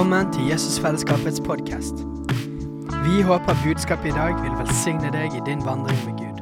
Velkommen 0.00 0.32
til 0.32 0.46
Jesusfellesskapets 0.48 1.42
podkast. 1.44 1.94
Vi 3.04 3.20
håper 3.20 3.56
budskapet 3.64 4.06
i 4.08 4.12
dag 4.16 4.32
vil 4.40 4.54
velsigne 4.56 5.10
deg 5.12 5.34
i 5.36 5.40
din 5.44 5.60
vandring 5.60 5.98
med 6.06 6.14
Gud. 6.16 6.38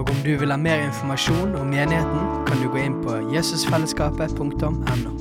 Og 0.00 0.08
om 0.10 0.16
du 0.24 0.32
vil 0.40 0.50
ha 0.50 0.56
mer 0.58 0.82
informasjon 0.82 1.54
om 1.60 1.68
menigheten, 1.70 2.24
kan 2.48 2.58
du 2.58 2.66
gå 2.66 2.80
inn 2.82 2.96
på 3.04 3.20
jesusfellesskapet.no. 3.30 5.12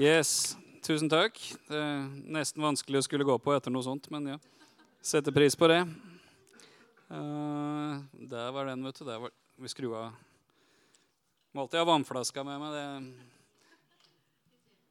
Yes, 0.00 0.56
tusen 0.80 1.12
takk. 1.12 1.36
Det 1.68 1.76
er 1.76 2.08
nesten 2.38 2.64
vanskelig 2.64 3.02
å 3.02 3.04
skulle 3.04 3.28
gå 3.28 3.36
på 3.36 3.52
etter 3.52 3.68
noe 3.74 3.84
sånt, 3.84 4.08
men 4.08 4.32
ja. 4.32 4.38
Setter 5.04 5.36
pris 5.36 5.52
på 5.60 5.68
det. 5.68 5.82
Uh, 7.12 8.00
der 8.32 8.48
var 8.56 8.72
den, 8.72 8.88
vet 8.88 8.96
du. 8.96 9.04
Der 9.12 9.20
var 9.26 9.36
vi 9.60 9.68
skrur 9.68 9.92
av. 10.06 10.27
Må 11.52 11.64
alltid 11.64 11.80
ha 11.80 11.84
vannflaska 11.88 12.44
med 12.44 12.60
meg. 12.60 12.72
Det, 12.76 12.84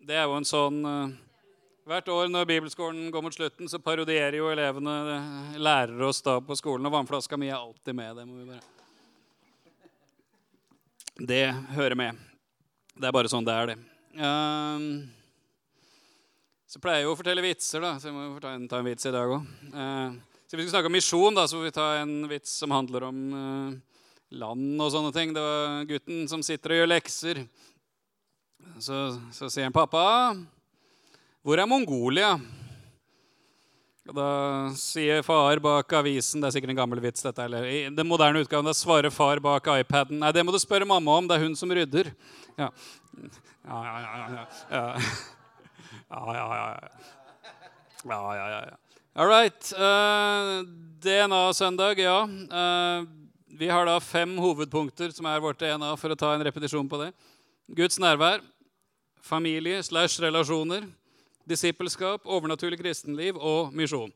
det 0.09 0.15
er 0.17 0.25
jo 0.25 0.37
en 0.39 0.47
sånn 0.47 0.79
eh, 0.85 1.15
Hvert 1.87 2.09
år 2.11 2.27
når 2.27 2.47
bibelskolen 2.49 3.11
går 3.13 3.23
mot 3.23 3.31
slutten, 3.31 3.69
så 3.71 3.79
parodierer 3.79 4.35
jo 4.39 4.49
elevene 4.51 4.95
eh, 5.13 5.53
lærere 5.61 6.09
oss 6.09 6.19
da 6.25 6.41
på 6.43 6.55
skolen. 6.59 6.85
Og 6.89 6.95
vannflaska 6.97 7.37
mi 7.39 7.47
er 7.47 7.59
alltid 7.59 7.95
med. 7.95 8.17
Det 8.17 8.25
må 8.27 8.33
vi 8.41 8.49
bare 8.49 8.65
Det 11.29 11.45
hører 11.77 11.95
med. 11.95 12.11
Det 12.97 13.07
er 13.07 13.13
bare 13.15 13.29
sånn 13.31 13.45
det 13.45 13.53
er, 13.53 13.65
det. 13.71 13.77
Um, 14.17 15.05
så 16.67 16.81
pleier 16.81 17.03
jeg 17.03 17.07
jo 17.07 17.13
å 17.13 17.19
fortelle 17.19 17.45
vitser, 17.45 17.79
da, 17.85 17.99
så 18.01 18.09
jeg 18.09 18.15
må 18.17 18.41
ta 18.41 18.49
en, 18.57 18.65
ta 18.69 18.81
en 18.81 18.89
vits 18.89 19.05
i 19.05 19.13
dag 19.13 19.29
òg. 19.29 19.45
Uh, 19.69 20.09
så 20.49 20.57
Hvis 20.57 20.63
vi 20.63 20.67
skal 20.67 20.79
snakke 20.79 20.89
om 20.89 20.97
misjon, 20.97 21.37
da, 21.37 21.45
så 21.45 21.59
får 21.59 21.67
vi 21.69 21.75
ta 21.77 21.87
en 22.01 22.15
vits 22.31 22.51
som 22.63 22.73
handler 22.73 23.05
om 23.07 23.17
uh, 23.31 23.96
land 24.31 24.81
og 24.81 24.91
sånne 24.91 25.13
ting. 25.15 25.33
Det 25.35 25.43
var 25.43 25.87
gutten 25.89 26.27
som 26.29 26.43
sitter 26.43 26.73
og 26.73 26.81
gjør 26.81 26.91
lekser. 26.91 27.41
Så, 28.83 28.95
så 29.33 29.49
sier 29.49 29.67
han, 29.67 29.73
'Pappa, 29.73 30.35
hvor 31.41 31.59
er 31.59 31.69
Mongolia?' 31.69 32.37
Og 34.07 34.15
Da 34.15 34.27
sier 34.79 35.19
far 35.19 35.59
bak 35.59 35.91
avisen 35.99 36.39
Det 36.39 36.47
er 36.47 36.53
sikkert 36.55 36.71
en 36.71 36.79
gammel 36.79 37.01
vits. 37.03 37.21
dette, 37.21 37.43
eller 37.43 37.65
I 37.67 37.89
den 37.91 38.07
moderne 38.07 38.39
utgaven 38.39 38.65
da 38.65 38.71
svarer 38.71 39.11
far 39.11 39.41
bak 39.43 39.67
iPaden. 39.67 40.19
Nei, 40.19 40.31
det 40.31 40.45
må 40.45 40.51
du 40.55 40.59
spørre 40.59 40.87
mamma 40.87 41.17
om. 41.19 41.27
Det 41.27 41.35
er 41.35 41.43
hun 41.43 41.55
som 41.55 41.69
rydder. 41.69 42.13
Ja, 42.57 42.71
ja, 43.67 43.79
ja. 43.83 43.99
ja, 43.99 44.15
ja, 44.15 44.45
ja. 44.71 44.97
Ja, 46.07 46.21
ja, 46.33 46.45
ja. 46.55 46.89
ja, 48.07 48.47
ja, 48.47 48.59
ja. 48.71 48.77
All 49.17 49.27
right. 49.27 49.73
Uh, 49.75 50.63
DNA-søndag, 51.03 51.99
ja. 51.99 52.23
Uh, 52.23 53.26
vi 53.57 53.69
har 53.71 53.87
da 53.89 53.97
fem 54.03 54.35
hovedpunkter 54.37 55.11
som 55.15 55.25
er 55.25 55.41
vårt 55.41 55.59
DNA, 55.61 55.95
for 55.97 56.13
å 56.13 56.19
ta 56.19 56.33
en 56.35 56.45
repetisjon 56.45 56.89
på 56.89 56.99
det. 57.01 57.09
Guds 57.73 57.97
nærvær, 57.99 58.43
familie 59.25 59.81
slash 59.83 60.21
relasjoner, 60.21 60.85
disippelskap, 61.47 62.27
overnaturlig 62.29 62.79
kristenliv 62.79 63.39
og 63.39 63.73
misjon. 63.75 64.13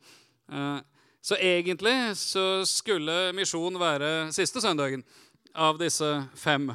Uh, 0.51 0.79
så 1.21 1.37
egentlig 1.41 1.95
så 2.19 2.61
skulle 2.69 3.31
misjon 3.37 3.77
være 3.81 4.31
siste 4.35 4.61
søndagen 4.61 5.03
av 5.53 5.81
disse 5.81 6.07
fem. 6.37 6.69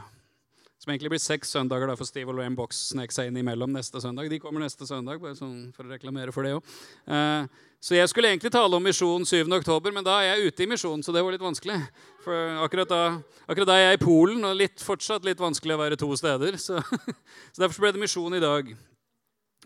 Som 0.87 0.92
egentlig 0.92 1.11
blir 1.11 1.19
seks 1.19 1.51
søndager, 1.51 1.91
da, 1.91 1.97
for 1.98 2.06
Steve 2.06 2.31
og 2.31 2.37
Lorraine 2.37 2.55
Box 2.55 2.79
snek 2.92 3.11
seg 3.11 3.27
inn 3.27 3.41
imellom 3.41 3.73
neste 3.75 3.98
søndag. 3.98 4.29
De 4.31 4.39
kommer 4.39 4.62
neste 4.62 4.87
søndag, 4.87 5.19
bare 5.19 5.34
sånn 5.34 5.73
for 5.75 5.83
å 5.83 5.91
reklamere 5.91 6.31
for 6.31 6.47
det 6.47 6.53
òg. 6.55 6.77
Eh, 7.11 7.65
så 7.83 7.98
jeg 7.98 8.12
skulle 8.12 8.31
egentlig 8.31 8.53
tale 8.55 8.78
om 8.78 8.87
misjon 8.87 9.27
7. 9.27 9.51
oktober, 9.56 9.91
men 9.91 10.06
da 10.06 10.20
er 10.20 10.28
jeg 10.28 10.53
ute 10.53 10.62
i 10.62 10.70
misjon, 10.70 11.03
så 11.03 11.11
det 11.11 11.27
var 11.27 11.34
litt 11.34 11.43
vanskelig. 11.43 11.81
For 12.23 12.62
akkurat 12.62 12.95
da, 12.95 13.03
akkurat 13.51 13.73
da 13.73 13.81
er 13.81 13.84
jeg 13.89 13.98
i 13.98 14.03
Polen, 14.05 14.47
og 14.47 14.55
litt, 14.62 14.78
fortsatt 14.78 15.27
litt 15.27 15.43
vanskelig 15.43 15.75
å 15.75 15.83
være 15.83 15.98
to 15.98 16.12
steder. 16.23 16.62
Så, 16.62 16.78
så 17.56 17.66
derfor 17.66 17.89
ble 17.89 17.94
det 17.99 18.06
misjon 18.06 18.39
i 18.39 18.44
dag. 18.47 18.71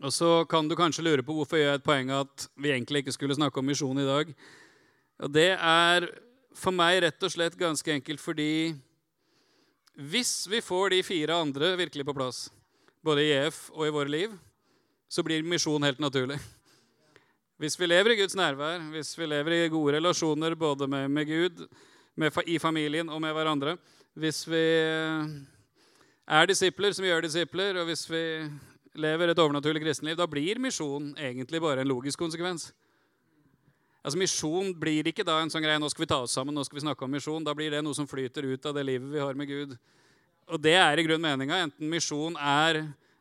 Og 0.01 0.17
så 0.17 0.35
kan 0.49 0.73
du 0.73 0.81
kanskje 0.81 1.05
lure 1.05 1.29
på 1.29 1.37
hvorfor 1.37 1.61
jeg 1.61 1.69
gjør 1.69 1.83
et 1.83 1.89
poeng 1.93 2.17
at 2.17 2.49
vi 2.57 2.73
egentlig 2.73 3.05
ikke 3.05 3.19
skulle 3.21 3.37
snakke 3.37 3.61
om 3.61 3.69
misjon 3.69 4.01
i 4.01 4.09
dag. 4.09 4.33
Og 5.21 5.37
det 5.37 5.51
er 5.53 6.09
for 6.57 6.73
meg 6.73 7.05
rett 7.05 7.29
og 7.29 7.37
slett 7.37 7.61
ganske 7.61 8.01
enkelt 8.01 8.25
fordi 8.25 8.73
hvis 9.99 10.47
vi 10.51 10.61
får 10.63 10.95
de 10.95 11.03
fire 11.03 11.35
andre 11.43 11.75
virkelig 11.77 12.07
på 12.07 12.15
plass, 12.15 12.49
både 13.03 13.25
i 13.25 13.33
EF 13.35 13.69
og 13.75 13.87
i 13.87 13.93
våre 13.95 14.13
liv, 14.13 14.35
så 15.11 15.25
blir 15.27 15.43
misjon 15.43 15.83
helt 15.83 16.01
naturlig. 16.03 16.39
Hvis 17.61 17.77
vi 17.77 17.89
lever 17.91 18.15
i 18.15 18.21
Guds 18.23 18.37
nærvær, 18.39 18.81
hvis 18.95 19.13
vi 19.19 19.27
lever 19.29 19.57
i 19.57 19.73
gode 19.73 19.99
relasjoner 19.99 20.55
både 20.57 20.87
med, 20.89 21.11
med 21.13 21.27
Gud, 21.29 21.67
med, 22.17 22.33
i 22.47 22.59
familien 22.59 23.11
og 23.13 23.21
med 23.21 23.35
hverandre, 23.37 23.77
hvis 24.17 24.47
vi 24.49 24.63
er 26.31 26.47
disipler 26.49 26.95
som 26.97 27.05
gjør 27.05 27.27
disipler, 27.27 27.77
og 27.81 27.91
hvis 27.91 28.07
vi 28.11 28.23
lever 29.01 29.31
et 29.31 29.39
overnaturlig 29.39 29.83
kristenliv, 29.83 30.17
da 30.17 30.27
blir 30.31 30.63
misjon 30.63 31.13
egentlig 31.19 31.61
bare 31.63 31.85
en 31.85 31.91
logisk 31.91 32.19
konsekvens. 32.19 32.71
Altså 34.01 34.17
Misjon 34.17 34.73
blir 34.81 35.11
ikke 35.11 35.27
da 35.27 35.37
en 35.43 35.53
sånn 35.53 35.65
greie 35.65 35.81
nå 35.81 35.89
skal 35.93 36.07
vi 36.07 36.11
ta 36.11 36.23
oss 36.25 36.35
sammen, 36.37 36.57
nå 36.57 36.65
skal 36.65 36.79
vi 36.79 36.85
snakke 36.87 37.05
om 37.05 37.13
misjon. 37.13 37.45
Da 37.45 37.53
blir 37.57 37.73
det 37.75 37.83
noe 37.85 37.97
som 37.97 38.09
flyter 38.09 38.49
ut 38.49 38.69
av 38.71 38.77
det 38.77 38.87
livet 38.89 39.13
vi 39.13 39.21
har 39.21 39.37
med 39.37 39.51
Gud. 39.51 39.75
Og 40.51 40.61
det 40.63 40.75
er 40.81 40.99
i 40.99 41.05
grunn 41.05 41.23
meninga. 41.23 41.59
Enten 41.67 41.91
misjon 41.93 42.39
er 42.41 42.81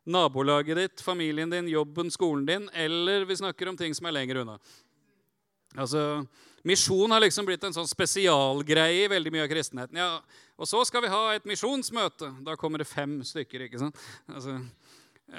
nabolaget 0.09 0.79
ditt, 0.79 1.03
familien 1.03 1.51
din, 1.51 1.67
jobben, 1.69 2.09
skolen 2.13 2.45
din, 2.47 2.69
eller 2.73 3.27
vi 3.27 3.37
snakker 3.37 3.69
om 3.69 3.77
ting 3.77 3.93
som 3.93 4.07
er 4.09 4.15
lenger 4.15 4.41
unna. 4.41 4.55
Altså, 5.77 6.23
Misjon 6.65 7.11
har 7.11 7.21
liksom 7.23 7.47
blitt 7.47 7.63
en 7.63 7.75
sånn 7.75 7.87
spesialgreie 7.87 9.05
i 9.05 9.11
veldig 9.11 9.31
mye 9.31 9.45
av 9.45 9.51
kristenheten. 9.51 9.99
Ja, 9.99 10.17
og 10.59 10.67
så 10.67 10.81
skal 10.87 11.05
vi 11.05 11.11
ha 11.11 11.21
et 11.35 11.45
misjonsmøte. 11.47 12.33
Da 12.43 12.57
kommer 12.59 12.81
det 12.81 12.89
fem 12.89 13.19
stykker. 13.23 13.63
ikke 13.67 13.79
sant? 13.79 13.99
Altså, 14.27 14.57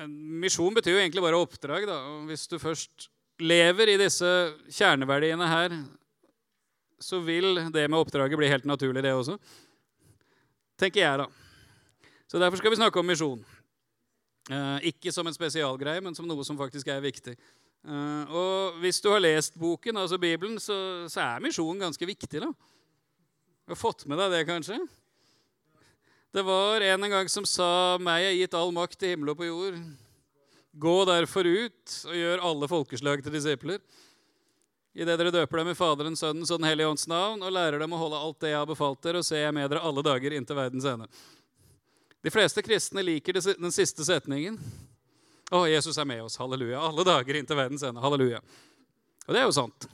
misjon 0.07 0.77
betyr 0.77 0.97
jo 0.97 1.03
egentlig 1.03 1.25
bare 1.25 1.41
oppdrag. 1.41 1.85
da, 1.91 1.99
og 2.15 2.31
Hvis 2.31 2.47
du 2.49 2.57
først 2.59 3.11
lever 3.41 3.95
i 3.95 3.99
disse 4.01 4.29
kjerneverdiene 4.71 5.49
her, 5.49 5.75
så 7.01 7.21
vil 7.25 7.57
det 7.73 7.87
med 7.89 7.99
oppdraget 7.99 8.39
bli 8.39 8.51
helt 8.51 8.69
naturlig, 8.69 9.03
det 9.05 9.15
også. 9.17 9.39
Tenker 10.81 11.01
jeg, 11.01 11.23
da. 11.23 11.29
Så 12.29 12.39
derfor 12.39 12.61
skal 12.61 12.73
vi 12.73 12.79
snakke 12.79 13.01
om 13.01 13.09
misjon. 13.09 13.41
Eh, 14.51 14.91
ikke 14.93 15.13
som 15.13 15.27
en 15.27 15.37
spesialgreie, 15.37 16.03
men 16.05 16.15
som 16.17 16.29
noe 16.29 16.45
som 16.47 16.59
faktisk 16.61 16.89
er 16.93 17.03
viktig. 17.05 17.35
Eh, 17.81 18.33
og 18.33 18.81
hvis 18.83 19.01
du 19.01 19.11
har 19.13 19.23
lest 19.23 19.57
boken, 19.61 20.01
altså 20.01 20.21
Bibelen, 20.21 20.61
så, 20.61 20.77
så 21.09 21.25
er 21.25 21.45
misjon 21.45 21.81
ganske 21.81 22.07
viktig. 22.07 22.43
da. 22.43 22.51
Du 22.51 23.75
har 23.75 23.81
fått 23.81 24.07
med 24.11 24.21
deg 24.21 24.35
det, 24.35 24.45
kanskje? 24.49 24.81
Det 26.31 26.45
var 26.47 26.85
en 26.87 27.05
en 27.05 27.11
gang 27.11 27.29
som 27.29 27.45
sa 27.45 27.99
'Meg 27.99 28.23
er 28.23 28.39
gitt 28.39 28.55
all 28.55 28.71
makt 28.71 29.03
i 29.03 29.09
himmel 29.11 29.31
og 29.31 29.39
på 29.39 29.49
jord'. 29.51 29.81
Gå 30.73 31.05
derfor 31.05 31.47
ut 31.47 31.97
og 32.07 32.15
gjør 32.15 32.45
alle 32.47 32.69
folkeslag 32.71 33.25
til 33.25 33.35
disipler. 33.35 33.81
Idet 34.95 35.17
dere 35.19 35.33
døper 35.35 35.61
dem 35.61 35.71
i 35.73 35.79
Faderens, 35.79 36.23
Sønnens 36.23 36.51
og 36.51 36.61
Den 36.61 36.69
hellige 36.71 36.91
ånds 36.91 37.07
navn 37.11 37.43
og 37.43 37.53
lærer 37.55 37.83
dem 37.83 37.93
å 37.95 37.99
holde 37.99 38.19
alt 38.19 38.41
det 38.43 38.53
jeg 38.53 38.59
har 38.59 38.71
befalt 38.71 39.03
dere, 39.03 39.23
og 39.23 39.27
ser 39.27 39.45
jeg 39.45 39.55
med 39.55 39.71
dere 39.71 39.83
alle 39.87 40.03
dager 40.07 40.35
inntil 40.35 40.59
verdens 40.59 40.87
ende. 40.87 41.07
De 42.21 42.31
fleste 42.31 42.63
kristne 42.63 43.03
liker 43.07 43.39
den 43.39 43.75
siste 43.75 44.05
setningen. 44.07 44.59
Å, 45.51 45.65
Jesus 45.71 45.99
er 45.99 46.07
med 46.07 46.23
oss. 46.23 46.39
Halleluja. 46.39 46.83
Alle 46.91 47.07
dager 47.07 47.39
inntil 47.39 47.59
verdens 47.59 47.87
ende. 47.87 48.03
Halleluja. 48.03 48.43
Og 49.27 49.35
det 49.35 49.41
er 49.41 49.49
jo 49.49 49.57
sant. 49.57 49.87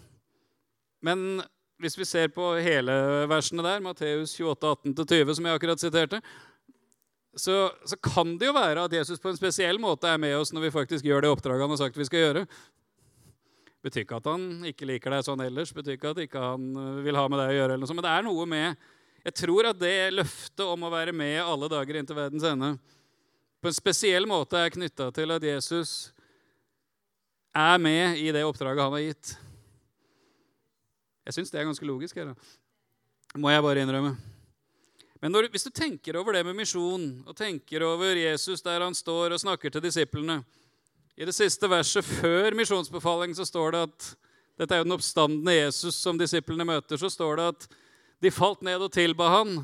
Men 1.05 1.43
hvis 1.81 1.97
vi 1.97 2.09
ser 2.09 2.33
på 2.33 2.51
hele 2.65 2.93
versene 3.31 3.65
der, 3.65 3.85
Matteus 3.85 4.35
28, 4.37 4.75
18-20, 4.97 5.33
som 5.39 5.49
jeg 5.49 5.61
akkurat 5.61 5.81
siterte, 5.81 6.21
så, 7.37 7.57
så, 7.85 7.97
kan 8.01 8.39
det 8.41 8.49
jo 8.49 8.57
være 8.57 8.87
at 8.87 8.95
Jesus 8.97 9.21
på 9.21 9.29
en 9.29 9.37
spesiell 9.37 9.79
måte 9.83 10.09
er 10.09 10.21
med 10.21 10.33
oss 10.39 10.55
når 10.57 10.67
vi 10.67 10.75
faktisk 10.75 11.05
gjør 11.05 11.27
det 11.27 11.31
oppdraget 11.35 11.67
han 11.67 11.75
har 11.75 11.81
sagt 11.83 11.99
vi 12.01 12.09
skal 12.09 12.23
gjøre. 12.23 12.45
Betyr 13.85 14.07
ikke 14.07 14.19
at 14.19 14.29
han 14.33 14.47
ikke 14.73 14.89
liker 14.89 15.13
deg 15.13 15.27
sånn 15.27 15.45
ellers, 15.45 15.75
betyr 15.77 15.99
ikke 15.99 16.15
at 16.15 16.23
ikke 16.25 16.43
han 16.43 16.69
øh, 16.73 17.01
vil 17.05 17.19
ha 17.21 17.27
med 17.29 17.43
deg 17.43 17.53
å 17.53 17.57
gjøre. 17.59 17.71
eller 17.77 17.85
noe 17.85 17.91
sånt, 17.93 18.01
Men 18.01 18.09
det 18.09 18.15
er 18.17 18.27
noe 18.27 18.47
med 18.51 18.87
Jeg 19.27 19.39
tror 19.43 19.69
at 19.71 19.79
det 19.79 19.95
løftet 20.15 20.65
om 20.65 20.87
å 20.87 20.93
være 20.93 21.13
med 21.13 21.39
alle 21.43 21.69
dager 21.71 22.01
inntil 22.01 22.19
verdens 22.19 22.47
ende 22.47 22.77
på 23.67 23.71
en 23.71 23.75
spesiell 23.75 24.29
måte 24.31 24.61
er 24.61 24.71
knytta 24.71 25.09
til 25.11 25.33
at 25.35 25.43
Jesus 25.43 25.93
er 27.57 27.81
med 27.83 28.21
i 28.21 28.29
det 28.31 28.45
oppdraget 28.47 28.85
han 28.85 28.95
har 28.95 29.03
gitt. 29.03 29.33
Jeg 31.27 31.35
syns 31.35 31.51
det 31.51 31.59
er 31.59 31.67
ganske 31.67 31.89
logisk. 31.89 32.21
Her, 32.21 32.31
da. 32.31 33.41
Må 33.41 33.51
jeg 33.51 33.65
bare 33.67 33.83
innrømme. 33.83 34.13
Men 35.23 35.33
når, 35.33 35.49
hvis 35.53 35.65
du 35.65 35.73
tenker 35.73 36.19
over 36.21 36.37
det 36.37 36.45
med 36.45 36.59
misjon, 36.59 37.07
og 37.25 37.37
tenker 37.39 37.85
over 37.87 38.19
Jesus 38.19 38.65
der 38.65 38.85
han 38.85 38.97
står 38.97 39.35
og 39.37 39.43
snakker 39.43 39.73
til 39.73 39.85
disiplene 39.85 40.43
I 41.17 41.25
det 41.25 41.33
siste 41.33 41.69
verset 41.73 42.05
før 42.05 42.57
misjonsbefalingen 42.59 43.37
så 43.39 43.47
står 43.49 43.73
det 43.73 43.85
at 43.89 44.11
dette 44.61 44.75
er 44.75 44.81
jo 44.81 44.89
den 44.89 44.97
oppstandende 44.97 45.55
Jesus 45.55 45.97
som 46.01 46.19
disiplene 46.21 46.65
møter. 46.65 46.97
Så 47.01 47.11
står 47.13 47.41
det 47.41 47.49
at 47.53 47.67
de 48.25 48.33
falt 48.33 48.63
ned 48.65 48.81
og 48.81 48.93
tilba 48.93 49.29
han, 49.29 49.59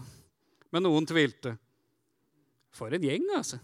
men 0.72 0.84
noen 0.84 1.08
tvilte. 1.08 1.54
For 2.72 2.92
en 2.92 3.04
gjeng, 3.04 3.24
altså. 3.36 3.60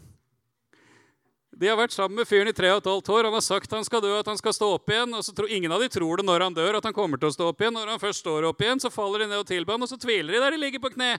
De 1.59 1.67
har 1.67 1.79
vært 1.79 1.95
sammen 1.95 2.21
med 2.21 2.29
fyren 2.29 2.49
i 2.49 2.55
tre 2.55 2.71
og 2.71 2.81
et 2.81 2.89
halvt 2.89 3.09
år. 3.11 3.27
Han 3.27 3.35
har 3.35 3.43
sagt 3.43 3.73
han 3.75 3.87
skal 3.87 4.03
dø, 4.05 4.13
at 4.15 4.29
han 4.31 4.39
skal 4.39 4.55
stå 4.55 4.69
opp 4.77 4.93
igjen. 4.93 5.15
og 5.17 5.25
så 5.27 5.33
tror 5.35 5.51
Ingen 5.51 5.73
av 5.75 5.83
de 5.83 5.89
tror 5.91 6.21
det 6.21 6.27
når 6.29 6.45
han 6.47 6.55
dør, 6.55 6.79
at 6.79 6.87
han 6.87 6.95
kommer 6.95 7.19
til 7.19 7.33
å 7.33 7.35
stå 7.35 7.49
opp 7.51 7.65
igjen. 7.65 7.75
Når 7.75 7.91
han 7.93 8.03
først 8.03 8.23
står 8.23 8.47
opp 8.47 8.63
igjen, 8.63 8.79
så 8.79 8.93
faller 8.95 9.25
de 9.25 9.31
ned 9.33 9.43
og 9.43 9.49
tilber 9.49 9.75
han, 9.75 9.83
og 9.83 9.91
så 9.91 9.99
tviler 9.99 10.37
de 10.37 10.43
der 10.45 10.55
de 10.55 10.61
ligger 10.63 10.85
på 10.85 10.93
kne. 10.95 11.17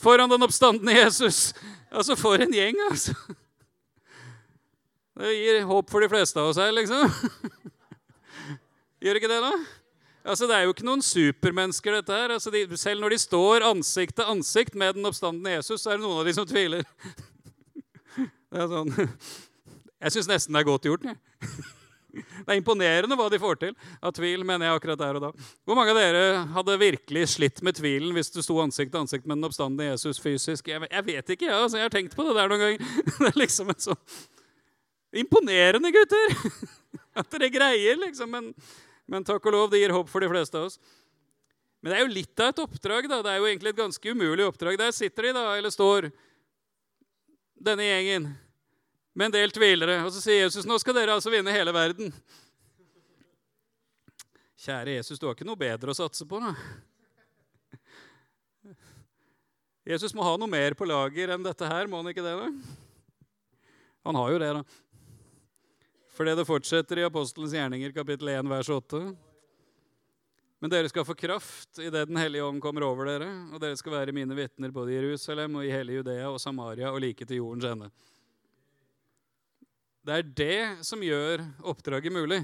Foran 0.00 0.30
den 0.32 0.46
oppstandende 0.46 0.96
Jesus. 0.96 1.50
Altså, 1.90 2.16
for 2.18 2.40
en 2.40 2.52
gjeng, 2.54 2.78
altså. 2.90 3.14
Det 5.20 5.34
gir 5.34 5.64
håp 5.68 5.90
for 5.92 6.00
de 6.00 6.08
fleste 6.08 6.40
av 6.40 6.52
oss 6.52 6.60
her, 6.60 6.70
liksom. 6.72 7.10
Gjør 9.04 9.18
ikke 9.18 9.30
det, 9.32 9.40
da? 9.42 9.52
Altså, 10.24 10.46
Det 10.46 10.56
er 10.56 10.64
jo 10.64 10.74
ikke 10.74 10.86
noen 10.86 11.02
supermennesker, 11.04 11.98
dette 11.98 12.14
her. 12.14 12.36
Altså, 12.36 12.52
de, 12.54 12.62
selv 12.80 13.02
når 13.04 13.14
de 13.14 13.20
står 13.20 13.66
ansikt 13.68 14.16
til 14.16 14.30
ansikt 14.32 14.78
med 14.78 14.96
den 14.96 15.08
oppstandende 15.08 15.56
Jesus, 15.58 15.82
så 15.82 15.92
er 15.92 15.98
det 15.98 16.06
noen 16.06 16.22
av 16.22 16.28
de 16.28 16.36
som 16.36 16.48
tviler. 16.48 16.86
Det 18.50 18.64
er 18.64 18.70
sånn. 18.70 18.94
Jeg 20.00 20.14
syns 20.16 20.30
nesten 20.30 20.56
det 20.56 20.62
er 20.62 20.70
godt 20.70 20.88
gjort. 20.88 21.04
Jeg. 21.06 21.20
Det 22.44 22.48
er 22.48 22.58
imponerende 22.58 23.16
hva 23.18 23.28
de 23.32 23.40
får 23.42 23.60
til 23.60 23.76
av 24.02 24.14
tvil, 24.16 24.44
mener 24.46 24.66
jeg 24.68 24.80
akkurat 24.80 25.00
der 25.00 25.18
og 25.18 25.24
da. 25.26 25.30
Hvor 25.68 25.78
mange 25.78 25.94
av 25.94 26.00
dere 26.00 26.24
hadde 26.56 26.78
virkelig 26.80 27.26
slitt 27.36 27.62
med 27.66 27.78
tvilen 27.78 28.14
hvis 28.16 28.32
du 28.34 28.40
sto 28.42 28.58
ansikt 28.62 28.92
til 28.94 29.04
ansikt 29.04 29.26
med 29.26 29.38
den 29.38 29.48
oppstandende 29.48 29.90
Jesus 29.92 30.22
fysisk? 30.22 30.68
Jeg, 30.72 30.84
jeg 30.90 31.06
vet 31.06 31.34
ikke, 31.36 31.48
jeg, 31.48 31.56
altså, 31.56 31.80
jeg 31.80 31.88
har 31.88 31.94
tenkt 31.94 32.16
på 32.18 32.26
det 32.28 32.36
der 32.38 32.52
noen 32.52 32.64
ganger. 32.66 32.92
Det 33.20 33.32
er 33.32 33.42
liksom 33.42 33.72
en 33.72 33.82
sånn 33.90 34.04
Imponerende, 35.20 35.90
gutter! 35.90 36.36
At 37.18 37.30
dere 37.34 37.50
greier, 37.50 37.96
liksom. 37.98 38.30
Men, 38.30 38.52
men 39.10 39.26
takk 39.26 39.48
og 39.50 39.56
lov, 39.56 39.70
det 39.72 39.80
gir 39.82 39.94
håp 39.94 40.10
for 40.10 40.22
de 40.22 40.28
fleste 40.30 40.54
av 40.54 40.68
oss. 40.68 40.78
Men 41.80 41.90
det 41.90 41.96
er 41.96 42.04
jo 42.04 42.12
litt 42.12 42.42
av 42.42 42.52
et 42.52 42.62
oppdrag. 42.62 43.08
da. 43.10 43.18
Det 43.24 43.32
er 43.32 43.40
jo 43.40 43.48
egentlig 43.48 43.72
et 43.72 43.80
ganske 43.80 44.12
umulig 44.14 44.46
oppdrag. 44.46 44.78
Der 44.78 44.94
sitter 44.94 45.26
de, 45.26 45.32
da, 45.34 45.44
eller 45.56 45.74
står, 45.74 46.10
denne 47.60 47.88
gjengen 47.88 48.30
med 49.12 49.30
en 49.30 49.36
del 49.38 49.54
tvilere. 49.54 50.00
Og 50.04 50.12
så 50.14 50.22
sier 50.22 50.44
Jesus 50.44 50.68
nå 50.68 50.78
skal 50.80 50.96
dere 50.96 51.16
altså 51.16 51.32
vinne 51.32 51.54
hele 51.54 51.74
verden. 51.74 52.12
Kjære 54.60 54.98
Jesus, 54.98 55.18
du 55.18 55.26
har 55.26 55.36
ikke 55.36 55.48
noe 55.48 55.58
bedre 55.60 55.92
å 55.92 55.96
satse 55.96 56.26
på. 56.28 56.40
da. 56.42 56.52
Jesus 59.90 60.12
må 60.14 60.22
ha 60.22 60.36
noe 60.36 60.50
mer 60.50 60.76
på 60.76 60.86
lager 60.86 61.32
enn 61.32 61.42
dette 61.42 61.66
her, 61.66 61.88
må 61.88 62.02
han 62.02 62.12
ikke 62.12 62.24
det? 62.24 62.36
da? 62.36 62.76
Han 64.04 64.18
har 64.20 64.30
jo 64.34 64.38
det, 64.42 64.52
da. 64.60 64.62
Fordi 66.14 66.36
det 66.36 66.44
fortsetter 66.44 67.00
i 67.00 67.06
Apostelens 67.08 67.56
gjerninger, 67.56 67.94
kapittel 67.96 68.28
1, 68.34 68.50
vers 68.52 68.68
8. 68.68 69.00
Men 70.60 70.72
dere 70.72 70.90
skal 70.92 71.06
få 71.08 71.16
kraft 71.16 71.80
idet 71.80 72.10
Den 72.10 72.20
hellige 72.20 72.44
ånd 72.44 72.60
kommer 72.60 72.84
over 72.84 73.08
dere, 73.08 73.30
og 73.48 73.62
dere 73.62 73.78
skal 73.80 73.94
være 73.96 74.12
mine 74.12 74.36
vitner 74.36 74.72
både 74.74 74.92
i 74.92 74.98
Jerusalem 74.98 75.56
og 75.56 75.64
i 75.64 75.72
hele 75.72 75.96
Judea 75.96 76.28
og 76.28 76.36
Samaria 76.42 76.92
og 76.92 77.00
like 77.00 77.24
til 77.24 77.40
jordens 77.40 77.70
ende. 77.70 77.88
Det 80.10 80.16
er 80.18 80.30
det 80.34 80.82
som 80.82 80.98
gjør 81.06 81.44
oppdraget 81.70 82.10
mulig. 82.10 82.40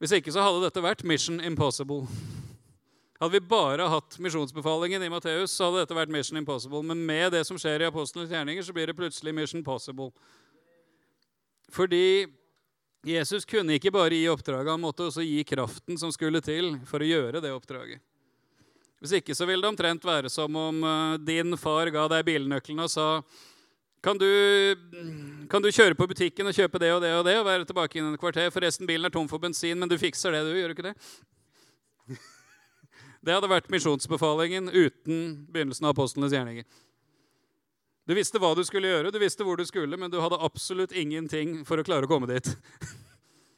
Hvis 0.00 0.14
ikke 0.16 0.32
så 0.32 0.40
hadde 0.40 0.62
dette 0.62 0.80
vært 0.80 1.02
mission 1.04 1.42
impossible. 1.44 2.06
Hadde 3.20 3.34
vi 3.34 3.42
bare 3.50 3.90
hatt 3.92 4.16
misjonsbefalingen 4.16 5.02
i 5.04 5.10
Matteus, 5.12 5.52
så 5.52 5.66
hadde 5.66 5.82
dette 5.82 5.98
vært 5.98 6.14
mission 6.14 6.40
impossible. 6.40 6.80
Men 6.88 7.02
med 7.04 7.34
det 7.36 7.42
som 7.44 7.60
skjer 7.60 7.84
i 7.84 7.88
apostlenes 7.90 8.32
gjerninger, 8.32 8.64
så 8.64 8.72
blir 8.72 8.88
det 8.88 8.96
plutselig 8.96 9.34
mission 9.36 9.66
possible. 9.66 10.08
Fordi 11.68 12.30
Jesus 13.04 13.44
kunne 13.44 13.76
ikke 13.76 13.92
bare 13.92 14.16
gi 14.16 14.24
oppdraget, 14.32 14.72
han 14.72 14.86
måtte 14.86 15.10
også 15.10 15.26
gi 15.26 15.44
kraften 15.52 16.00
som 16.00 16.14
skulle 16.16 16.40
til 16.40 16.78
for 16.88 17.04
å 17.04 17.10
gjøre 17.10 17.44
det 17.44 17.52
oppdraget. 17.52 18.00
Hvis 19.04 19.18
ikke 19.20 19.36
så 19.36 19.44
ville 19.44 19.60
det 19.60 19.74
omtrent 19.74 20.08
være 20.08 20.32
som 20.32 20.56
om 20.56 20.80
eh, 20.80 21.20
din 21.28 21.60
far 21.60 21.92
ga 21.92 22.08
deg 22.16 22.24
bilnøklene 22.32 22.88
og 22.88 22.96
sa 22.96 23.10
kan 24.02 24.18
du, 24.18 24.28
kan 25.50 25.62
du, 25.62 25.70
kjøre 25.74 25.96
på 25.98 26.06
butikken 26.06 26.46
og 26.46 26.54
kjøpe 26.54 26.78
det 26.78 26.92
og 26.94 27.00
det 27.02 27.10
og 27.18 27.24
det 27.26 27.34
og 27.40 27.46
være 27.48 27.66
tilbake 27.66 27.98
innen 27.98 28.14
et 28.14 28.22
kvarter? 28.22 28.50
Forresten, 28.54 28.86
bilen 28.86 29.08
er 29.08 29.14
tom 29.14 29.26
for 29.30 29.42
bensin, 29.42 29.78
men 29.78 29.90
du 29.90 29.96
fikser 29.98 30.34
det, 30.34 30.44
du. 30.46 30.54
Gjør 30.54 30.70
du 30.70 30.76
ikke 30.76 30.90
det? 30.90 30.98
Det 33.18 33.34
hadde 33.34 33.48
vært 33.50 33.66
misjonsbefalingen 33.68 34.70
uten 34.70 35.16
begynnelsen 35.50 35.88
av 35.88 35.90
apostlenes 35.90 36.30
gjerninger. 36.32 36.64
Du 38.08 38.14
visste 38.16 38.38
hva 38.40 38.52
du 38.56 38.62
skulle 38.64 38.88
gjøre, 38.88 39.10
du 39.12 39.18
visste 39.20 39.44
hvor 39.44 39.58
du 39.58 39.66
skulle, 39.68 39.98
men 40.00 40.08
du 40.08 40.20
hadde 40.22 40.38
absolutt 40.46 40.94
ingenting 40.96 41.58
for 41.68 41.82
å 41.82 41.84
klare 41.84 42.06
å 42.06 42.10
komme 42.10 42.30
dit. 42.30 42.48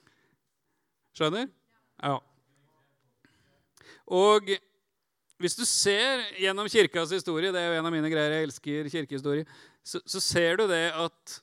Skjønner? 1.21 1.47
Ja. 2.01 2.17
Og 4.11 4.51
hvis 5.41 5.55
du 5.57 5.63
ser 5.69 6.25
gjennom 6.41 6.67
kirkas 6.73 7.13
historie, 7.15 7.53
det 7.55 7.61
er 7.63 7.71
jo 7.71 7.79
en 7.79 7.87
av 7.93 7.95
mine 7.95 8.11
greier, 8.11 8.35
jeg 8.41 8.49
elsker 8.49 8.91
kirkehistorie, 8.93 9.47
så, 9.83 10.01
så, 10.05 10.21
ser 10.21 10.61
du 10.61 10.67
det 10.71 10.91
at 10.93 11.37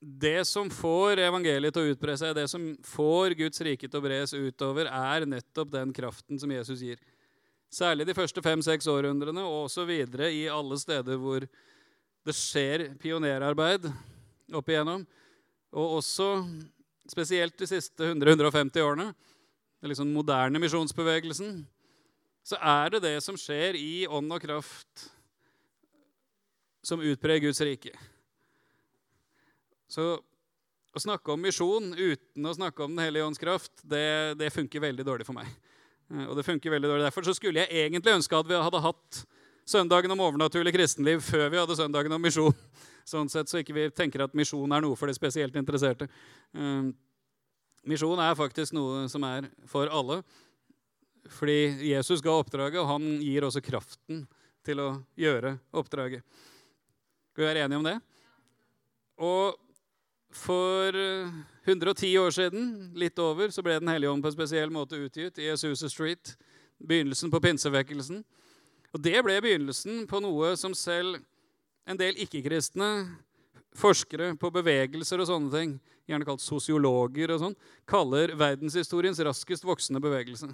det 0.00 0.42
som 0.48 0.68
får 0.72 1.22
evangeliet 1.24 1.74
til 1.74 1.86
å 1.86 1.94
utbre 1.94 2.16
seg, 2.20 2.34
det 2.36 2.46
som 2.50 2.66
får 2.84 3.36
Guds 3.38 3.62
rike 3.64 3.88
til 3.88 4.00
å 4.00 4.04
bres 4.04 4.34
utover, 4.36 4.90
er 4.90 5.26
nettopp 5.28 5.70
den 5.72 5.94
kraften 5.96 6.40
som 6.40 6.52
Jesus 6.52 6.82
gir. 6.84 7.00
Særlig 7.72 8.06
de 8.06 8.16
første 8.16 8.42
fem-seks 8.44 8.86
århundrene, 8.90 9.42
og 9.42 9.64
også 9.66 9.86
videre 9.88 10.28
i 10.30 10.44
alle 10.52 10.76
steder 10.78 11.18
hvor 11.18 11.46
det 12.24 12.36
skjer 12.36 12.90
pionerarbeid 13.00 13.88
opp 14.54 14.68
igjennom. 14.70 15.06
Og 15.74 15.98
også 15.98 16.28
spesielt 17.10 17.56
de 17.58 17.68
siste 17.68 18.12
100-150 18.12 18.84
årene, 18.84 19.08
den 19.80 19.92
liksom 19.92 20.12
moderne 20.14 20.60
misjonsbevegelsen, 20.62 21.64
så 22.44 22.60
er 22.60 22.94
det 22.94 23.02
det 23.04 23.16
som 23.24 23.36
skjer 23.40 23.76
i 23.80 24.04
ånd 24.04 24.32
og 24.32 24.44
kraft 24.44 25.08
som 26.84 27.02
utbrer 27.02 27.40
Guds 27.42 27.60
rike. 27.64 27.92
Så 29.90 30.14
å 30.94 31.02
snakke 31.02 31.34
om 31.34 31.42
misjon 31.42 31.92
uten 31.96 32.46
å 32.46 32.54
snakke 32.54 32.84
om 32.84 32.94
Den 32.94 33.04
hellige 33.06 33.26
ånds 33.26 33.40
kraft, 33.40 33.72
det, 33.82 34.34
det, 34.38 34.52
funker 34.54 34.84
veldig 34.84 35.06
dårlig 35.06 35.26
for 35.26 35.36
meg. 35.36 35.48
Eh, 36.12 36.26
og 36.28 36.36
det 36.38 36.46
funker 36.46 36.74
veldig 36.74 36.90
dårlig. 36.90 37.06
Derfor 37.08 37.26
så 37.26 37.34
skulle 37.36 37.64
jeg 37.64 37.86
egentlig 37.86 38.14
ønske 38.14 38.38
at 38.38 38.50
vi 38.50 38.60
hadde 38.60 38.84
hatt 38.84 39.24
søndagen 39.66 40.12
om 40.12 40.22
overnaturlig 40.26 40.74
kristenliv 40.76 41.24
før 41.24 41.48
vi 41.50 41.60
hadde 41.62 41.78
søndagen 41.78 42.14
om 42.14 42.22
misjon. 42.22 42.54
Sånn 43.10 43.28
sett 43.28 43.50
Så 43.50 43.60
ikke 43.60 43.76
vi 43.76 43.88
tenker 43.92 44.24
at 44.24 44.36
misjon 44.36 44.72
er 44.72 44.84
noe 44.84 44.96
for 44.96 45.10
de 45.10 45.16
spesielt 45.16 45.56
interesserte. 45.60 46.08
Um, 46.56 46.94
misjon 47.84 48.20
er 48.22 48.38
faktisk 48.38 48.72
noe 48.76 49.04
som 49.12 49.26
er 49.28 49.50
for 49.68 49.90
alle. 49.92 50.22
Fordi 51.34 51.88
Jesus 51.88 52.22
ga 52.24 52.36
oppdraget, 52.36 52.80
og 52.80 52.88
han 52.88 53.04
gir 53.24 53.46
også 53.46 53.62
kraften 53.64 54.24
til 54.64 54.80
å 54.80 54.88
gjøre 55.20 55.56
oppdraget. 55.76 56.24
Skal 57.34 57.42
vi 57.42 57.48
være 57.48 57.64
enige 57.66 57.78
om 57.80 57.86
det? 57.88 57.96
Og 59.18 59.56
for 60.30 60.94
110 61.66 62.12
år 62.22 62.30
siden, 62.30 62.68
litt 62.94 63.18
over, 63.18 63.50
så 63.50 63.62
ble 63.62 63.80
Den 63.80 63.90
hellige 63.90 64.12
ånd 64.12 64.22
på 64.22 64.30
en 64.30 64.36
spesiell 64.36 64.70
måte 64.70 65.00
utgitt 65.02 65.40
i 65.42 65.48
Azusa 65.50 65.90
Street. 65.90 66.36
Begynnelsen 66.78 67.32
på 67.34 67.40
pinsevekkelsen. 67.42 68.22
Og 68.94 69.02
det 69.02 69.18
ble 69.26 69.40
begynnelsen 69.42 70.06
på 70.06 70.20
noe 70.22 70.52
som 70.54 70.78
selv 70.78 71.18
en 71.90 71.98
del 71.98 72.14
ikke-kristne 72.22 73.18
forskere 73.74 74.36
på 74.38 74.52
bevegelser 74.54 75.18
og 75.18 75.26
sånne 75.26 75.50
ting, 75.56 75.74
gjerne 76.06 76.30
kalt 76.30 76.44
sosiologer 76.44 77.34
og 77.34 77.42
sånn, 77.42 77.58
kaller 77.82 78.36
verdenshistoriens 78.38 79.18
raskest 79.26 79.66
voksende 79.66 79.98
bevegelse. 79.98 80.52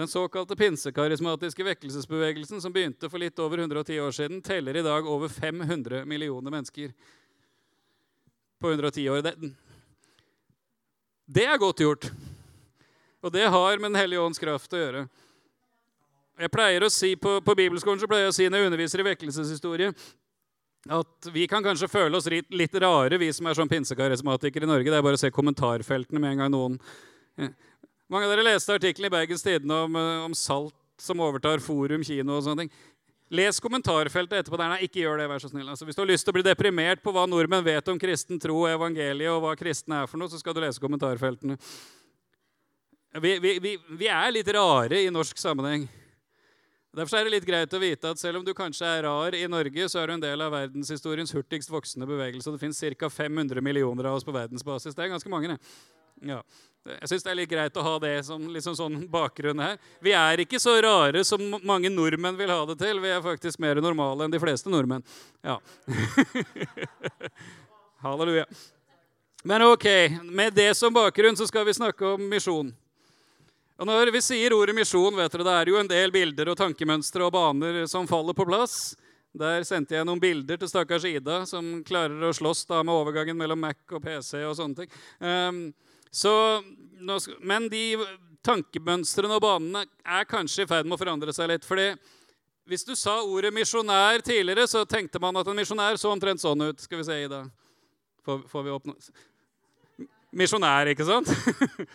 Den 0.00 0.08
såkalte 0.08 0.56
pinsekarismatiske 0.56 1.64
vekkelsesbevegelsen, 1.64 2.60
som 2.60 2.72
begynte 2.72 3.10
for 3.12 3.20
litt 3.20 3.38
over 3.38 3.60
110 3.60 3.98
år 4.00 4.14
siden, 4.16 4.38
teller 4.40 4.78
i 4.80 4.82
dag 4.82 5.04
over 5.04 5.28
500 5.28 6.06
millioner 6.08 6.54
mennesker 6.54 6.94
på 8.60 8.70
110 8.70 9.04
år. 9.12 9.20
Det, 9.26 9.34
det 11.26 11.44
er 11.44 11.60
godt 11.60 11.84
gjort. 11.84 12.08
Og 13.20 13.32
det 13.32 13.44
har 13.52 13.76
med 13.76 13.90
Den 13.90 14.00
hellige 14.00 14.24
ånds 14.24 14.40
kraft 14.40 14.72
å 14.72 14.80
gjøre. 14.80 15.04
Jeg 16.40 16.54
pleier 16.56 16.88
å 16.88 16.88
si 16.88 17.12
På, 17.20 17.36
på 17.44 17.58
bibelskolen 17.60 18.00
så 18.00 18.08
pleier 18.08 18.30
jeg 18.30 18.32
å 18.32 18.38
si 18.40 18.48
når 18.48 18.62
jeg 18.62 18.72
underviser 18.72 19.04
i 19.04 19.08
vekkelseshistorie, 19.10 19.92
at 20.96 21.28
vi 21.34 21.44
kan 21.44 21.60
kanskje 21.60 21.92
føle 21.92 22.16
oss 22.16 22.32
litt 22.32 22.80
rare, 22.80 23.20
vi 23.20 23.28
som 23.36 23.52
er 23.52 23.58
sånn 23.58 23.68
pinsekarismatikere 23.68 24.64
i 24.64 24.76
Norge. 24.78 24.88
Det 24.88 24.96
er 24.96 25.04
bare 25.04 25.20
å 25.20 25.26
se 25.28 25.28
kommentarfeltene 25.28 26.24
med 26.24 26.38
en 26.38 26.46
gang 26.46 26.56
noen 26.56 26.80
mange 28.10 28.26
av 28.26 28.34
dere 28.34 28.46
leste 28.46 28.74
artikkelen 28.74 29.08
i 29.08 29.14
Bergens 29.14 29.44
Tidende 29.46 29.76
om, 29.86 29.96
eh, 29.96 30.24
om, 30.26 30.34
Salt 30.34 30.74
som 31.00 31.22
overtar 31.22 31.62
Forum 31.64 32.02
kino 32.04 32.36
og 32.36 32.44
sånne 32.44 32.64
ting. 32.66 32.72
Les 33.30 33.60
kommentarfeltet 33.62 34.42
etterpå. 34.42 34.58
der. 34.58 34.68
Nei, 34.68 34.82
ikke 34.88 35.04
gjør 35.04 35.18
det, 35.18 35.28
vær 35.30 35.38
så 35.38 35.48
snill. 35.48 35.68
Altså, 35.68 35.86
hvis 35.86 35.94
du 35.94 36.02
har 36.02 36.10
lyst 36.10 36.26
til 36.26 36.32
å 36.32 36.38
bli 36.38 36.42
deprimert 36.42 37.02
på 37.02 37.12
hva 37.14 37.28
nordmenn 37.30 37.64
vet 37.64 37.88
om 37.88 37.98
kristen 37.98 38.40
tro 38.42 38.66
og 38.66 38.68
evangeliet, 38.68 39.30
og 39.30 39.42
hva 39.42 39.54
kristne 39.56 40.02
er 40.02 40.10
for 40.10 40.18
noe, 40.18 40.28
så 40.28 40.38
skal 40.38 40.52
du 40.52 40.60
lese 40.60 40.82
kommentarfeltene. 40.82 41.56
Vi, 43.20 43.38
vi, 43.38 43.58
vi, 43.58 43.78
vi 43.98 44.06
er 44.06 44.30
litt 44.30 44.50
rare 44.54 45.00
i 45.02 45.10
norsk 45.10 45.38
sammenheng. 45.38 45.88
Derfor 46.90 47.20
er 47.20 47.28
det 47.28 47.36
litt 47.36 47.46
greit 47.46 47.74
å 47.74 47.78
vite 47.78 48.10
at 48.10 48.18
selv 48.18 48.40
om 48.40 48.44
du 48.46 48.50
kanskje 48.50 48.86
er 48.86 49.04
rar 49.06 49.34
i 49.38 49.46
Norge, 49.46 49.86
så 49.86 50.00
er 50.00 50.10
du 50.10 50.16
en 50.16 50.22
del 50.24 50.42
av 50.42 50.50
verdenshistoriens 50.50 51.30
hurtigst 51.36 51.70
voksende 51.70 52.08
bevegelse. 52.10 52.50
og 52.50 52.58
Det 52.58 52.64
fins 52.64 52.82
ca. 52.98 53.08
500 53.08 53.62
millioner 53.62 54.10
av 54.10 54.18
oss 54.18 54.26
på 54.26 54.34
verdensbasis. 54.34 54.96
Det 54.98 55.04
er 55.04 55.12
ganske 55.12 55.30
mange. 55.30 55.54
det. 55.54 55.58
Ja. 56.32 56.42
Jeg 56.88 57.10
syns 57.10 57.24
det 57.26 57.30
er 57.30 57.36
litt 57.42 57.50
greit 57.50 57.76
å 57.76 57.84
ha 57.84 57.98
det 58.00 58.14
som 58.24 58.46
liksom 58.48 58.76
sånn 58.76 58.94
bakgrunn 59.12 59.60
her. 59.60 59.76
Vi 60.00 60.14
er 60.16 60.40
ikke 60.40 60.60
så 60.62 60.78
rare 60.80 61.20
som 61.28 61.42
mange 61.60 61.90
nordmenn 61.92 62.38
vil 62.38 62.52
ha 62.52 62.62
det 62.70 62.78
til. 62.80 63.02
Vi 63.04 63.10
er 63.12 63.20
faktisk 63.24 63.60
mer 63.60 63.82
normale 63.84 64.24
enn 64.24 64.32
de 64.32 64.40
fleste 64.40 64.72
nordmenn. 64.72 65.04
Ja. 65.44 65.58
Halleluja. 68.04 68.46
Men 69.44 69.66
ok, 69.68 69.84
med 70.24 70.56
det 70.56 70.72
som 70.76 70.94
bakgrunn 70.96 71.36
så 71.36 71.46
skal 71.48 71.68
vi 71.68 71.76
snakke 71.76 72.14
om 72.14 72.24
misjon. 72.32 72.72
Og 73.80 73.88
når 73.88 74.10
vi 74.12 74.20
sier 74.24 74.52
ordet 74.56 74.76
misjon, 74.76 75.14
vet 75.16 75.32
dere, 75.32 75.44
det 75.44 75.52
er 75.58 75.72
jo 75.72 75.78
en 75.80 75.88
del 75.88 76.12
bilder 76.12 76.50
og 76.52 76.58
tankemønstre 76.60 77.24
og 77.24 77.32
baner 77.36 77.82
som 77.88 78.08
faller 78.08 78.36
på 78.36 78.48
plass. 78.48 78.94
Der 79.36 79.64
sendte 79.68 79.94
jeg 79.94 80.08
noen 80.08 80.20
bilder 80.20 80.58
til 80.60 80.68
stakkars 80.68 81.06
Ida, 81.08 81.42
som 81.48 81.78
klarer 81.86 82.24
å 82.24 82.34
slåss 82.36 82.64
da 82.72 82.80
med 82.84 82.96
overgangen 82.96 83.38
mellom 83.38 83.60
Mac 83.62 83.78
og 83.92 84.02
PC. 84.04 84.42
og 84.48 84.56
sånne 84.58 84.82
ting. 84.82 84.92
Um, 85.20 85.62
så, 86.10 86.32
men 87.40 87.68
de 87.70 87.84
tankemønstrene 88.44 89.36
og 89.36 89.44
banene 89.44 89.84
er 90.04 90.26
kanskje 90.28 90.64
i 90.64 90.70
ferd 90.70 90.88
med 90.88 90.96
å 90.96 91.00
forandre 91.00 91.34
seg 91.36 91.50
litt. 91.52 91.66
fordi 91.66 91.92
hvis 92.70 92.84
du 92.86 92.94
sa 92.94 93.16
ordet 93.26 93.50
misjonær 93.54 94.22
tidligere, 94.22 94.66
så 94.70 94.84
tenkte 94.86 95.18
man 95.22 95.36
at 95.40 95.48
en 95.50 95.58
misjonær 95.58 95.96
så 95.98 96.12
omtrent 96.12 96.38
sånn 96.38 96.68
ut. 96.68 96.78
Skal 96.78 97.00
vi 97.00 97.06
se, 97.08 97.16
Ida. 97.24 97.40
Får, 98.22 98.44
får 98.46 98.62
vi 98.62 98.74
åpne? 98.76 98.94
Misjonær, 100.30 100.92
ikke 100.92 101.06
sant? 101.08 101.32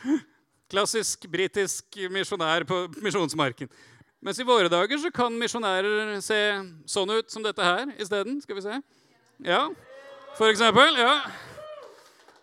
Klassisk 0.73 1.29
britisk 1.31 1.95
misjonær 2.11 2.67
på 2.67 2.81
misjonsmarken. 2.99 3.71
Mens 4.25 4.41
i 4.41 4.47
våre 4.47 4.67
dager 4.71 4.99
så 4.99 5.13
kan 5.15 5.39
misjonærer 5.39 6.17
se 6.25 6.39
sånn 6.91 7.13
ut 7.13 7.31
som 7.31 7.45
dette 7.45 7.63
her 7.63 7.95
isteden. 7.95 8.41
Skal 8.43 8.59
vi 8.59 8.67
se. 8.67 8.79
Ja, 9.47 9.67
for 10.35 10.51
eksempel. 10.51 10.97
ja. 10.99 11.21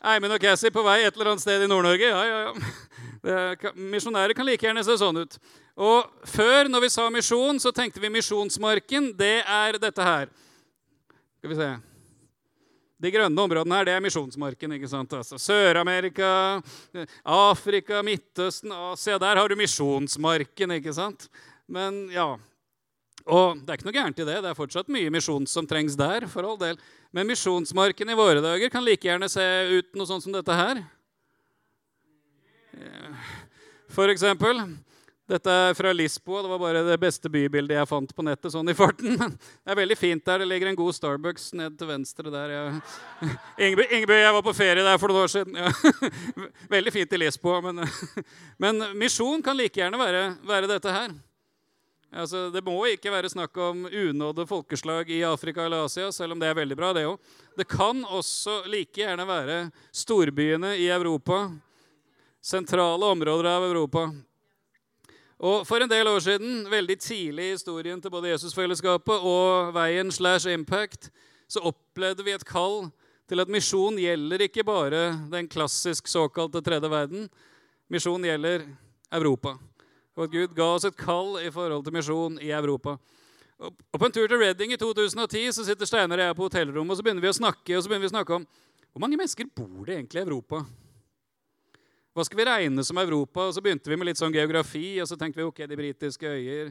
Eivind 0.03 0.35
og 0.35 0.43
Cassie 0.43 0.73
på 0.75 0.83
vei 0.83 1.03
et 1.05 1.15
eller 1.15 1.33
annet 1.33 1.45
sted 1.45 1.63
i 1.63 1.69
Nord-Norge. 1.71 2.09
Ja, 2.11 2.23
ja, 2.27 2.41
ja. 2.49 3.71
Misjonærer 3.79 4.35
kan 4.35 4.49
like 4.49 4.67
gjerne 4.67 4.83
se 4.83 4.97
sånn 4.99 5.21
ut. 5.23 5.37
Og 5.79 6.27
før, 6.27 6.67
når 6.69 6.83
vi 6.85 6.91
sa 6.93 7.05
misjon, 7.15 7.61
så 7.63 7.71
tenkte 7.75 8.03
vi 8.03 8.11
misjonsmarken. 8.13 9.13
Det 9.17 9.39
er 9.47 9.79
dette 9.81 10.03
her. 10.05 10.33
Skal 11.39 11.53
vi 11.53 11.59
se. 11.61 11.71
De 13.03 13.11
grønne 13.11 13.45
områdene 13.47 13.79
her, 13.79 13.87
det 13.89 13.95
er 13.97 14.03
misjonsmarken. 14.05 14.75
ikke 14.77 14.91
sant? 14.91 15.15
Altså, 15.19 15.39
Sør-Amerika, 15.43 16.61
Afrika, 17.23 18.03
Midtøsten, 18.07 18.75
Asia. 18.93 19.19
Der 19.23 19.39
har 19.41 19.49
du 19.51 19.57
misjonsmarken. 19.59 20.77
ikke 20.79 20.95
sant? 20.95 21.29
Men 21.67 22.09
ja, 22.11 22.37
Og 23.23 23.55
det 23.63 23.71
er 23.71 23.79
ikke 23.79 23.87
noe 23.87 23.95
gærent 23.95 24.19
i 24.19 24.27
det. 24.27 24.41
Det 24.43 24.51
er 24.51 24.59
fortsatt 24.59 24.89
mye 24.91 25.11
misjon 25.15 25.47
som 25.47 25.67
trengs 25.67 25.95
der. 25.95 26.27
for 26.27 26.43
all 26.43 26.59
del. 26.59 26.79
Men 27.13 27.29
misjonsmarken 27.29 28.09
i 28.09 28.17
våre 28.17 28.41
dager 28.41 28.73
kan 28.73 28.85
like 28.85 29.05
gjerne 29.05 29.29
se 29.29 29.45
ut 29.69 29.91
noe 29.99 30.09
sånt 30.09 30.25
som 30.25 30.33
dette 30.33 30.57
her. 30.57 30.81
For 33.93 34.09
eksempel. 34.09 34.63
Dette 35.29 35.53
er 35.53 35.75
fra 35.77 35.93
Lisboa. 35.93 36.43
Det 36.43 36.51
var 36.51 36.61
bare 36.61 36.83
det 36.85 36.97
beste 37.01 37.31
bybildet 37.33 37.77
jeg 37.79 37.89
fant 37.89 38.15
på 38.17 38.25
nettet. 38.27 38.51
sånn 38.53 38.69
i 38.69 38.77
farten. 38.77 39.17
Det 39.17 39.73
er 39.73 39.79
veldig 39.79 39.97
fint 39.97 40.25
der. 40.27 40.43
Det 40.43 40.49
ligger 40.51 40.73
en 40.73 40.79
god 40.79 40.97
Starbucks 40.97 41.53
ned 41.61 41.77
til 41.79 41.89
venstre 41.89 42.33
der. 42.33 42.55
Jeg... 42.57 43.33
Ingebø, 43.69 43.87
Ingebø, 43.89 44.17
jeg 44.19 44.37
var 44.37 44.45
på 44.45 44.57
ferie 44.57 44.85
der 44.85 45.01
for 45.01 45.13
noen 45.13 45.25
år 45.25 45.33
siden. 45.33 45.57
Ja. 45.57 45.71
Veldig 46.75 46.93
fint 46.93 47.13
i 47.13 47.21
Lisboa. 47.23 47.61
Men, 47.69 47.85
men 48.61 48.89
misjon 48.99 49.45
kan 49.45 49.57
like 49.57 49.79
gjerne 49.79 50.01
være, 50.01 50.25
være 50.49 50.73
dette 50.75 50.97
her. 50.97 51.15
Altså, 52.13 52.51
det 52.53 52.61
må 52.61 52.75
ikke 52.91 53.09
være 53.09 53.31
snakk 53.33 53.57
om 53.57 53.87
unådde 53.89 54.45
folkeslag 54.45 55.09
i 55.09 55.23
Afrika 55.25 55.65
eller 55.65 55.87
Asia, 55.87 56.11
selv 56.13 56.35
om 56.35 56.41
det 56.43 56.51
er 56.51 56.59
veldig 56.59 56.77
bra. 56.77 56.91
Det 56.93 57.07
også. 57.09 57.39
Det 57.57 57.67
kan 57.69 58.05
også 58.05 58.57
like 58.69 59.01
gjerne 59.01 59.25
være 59.25 59.71
storbyene 59.97 60.75
i 60.77 60.91
Europa, 60.93 61.47
sentrale 62.43 63.09
områder 63.15 63.49
av 63.49 63.65
Europa. 63.65 64.11
Og 65.41 65.67
For 65.67 65.81
en 65.81 65.91
del 65.91 66.07
år 66.07 66.21
siden, 66.21 66.69
veldig 66.71 66.99
tidlig 67.01 67.49
i 67.49 67.55
historien 67.57 68.01
til 68.01 68.13
både 68.13 68.31
Jesusfellesskapet 68.35 69.25
og 69.25 69.73
Veien 69.75 70.13
slash 70.13 70.53
Impact, 70.53 71.09
så 71.49 71.65
opplevde 71.65 72.25
vi 72.25 72.37
et 72.37 72.45
kall 72.45 72.91
til 73.29 73.41
at 73.41 73.49
misjon 73.49 73.97
gjelder 73.97 74.45
ikke 74.45 74.65
bare 74.65 75.17
den 75.33 75.49
klassisk 75.49 76.07
såkalte 76.07 76.61
tredje 76.61 76.91
verden. 76.93 77.29
Misjon 77.89 78.23
gjelder 78.23 78.69
Europa. 79.13 79.57
Og 80.17 80.27
at 80.27 80.35
Gud 80.35 80.57
ga 80.57 80.69
oss 80.75 80.85
et 80.89 80.97
kall 80.99 81.39
i 81.41 81.51
forhold 81.53 81.87
til 81.87 81.95
misjon 81.97 82.37
i 82.43 82.51
Europa. 82.53 82.99
Og 83.63 83.99
På 83.99 84.05
en 84.07 84.13
tur 84.13 84.27
til 84.27 84.39
Reading 84.39 84.73
i 84.75 84.81
2010 84.81 85.53
så 85.55 85.65
sitter 85.65 85.87
Steinar 85.87 86.19
og 86.19 86.27
jeg 86.27 86.37
på 86.37 86.47
hotellrommet 86.49 86.93
og 86.93 86.99
så 86.99 87.05
begynner 87.07 87.23
vi 87.23 87.31
å 87.31 87.37
snakke, 87.37 87.77
og 87.77 87.83
så 87.83 87.89
begynner 87.89 88.09
vi 88.09 88.11
å 88.11 88.17
snakke 88.17 88.39
om 88.41 88.47
hvor 88.93 89.01
mange 89.01 89.17
mennesker 89.17 89.49
bor 89.57 89.87
det 89.87 89.95
egentlig 89.97 90.21
i 90.21 90.25
Europa. 90.27 90.65
Hva 92.13 92.27
skal 92.29 92.43
vi 92.43 92.45
regne 92.45 92.83
som 92.85 92.99
Europa? 93.01 93.47
Og 93.47 93.55
så 93.57 93.63
begynte 93.65 93.89
vi 93.89 93.97
med 93.97 94.11
litt 94.11 94.21
sånn 94.21 94.35
geografi. 94.35 94.99
Og 95.01 95.09
så 95.09 95.17
tenkte 95.17 95.41
vi 95.41 95.47
ok, 95.49 95.63
de 95.65 95.79
britiske 95.79 96.29
øyer, 96.29 96.69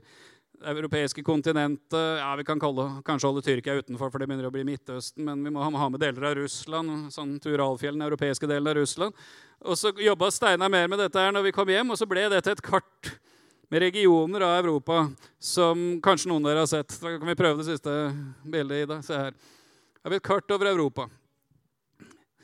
det 0.62 0.76
europeiske 0.76 1.24
kontinentet 1.26 2.20
ja, 2.20 2.28
Vi 2.38 2.46
kan 2.46 2.62
kalle, 2.62 2.86
kanskje 3.08 3.32
holde 3.32 3.42
Tyrkia 3.48 3.80
utenfor, 3.80 4.12
for 4.12 4.22
det 4.22 4.28
begynner 4.30 4.52
å 4.52 4.54
bli 4.54 4.68
Midtøsten. 4.68 5.26
Men 5.26 5.42
vi 5.42 5.54
må 5.56 5.66
ha 5.66 5.90
med 5.90 6.04
deler 6.04 6.30
av 6.30 6.38
Russland. 6.44 7.10
sånn 7.16 7.40
Turalfjell, 7.42 7.98
den 7.98 8.06
europeiske 8.06 8.46
delen 8.46 8.70
av 8.70 8.78
Russland. 8.78 9.18
Og 9.66 9.82
så 9.82 9.90
jobba 9.98 10.30
Steinar 10.30 10.70
mer 10.70 10.86
med 10.92 11.02
dette 11.02 11.18
her 11.18 11.34
når 11.34 11.50
vi 11.50 11.56
kom 11.58 11.74
hjem, 11.74 11.90
og 11.90 11.98
så 11.98 12.06
ble 12.06 12.30
dette 12.30 12.54
et 12.54 12.62
kart 12.62 13.16
med 13.72 13.80
regioner 13.80 14.42
av 14.42 14.66
Europa 14.66 14.98
som 15.40 16.02
kanskje 16.04 16.28
noen 16.28 16.44
av 16.44 16.50
dere 16.52 16.64
har 16.66 16.68
sett. 16.68 16.92
Da 17.00 17.14
kan 17.16 17.30
vi 17.30 17.38
prøve 17.40 17.62
det 17.62 17.70
siste 17.70 17.92
bildet. 18.44 18.82
Ida. 18.84 18.98
Se 19.00 19.16
her. 19.16 19.32
Her 19.32 20.04
har 20.04 20.12
vi 20.12 20.18
et 20.20 20.26
kart 20.28 20.52
over 20.52 20.68
Europa. 20.68 21.06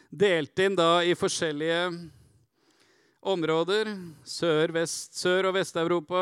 Delt 0.07 0.61
inn 0.63 0.77
da 0.77 1.01
i 1.03 1.17
forskjellige 1.19 1.81
områder. 3.27 3.91
Sør, 4.23 4.71
vest, 4.77 5.17
sør 5.19 5.49
og 5.49 5.57
Vest-Europa. 5.57 6.21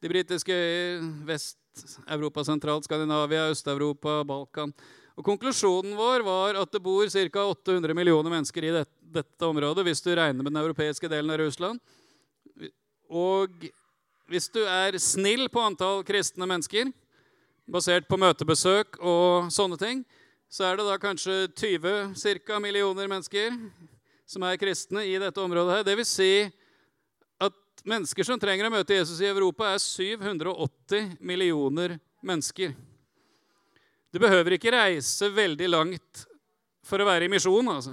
De 0.00 0.12
britiske 0.14 0.56
øyer. 0.56 1.04
Vest-Europa 1.28 2.46
sentralt. 2.48 2.88
Skandinavia, 2.88 3.50
Øst-Europa, 3.52 4.22
Balkan. 4.24 4.72
Og 5.20 5.28
Konklusjonen 5.28 5.92
vår 6.00 6.24
var 6.24 6.62
at 6.62 6.72
det 6.72 6.80
bor 6.80 7.12
ca. 7.12 7.44
800 7.44 7.92
millioner 7.92 8.38
mennesker 8.38 8.70
i 8.70 8.72
dette, 8.78 8.96
dette 9.20 9.52
området 9.52 9.84
hvis 9.84 10.00
du 10.00 10.14
regner 10.16 10.40
med 10.40 10.48
den 10.48 10.64
europeiske 10.64 11.12
delen 11.12 11.36
av 11.36 11.44
Russland. 11.44 11.76
Og 13.12 13.68
hvis 14.32 14.48
du 14.48 14.62
er 14.64 14.96
snill 14.96 15.50
på 15.52 15.60
antall 15.60 16.00
kristne 16.08 16.46
mennesker, 16.48 16.88
basert 17.68 18.06
på 18.08 18.16
møtebesøk 18.16 18.96
og 18.98 19.50
sånne 19.52 19.76
ting, 19.80 20.02
så 20.52 20.70
er 20.70 20.78
det 20.78 20.86
da 20.88 20.98
kanskje 21.00 21.50
20 21.52 22.14
cirka, 22.20 22.58
millioner 22.60 23.08
mennesker 23.12 23.52
som 24.28 24.44
er 24.48 24.58
kristne 24.60 25.04
i 25.08 25.18
dette 25.20 25.40
området. 25.40 25.76
her. 25.76 25.84
Det 25.84 25.96
vil 26.00 26.08
si 26.08 26.30
at 27.40 27.84
mennesker 27.84 28.24
som 28.24 28.40
trenger 28.40 28.68
å 28.68 28.72
møte 28.72 28.96
Jesus 28.96 29.20
i 29.20 29.28
Europa, 29.28 29.68
er 29.68 29.80
780 29.80 31.18
millioner 31.20 31.98
mennesker. 32.24 32.72
Du 34.12 34.20
behøver 34.20 34.56
ikke 34.56 34.72
reise 34.72 35.28
veldig 35.32 35.68
langt 35.72 36.24
for 36.84 37.00
å 37.00 37.08
være 37.08 37.28
i 37.28 37.32
misjon. 37.32 37.68
altså. 37.68 37.92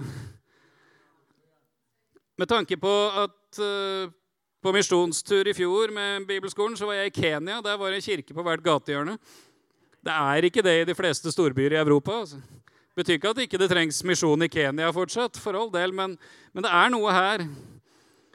Med 2.39 2.47
tanke 2.47 2.79
på 2.79 2.95
at 3.23 3.59
uh, 3.59 4.11
på 4.59 4.73
misjonstur 4.75 5.47
i 5.47 5.55
fjor 5.55 5.93
med 5.95 6.27
bibelskolen 6.27 6.77
så 6.77 6.89
var 6.89 6.99
jeg 6.99 7.11
i 7.11 7.21
Kenya. 7.21 7.61
Der 7.63 7.77
var 7.79 7.91
det 7.91 8.01
en 8.01 8.07
kirke 8.09 8.35
på 8.35 8.43
hvert 8.43 8.63
gatehjørne. 8.63 9.17
Det 10.03 10.15
er 10.15 10.47
ikke 10.47 10.63
det 10.63 10.75
i 10.81 10.87
de 10.87 10.95
fleste 10.95 11.31
storbyer 11.31 11.75
i 11.75 11.81
Europa. 11.81 12.19
altså 12.21 12.41
betyr 12.99 13.15
ikke 13.15 13.31
at 13.31 13.37
det 13.37 13.47
ikke 13.47 13.69
trengs 13.71 14.01
misjon 14.03 14.43
i 14.43 14.51
Kenya 14.51 14.91
fortsatt, 14.91 15.39
for 15.39 15.55
all 15.55 15.71
del, 15.71 15.93
men, 15.95 16.17
men, 16.51 16.65
det 16.65 16.71
er 16.71 16.91
noe 16.91 17.13
her. 17.15 17.45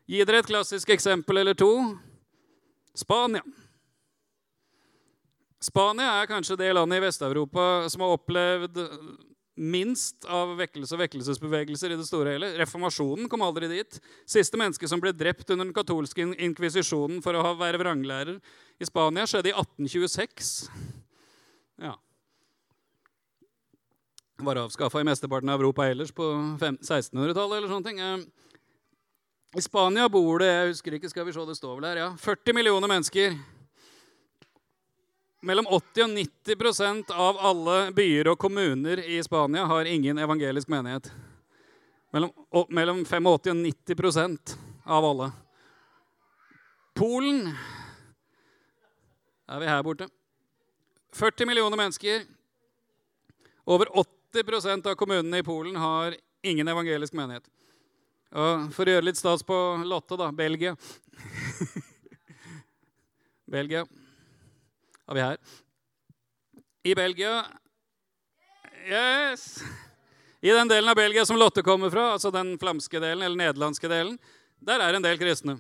Gi 0.09 0.25
dere 0.25 0.41
et 0.41 0.49
klassisk 0.49 0.93
eksempel 0.95 1.43
eller 1.43 1.57
to. 1.59 1.71
Spania. 2.97 3.43
Spania 5.65 6.21
er 6.21 6.29
kanskje 6.31 6.59
det 6.61 6.73
landet 6.77 7.01
i 7.01 7.05
Vest-Europa 7.05 7.89
som 7.93 8.05
har 8.05 8.17
opplevd 8.17 8.81
minst 9.55 10.27
av 10.27 10.57
vekkelse 10.59 10.97
og 10.97 11.03
vekkelsesbevegelser 11.05 11.95
i 11.95 11.99
det 11.99 12.07
store 12.09 12.35
hele. 12.35 12.53
Reformasjonen 12.59 13.29
kom 13.31 13.45
aldri 13.47 13.71
dit. 13.71 14.01
Siste 14.27 14.59
menneske 14.61 14.89
som 14.91 15.03
ble 15.03 15.15
drept 15.15 15.51
under 15.51 15.69
den 15.69 15.77
katolske 15.77 16.27
inkvisisjonen 16.35 17.23
for 17.25 17.39
å 17.39 17.55
være 17.61 17.83
vranglærer 17.83 18.41
i 18.83 18.89
Spania, 18.89 19.29
skjedde 19.31 19.53
i 19.53 19.57
1826. 19.57 20.57
Ja 21.85 21.95
var 24.45 24.57
avskaffa 24.57 25.01
i 25.01 25.05
mesteparten 25.05 25.49
av 25.49 25.61
Europa 25.61 25.87
ellers 25.87 26.13
på 26.13 26.25
1600-tallet. 26.59 27.57
eller 27.57 27.69
sånne 27.69 27.87
ting. 27.87 28.01
Eh, 28.01 28.19
I 29.57 29.63
Spania 29.63 30.09
bor 30.09 30.39
det 30.43 30.51
jeg 30.51 30.71
husker 30.73 30.97
ikke, 30.99 31.11
skal 31.11 31.27
vi 31.27 31.33
se, 31.33 31.47
det 31.47 31.57
står 31.57 31.77
vel 31.79 31.87
her, 31.87 32.01
ja, 32.03 32.09
40 32.19 32.57
millioner 32.57 32.91
mennesker. 32.91 33.37
Mellom 35.45 35.67
80 35.69 36.05
og 36.05 36.11
90% 36.17 37.11
av 37.13 37.39
alle 37.45 37.77
byer 37.93 38.31
og 38.33 38.39
kommuner 38.41 39.03
i 39.05 39.19
Spania 39.23 39.67
har 39.69 39.85
ingen 39.85 40.19
evangelisk 40.19 40.71
menighet. 40.73 41.11
Mellom, 42.15 42.33
mellom 42.73 43.03
85 43.05 43.29
og 43.53 43.61
90% 43.61 44.55
av 44.85 45.09
alle. 45.11 45.31
Polen 46.97 47.51
er 49.45 49.61
vi 49.61 49.69
her 49.69 49.85
borte. 49.85 50.09
40 51.13 51.51
millioner 51.51 51.77
mennesker. 51.77 52.25
Over 53.69 53.93
80 53.93 54.15
80 54.35 54.87
av 54.91 54.95
kommunene 54.95 55.39
i 55.39 55.43
Polen 55.47 55.77
har 55.77 56.17
ingen 56.43 56.69
evangelisk 56.69 57.13
menighet. 57.15 57.45
Og 58.35 58.73
for 58.75 58.89
å 58.89 58.97
gjøre 58.97 59.07
litt 59.07 59.19
stas 59.21 59.45
på 59.47 59.59
Lotte, 59.87 60.17
da 60.19 60.33
Belgia. 60.35 60.73
Belgia 63.55 63.85
har 65.07 65.15
vi 65.15 65.21
her. 65.21 65.37
I 66.85 66.95
Belgia 66.95 67.45
Yes! 68.85 69.63
I 70.41 70.51
den 70.51 70.69
delen 70.69 70.91
av 70.91 70.97
Belgia 70.97 71.27
som 71.27 71.39
Lotte 71.41 71.63
kommer 71.63 71.91
fra, 71.91 72.11
altså 72.13 72.31
den 72.31 72.59
flamske 72.61 73.01
delen, 73.01 73.23
eller 73.25 73.39
nederlandske 73.39 73.89
delen, 73.89 74.19
der 74.61 74.83
er 74.85 74.97
en 74.97 75.05
del 75.05 75.17
kristne. 75.17 75.55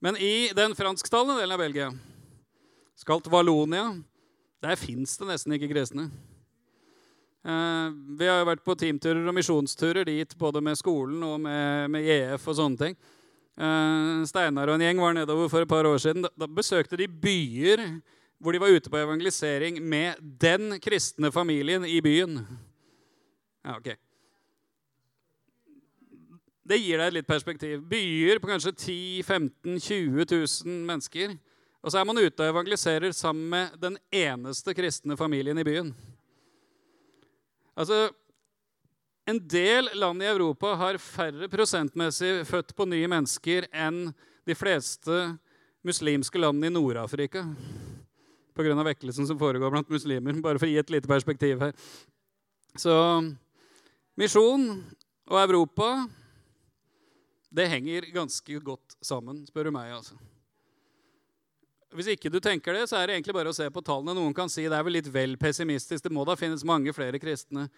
Men 0.00 0.16
i 0.16 0.48
den 0.56 0.72
fransktalende 0.78 1.36
delen 1.36 1.52
av 1.52 1.60
Belgia, 1.60 1.90
skalt 2.96 3.28
Valonia, 3.28 3.90
der 4.64 4.80
fins 4.80 5.18
det 5.20 5.28
nesten 5.28 5.58
ikke 5.58 5.68
kristne. 5.74 6.08
Eh, 7.44 7.92
vi 8.16 8.30
har 8.30 8.40
jo 8.40 8.48
vært 8.48 8.64
på 8.64 8.78
teamturer 8.80 9.28
og 9.28 9.36
misjonsturer 9.36 10.08
dit, 10.08 10.32
både 10.40 10.64
med 10.64 10.80
skolen 10.80 11.20
og 11.28 11.36
med, 11.44 11.92
med 11.92 12.08
EF 12.08 12.48
og 12.48 12.56
sånne 12.62 12.80
ting. 12.80 12.98
Eh, 13.58 14.24
Steinar 14.30 14.70
og 14.70 14.78
en 14.78 14.84
gjeng 14.86 15.00
var 15.02 15.16
nedover 15.16 15.50
for 15.50 15.64
et 15.64 15.70
par 15.70 15.86
år 15.88 15.98
siden. 15.98 16.22
Da, 16.22 16.46
besøkte 16.46 16.98
de 17.00 17.08
byer 17.10 17.82
hvor 18.38 18.54
de 18.54 18.60
var 18.62 18.70
ute 18.70 18.90
på 18.90 19.00
evangelisering 19.00 19.80
med 19.82 20.20
den 20.38 20.76
kristne 20.78 21.32
familien 21.34 21.82
i 21.84 21.98
byen. 22.00 22.38
Ja, 23.66 23.74
ok. 23.74 23.96
Det 26.68 26.78
gir 26.78 27.00
deg 27.02 27.16
litt 27.16 27.26
perspektiv. 27.26 27.82
Byer 27.90 28.38
på 28.38 28.50
kanskje 28.50 28.76
10 28.76 29.22
15 29.26 29.80
20 29.80 30.26
000 30.30 30.86
mennesker. 30.86 31.34
Og 31.82 31.90
så 31.90 31.98
er 31.98 32.06
man 32.06 32.18
ute 32.18 32.44
og 32.44 32.52
evangeliserer 32.52 33.10
sammen 33.16 33.48
med 33.50 33.74
den 33.82 33.98
eneste 34.14 34.74
kristne 34.74 35.16
familien 35.16 35.58
i 35.58 35.66
byen. 35.66 35.90
Altså, 37.74 38.08
En 39.28 39.36
del 39.48 39.90
land 40.00 40.22
i 40.24 40.26
Europa 40.26 40.70
har 40.80 40.96
færre 41.04 41.50
prosentmessig 41.52 42.46
født 42.48 42.70
på 42.76 42.86
nye 42.88 43.08
mennesker 43.12 43.66
enn 43.76 44.06
de 44.48 44.54
fleste 44.56 45.18
muslimske 45.84 46.40
land 46.40 46.64
i 46.64 46.70
Nord-Afrika. 46.72 47.42
Pga. 48.56 48.76
vekkelsen 48.88 49.28
som 49.28 49.38
foregår 49.38 49.74
blant 49.74 49.92
muslimer. 49.92 50.38
Bare 50.46 50.56
for 50.56 50.64
å 50.64 50.70
gi 50.70 50.80
et 50.80 50.94
lite 50.94 51.10
perspektiv 51.10 51.60
her. 51.60 51.74
Så 52.72 52.94
misjon 54.16 54.64
og 55.28 55.36
Europa 55.42 55.90
det 57.52 57.68
henger 57.68 58.08
ganske 58.14 58.58
godt 58.64 58.96
sammen, 59.04 59.44
spør 59.48 59.68
du 59.68 59.74
meg. 59.76 59.92
altså. 59.98 60.16
Hvis 61.92 62.10
ikke 62.14 62.32
du 62.32 62.40
tenker 62.40 62.76
det, 62.76 62.88
så 62.88 62.96
er 62.96 63.08
det 63.08 63.18
egentlig 63.18 63.36
bare 63.36 63.52
å 63.52 63.56
se 63.56 63.68
på 63.72 63.84
tallene. 63.84 64.16
Noen 64.16 64.34
kan 64.36 64.48
si 64.52 64.64
det 64.64 64.76
er 64.76 64.84
vel 64.84 64.98
litt 64.98 65.08
vel 65.12 65.36
pessimistisk. 65.40 66.04
Det 66.04 66.12
må 66.12 66.24
da 66.28 66.36
finnes 66.36 66.64
mange 66.68 66.92
flere 66.96 67.20
kristne. 67.20 67.68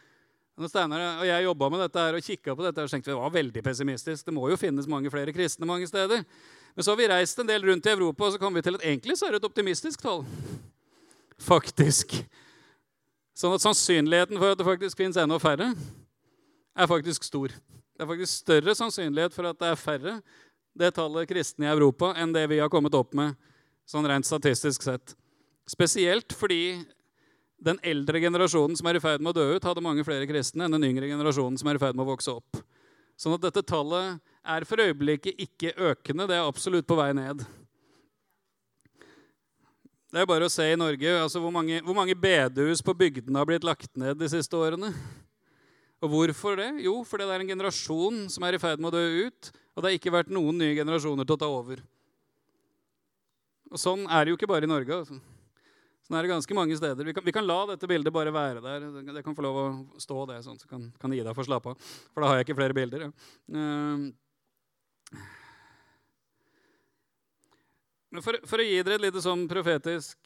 Når 0.60 0.68
Steinar 0.68 1.02
og 1.22 1.24
jeg 1.24 1.44
jobba 1.46 1.68
med 1.72 1.80
dette 1.80 2.02
her 2.04 2.16
og 2.18 2.24
kikka 2.24 2.52
på 2.52 2.64
dette, 2.66 2.82
og 2.84 2.92
tenkte 2.92 3.08
vi 3.08 3.14
det 3.14 3.20
var 3.22 3.32
veldig 3.32 3.60
pessimistisk. 3.64 4.26
Det 4.26 4.34
må 4.36 4.44
jo 4.50 4.58
finnes 4.60 4.88
mange 4.92 5.08
flere 5.12 5.32
kristne 5.32 5.68
mange 5.68 5.88
steder. 5.88 6.20
Men 6.76 6.84
så 6.84 6.92
har 6.92 6.98
vi 7.00 7.06
reist 7.08 7.40
en 7.40 7.48
del 7.48 7.64
rundt 7.64 7.88
i 7.88 7.92
Europa, 7.94 8.26
og 8.26 8.34
så 8.34 8.40
kom 8.42 8.58
vi 8.58 8.62
til 8.66 8.76
at 8.76 8.84
egentlig 8.84 9.16
så 9.16 9.26
er 9.26 9.32
det 9.32 9.40
et 9.40 9.48
optimistisk 9.48 10.04
tall. 10.04 10.20
Faktisk. 11.40 12.12
Sånn 13.32 13.56
at 13.56 13.64
sannsynligheten 13.64 14.36
for 14.36 14.52
at 14.52 14.60
det 14.60 14.68
faktisk 14.68 15.00
finnes 15.00 15.16
enda 15.22 15.40
færre, 15.40 15.70
er 16.76 16.92
faktisk 16.92 17.24
stor. 17.24 17.56
Det 17.96 18.04
er 18.04 18.12
faktisk 18.12 18.44
større 18.44 18.76
sannsynlighet 18.76 19.32
for 19.32 19.48
at 19.48 19.64
det 19.64 19.72
er 19.72 19.80
færre 19.80 20.14
det 20.76 20.92
tallet 20.96 21.28
kristne 21.32 21.70
i 21.70 21.72
Europa 21.72 22.12
enn 22.20 22.36
det 22.36 22.44
vi 22.52 22.60
har 22.60 22.68
kommet 22.72 22.94
opp 23.00 23.16
med 23.16 23.32
sånn 23.88 24.04
rent 24.12 24.28
statistisk 24.28 24.84
sett. 24.84 25.16
Spesielt 25.64 26.36
fordi 26.36 26.82
den 27.60 27.80
eldre 27.84 28.20
generasjonen 28.22 28.76
som 28.78 28.88
er 28.88 28.96
i 28.96 29.02
ferd 29.04 29.22
med 29.22 29.34
å 29.34 29.40
dø 29.40 29.56
ut, 29.56 29.66
hadde 29.68 29.84
mange 29.84 30.04
flere 30.06 30.28
kristne 30.28 30.64
enn 30.66 30.76
den 30.76 30.86
yngre 30.88 31.10
generasjonen 31.10 31.58
som 31.60 31.68
er 31.68 31.76
i 31.76 31.82
ferd 31.82 31.98
med 31.98 32.06
å 32.06 32.12
vokse 32.14 32.32
opp. 32.32 32.60
Sånn 33.20 33.36
at 33.36 33.44
dette 33.44 33.62
tallet 33.68 34.20
er 34.48 34.64
for 34.64 34.80
øyeblikket 34.80 35.42
ikke 35.44 35.74
økende. 35.90 36.24
Det 36.30 36.38
er 36.38 36.48
absolutt 36.48 36.88
på 36.88 36.96
vei 36.96 37.10
ned. 37.16 37.44
Det 40.10 40.22
er 40.22 40.26
bare 40.26 40.48
å 40.48 40.50
se 40.50 40.64
i 40.66 40.78
Norge 40.78 41.12
altså 41.20 41.42
hvor, 41.42 41.52
mange, 41.54 41.82
hvor 41.84 41.94
mange 41.94 42.16
bedehus 42.18 42.80
på 42.82 42.96
bygdene 42.98 43.38
har 43.38 43.46
blitt 43.46 43.66
lagt 43.66 43.92
ned 44.00 44.16
de 44.18 44.30
siste 44.32 44.56
årene. 44.56 44.90
Og 46.00 46.08
hvorfor 46.10 46.56
det? 46.56 46.70
Jo, 46.86 46.96
fordi 47.04 47.26
det 47.28 47.34
er 47.36 47.44
en 47.44 47.52
generasjon 47.52 48.22
som 48.32 48.46
er 48.48 48.56
i 48.56 48.62
ferd 48.62 48.80
med 48.80 48.88
å 48.88 48.96
dø 48.96 49.28
ut. 49.28 49.50
Og 49.76 49.82
det 49.82 49.90
har 49.90 49.98
ikke 49.98 50.14
vært 50.16 50.32
noen 50.32 50.56
nye 50.58 50.74
generasjoner 50.78 51.28
til 51.28 51.36
å 51.36 51.42
ta 51.44 51.50
over. 51.52 51.84
Og 53.70 53.78
Sånn 53.78 54.08
er 54.08 54.24
det 54.24 54.32
jo 54.32 54.40
ikke 54.40 54.48
bare 54.50 54.66
i 54.66 54.72
Norge. 54.72 54.96
Altså. 54.96 55.20
Sånn 56.10 56.18
er 56.18 56.26
det 56.26 56.32
ganske 56.32 56.54
mange 56.58 56.74
steder. 56.74 57.06
Vi 57.06 57.12
kan, 57.14 57.22
vi 57.22 57.30
kan, 57.30 57.46
la 57.46 57.60
dette 57.70 57.86
bildet 57.86 58.10
bare 58.10 58.32
være 58.34 58.58
der. 58.64 58.82
Det 59.14 59.22
kan 59.22 59.36
få 59.38 59.44
lov 59.46 59.58
å 59.62 59.66
stå, 60.02 60.16
det, 60.26 60.40
sånn, 60.42 60.56
så 60.58 60.66
kan, 60.66 60.88
kan 60.98 61.14
Ida 61.14 61.30
få 61.38 61.44
slappe 61.46 61.70
av. 61.70 61.84
For 62.10 62.18
da 62.24 62.26
har 62.32 62.40
jeg 62.40 62.48
ikke 62.48 62.56
flere 62.58 62.74
bilder. 62.74 63.04
Ja. 63.06 63.10
Uh, 63.54 64.10
for, 68.18 68.40
for, 68.42 68.58
å 68.58 68.66
gi 68.66 68.82
dere 68.82 68.98
et 68.98 69.04
lite 69.04 69.22
sånn 69.22 69.46
profetisk 69.46 70.18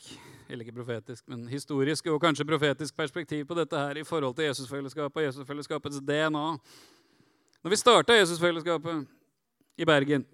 eller 0.48 0.64
ikke 0.64 0.78
profetisk, 0.78 1.20
men 1.28 1.44
historisk 1.52 2.08
og 2.14 2.22
kanskje 2.24 2.48
profetisk 2.48 2.96
perspektiv 2.96 3.44
på 3.52 3.60
dette 3.60 3.76
her 3.76 4.00
i 4.00 4.08
forhold 4.08 4.40
til 4.40 4.48
Jesusfellesskapet 4.48 5.20
og 5.20 5.28
Jesusfellesskapets 5.28 6.00
DNA. 6.00 6.46
Når 7.60 7.76
vi 7.76 7.82
starta 7.84 8.16
Jesusfellesskapet 8.16 9.04
i 9.76 9.84
Bergen, 9.92 10.24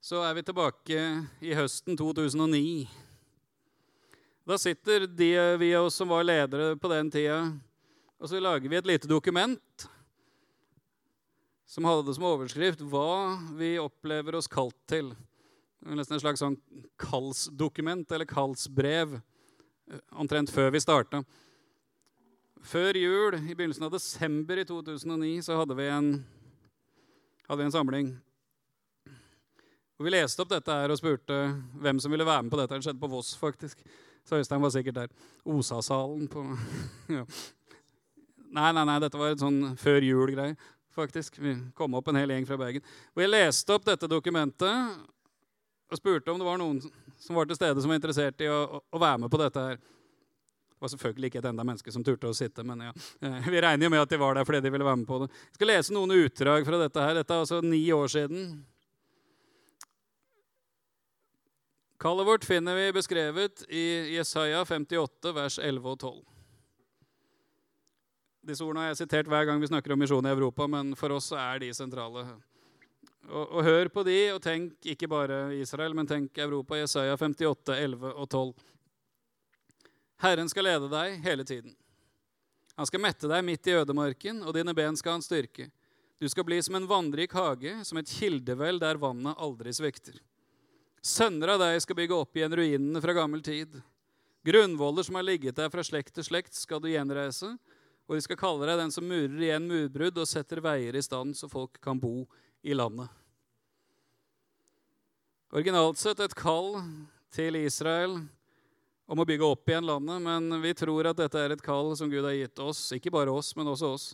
så 0.00 0.24
er 0.24 0.40
vi 0.40 0.48
tilbake 0.48 1.08
i 1.44 1.52
høsten 1.60 2.00
2009. 2.00 3.11
Da 4.42 4.56
sitter 4.58 5.06
de 5.06 5.56
vi 5.56 5.74
av 5.74 5.86
oss 5.86 5.94
som 5.94 6.08
var 6.08 6.24
ledere 6.24 6.74
på 6.76 6.88
den 6.90 7.10
tida, 7.14 7.44
og 8.18 8.26
så 8.26 8.40
lager 8.42 8.66
vi 8.66 8.78
et 8.80 8.88
lite 8.90 9.06
dokument 9.06 9.84
som 11.72 11.86
hadde 11.86 12.14
som 12.14 12.26
overskrift 12.26 12.82
'Hva 12.82 13.38
vi 13.54 13.78
opplever 13.78 14.34
oss 14.34 14.50
kalt 14.50 14.76
til'. 14.90 15.14
Nesten 15.86 16.16
et 16.16 16.22
slags 16.22 16.42
sånn 16.42 16.58
kallsdokument 16.98 18.10
eller 18.10 18.26
kallsbrev 18.26 19.14
eh, 19.14 20.00
omtrent 20.10 20.50
før 20.50 20.70
vi 20.74 20.80
starta. 20.80 21.24
Før 22.62 22.98
jul, 22.98 23.34
i 23.34 23.54
begynnelsen 23.54 23.86
av 23.86 23.94
desember 23.94 24.58
i 24.58 24.64
2009, 24.64 25.42
så 25.42 25.56
hadde 25.56 25.74
vi 25.74 25.86
en, 25.86 26.24
hadde 27.48 27.58
vi 27.62 27.64
en 27.64 27.78
samling. 27.78 28.20
Og 29.98 30.04
Vi 30.04 30.10
leste 30.10 30.42
opp 30.42 30.50
dette 30.50 30.70
her 30.70 30.90
og 30.90 30.98
spurte 30.98 31.62
hvem 31.78 32.00
som 32.00 32.10
ville 32.10 32.26
være 32.26 32.42
med 32.42 32.50
på 32.50 32.58
dette. 32.58 32.74
Det 32.74 32.82
skjedde 32.82 33.02
på 33.02 33.10
Voss, 33.10 33.36
faktisk. 33.38 33.86
Så 34.28 34.38
Øystein 34.38 34.62
var 34.62 34.70
sikkert 34.74 35.00
der. 35.00 35.08
Osasalen 35.44 36.28
på 36.30 36.44
ja. 37.16 37.24
Nei, 38.52 38.68
nei, 38.76 38.84
nei, 38.84 38.98
dette 39.00 39.18
var 39.18 39.32
et 39.32 39.40
sånn 39.40 39.72
før 39.80 40.04
jul-greie, 40.04 40.56
faktisk. 40.92 41.38
Vi 41.40 41.54
kom 41.78 41.94
opp 41.96 42.10
en 42.12 42.18
hel 42.20 42.34
gjeng 42.34 42.44
fra 42.48 42.58
Bergen. 42.60 42.84
Jeg 43.16 43.32
leste 43.32 43.72
opp 43.72 43.86
dette 43.86 44.10
dokumentet, 44.10 44.98
og 45.92 46.00
spurte 46.00 46.32
om 46.32 46.40
det 46.40 46.48
var 46.48 46.60
noen 46.60 46.82
som 47.20 47.38
var 47.38 47.48
til 47.48 47.56
stede 47.56 47.80
som 47.80 47.92
var 47.92 48.00
interessert 48.00 48.44
i 48.44 48.50
å, 48.52 48.60
å, 48.64 48.82
å 48.92 49.00
være 49.00 49.22
med 49.24 49.32
på 49.32 49.40
dette. 49.40 49.64
her. 49.70 49.80
Det 49.80 50.84
var 50.84 50.92
selvfølgelig 50.92 51.30
ikke 51.30 51.40
et 51.40 51.48
enda 51.52 51.64
menneske 51.64 51.92
som 51.94 52.04
turte 52.04 52.28
å 52.28 52.36
sitte, 52.36 52.64
men 52.66 52.80
ja. 52.88 52.92
Eh, 53.22 53.48
vi 53.54 53.60
regner 53.62 53.86
jo 53.86 53.92
med 53.94 54.02
at 54.02 54.12
de 54.12 54.18
var 54.20 54.36
der 54.36 54.46
fordi 54.48 54.60
de 54.64 54.72
ville 54.74 54.88
være 54.88 55.00
med 55.00 55.08
på 55.08 55.20
det. 55.22 55.28
Jeg 55.52 55.60
skal 55.60 55.70
lese 55.70 55.94
noen 55.94 56.14
utdrag 56.16 56.66
fra 56.66 56.80
dette 56.80 57.04
her. 57.06 57.18
Dette 57.20 57.36
er 57.36 57.44
altså 57.44 57.60
ni 57.64 57.84
år 57.94 58.10
siden. 58.10 58.48
Kallet 62.02 62.26
vårt 62.26 62.44
finner 62.44 62.74
vi 62.74 62.92
beskrevet 62.92 63.62
i 63.68 64.14
Jesaja 64.16 64.64
58, 64.64 65.32
vers 65.32 65.58
11 65.58 65.90
og 65.90 65.98
12. 66.00 66.16
Disse 68.42 68.64
ordene 68.66 68.82
har 68.82 68.88
jeg 68.90 69.04
sitert 69.04 69.28
hver 69.30 69.46
gang 69.46 69.62
vi 69.62 69.68
snakker 69.70 69.94
om 69.94 70.02
misjon 70.02 70.26
i 70.26 70.32
Europa, 70.32 70.66
men 70.66 70.96
for 70.98 71.14
oss 71.14 71.28
er 71.38 71.60
de 71.62 71.68
sentrale. 71.70 72.24
Og, 73.28 73.44
og, 73.44 73.60
hør 73.62 73.92
på 73.94 74.02
de, 74.08 74.16
og 74.34 74.40
tenk 74.42 74.88
ikke 74.96 75.06
bare 75.12 75.36
Israel, 75.60 75.94
men 75.94 76.10
tenk 76.10 76.42
Europa, 76.42 76.80
Jesaja 76.80 77.14
58, 77.14 77.78
11 77.84 78.10
og 78.16 78.26
12. 78.26 78.66
Herren 80.26 80.50
skal 80.50 80.68
lede 80.72 80.90
deg 80.90 81.22
hele 81.22 81.46
tiden. 81.46 81.78
Han 82.74 82.90
skal 82.90 83.04
mette 83.06 83.30
deg 83.30 83.46
midt 83.46 83.70
i 83.70 83.78
ødemarken, 83.78 84.42
og 84.42 84.58
dine 84.58 84.74
ben 84.74 84.98
skal 84.98 85.20
han 85.20 85.22
styrke. 85.22 85.70
Du 86.18 86.26
skal 86.26 86.50
bli 86.50 86.58
som 86.66 86.82
en 86.82 86.90
vannrik 86.90 87.38
hage, 87.38 87.78
som 87.86 88.02
et 88.02 88.10
kildevel 88.10 88.82
der 88.82 88.98
vannet 88.98 89.38
aldri 89.38 89.70
svikter. 89.78 90.18
Sønner 91.02 91.56
av 91.56 91.62
deg 91.62 91.80
skal 91.82 91.98
bygge 91.98 92.14
opp 92.14 92.36
igjen 92.38 92.54
ruinene 92.54 93.00
fra 93.02 93.14
gammel 93.16 93.42
tid. 93.42 93.74
Grunnvoller 94.46 95.02
som 95.02 95.18
har 95.18 95.26
ligget 95.26 95.56
der 95.58 95.70
fra 95.70 95.82
slekt 95.86 96.14
til 96.14 96.26
slekt, 96.26 96.54
skal 96.54 96.78
du 96.82 96.88
gjenreise, 96.90 97.56
og 98.06 98.14
de 98.14 98.22
skal 98.22 98.38
kalle 98.38 98.66
deg 98.68 98.78
den 98.78 98.94
som 98.94 99.06
murer 99.06 99.42
igjen 99.42 99.66
murbrudd 99.66 100.20
og 100.22 100.28
setter 100.30 100.62
veier 100.62 100.94
i 100.94 101.02
stand 101.02 101.34
så 101.38 101.50
folk 101.50 101.80
kan 101.82 101.98
bo 101.98 102.22
i 102.62 102.74
landet. 102.74 103.10
Originalt 105.52 105.98
sett 106.00 106.22
et 106.22 106.34
kall 106.38 106.78
til 107.34 107.58
Israel 107.60 108.20
om 109.10 109.20
å 109.20 109.26
bygge 109.26 109.44
opp 109.46 109.68
igjen 109.68 109.86
landet, 109.86 110.22
men 110.22 110.62
vi 110.62 110.70
tror 110.78 111.10
at 111.10 111.18
dette 111.18 111.38
er 111.38 111.52
et 111.54 111.64
kall 111.66 111.92
som 111.98 112.10
Gud 112.10 112.24
har 112.24 112.38
gitt 112.38 112.62
oss, 112.62 112.86
ikke 112.94 113.12
bare 113.12 113.34
oss, 113.34 113.50
men 113.58 113.68
også 113.68 113.90
oss. 113.96 114.06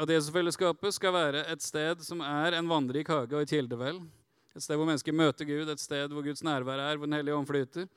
At 0.00 0.10
Jesusfellesskapet 0.10 0.96
skal 0.96 1.12
være 1.14 1.44
et 1.52 1.62
sted 1.62 2.00
som 2.02 2.24
er 2.24 2.56
en 2.56 2.72
vannrik 2.72 3.12
hage 3.12 3.36
og 3.36 3.44
et 3.44 3.52
kildevel. 3.52 4.00
Et 4.52 4.64
sted 4.64 4.76
hvor 4.76 4.88
mennesker 4.88 5.16
møter 5.16 5.48
Gud, 5.48 5.70
et 5.72 5.80
sted 5.80 6.12
hvor 6.12 6.26
Guds 6.26 6.44
nærvær 6.44 6.80
er, 6.90 6.98
hvor 7.00 7.08
Den 7.08 7.16
hellige 7.16 7.36
ånd 7.36 7.48
flyter. 7.48 7.88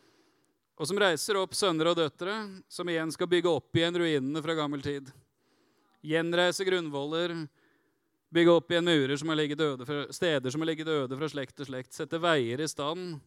Og 0.75 0.87
som 0.87 0.99
reiser 0.99 1.39
opp 1.39 1.53
sønner 1.55 1.91
og 1.91 1.99
døtre, 1.99 2.33
som 2.71 2.89
igjen 2.91 3.11
skal 3.11 3.29
bygge 3.31 3.51
opp 3.51 3.77
igjen 3.77 3.99
ruinene 3.99 4.43
fra 4.43 4.55
gammel 4.57 4.83
tid. 4.83 5.11
Gjenreise 6.05 6.67
grunnvoller, 6.67 7.33
Bygge 8.35 8.51
opp 8.51 8.71
igjen 8.73 8.83
murer 8.83 9.15
som 9.15 9.29
har 9.31 9.37
ligget 9.39 9.61
øde 9.63 9.85
fra, 9.87 10.01
steder 10.11 10.51
som 10.51 10.63
har 10.63 10.67
ligget 10.67 10.89
døde 10.89 11.17
fra 11.17 11.29
slekt 11.31 11.55
til 11.55 11.69
slekt. 11.69 11.93
Sette 11.95 12.19
veier 12.19 12.59
i 12.59 12.67
stand, 12.67 13.19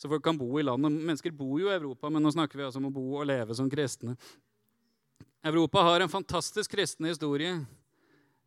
så 0.00 0.10
folk 0.10 0.24
kan 0.24 0.38
bo 0.38 0.48
i 0.58 0.64
landet. 0.64 0.90
Mennesker 0.96 1.34
bor 1.36 1.60
jo 1.60 1.68
i 1.68 1.76
Europa, 1.76 2.10
men 2.10 2.24
nå 2.24 2.32
snakker 2.34 2.58
vi 2.58 2.64
altså 2.66 2.80
om 2.82 2.88
å 2.88 2.94
bo 2.94 3.04
og 3.20 3.28
leve 3.30 3.54
som 3.54 3.68
kristne. 3.70 4.16
Europa 5.44 5.84
har 5.86 6.02
en 6.02 6.10
fantastisk 6.10 6.72
kristen 6.72 7.06
historie. 7.06 7.52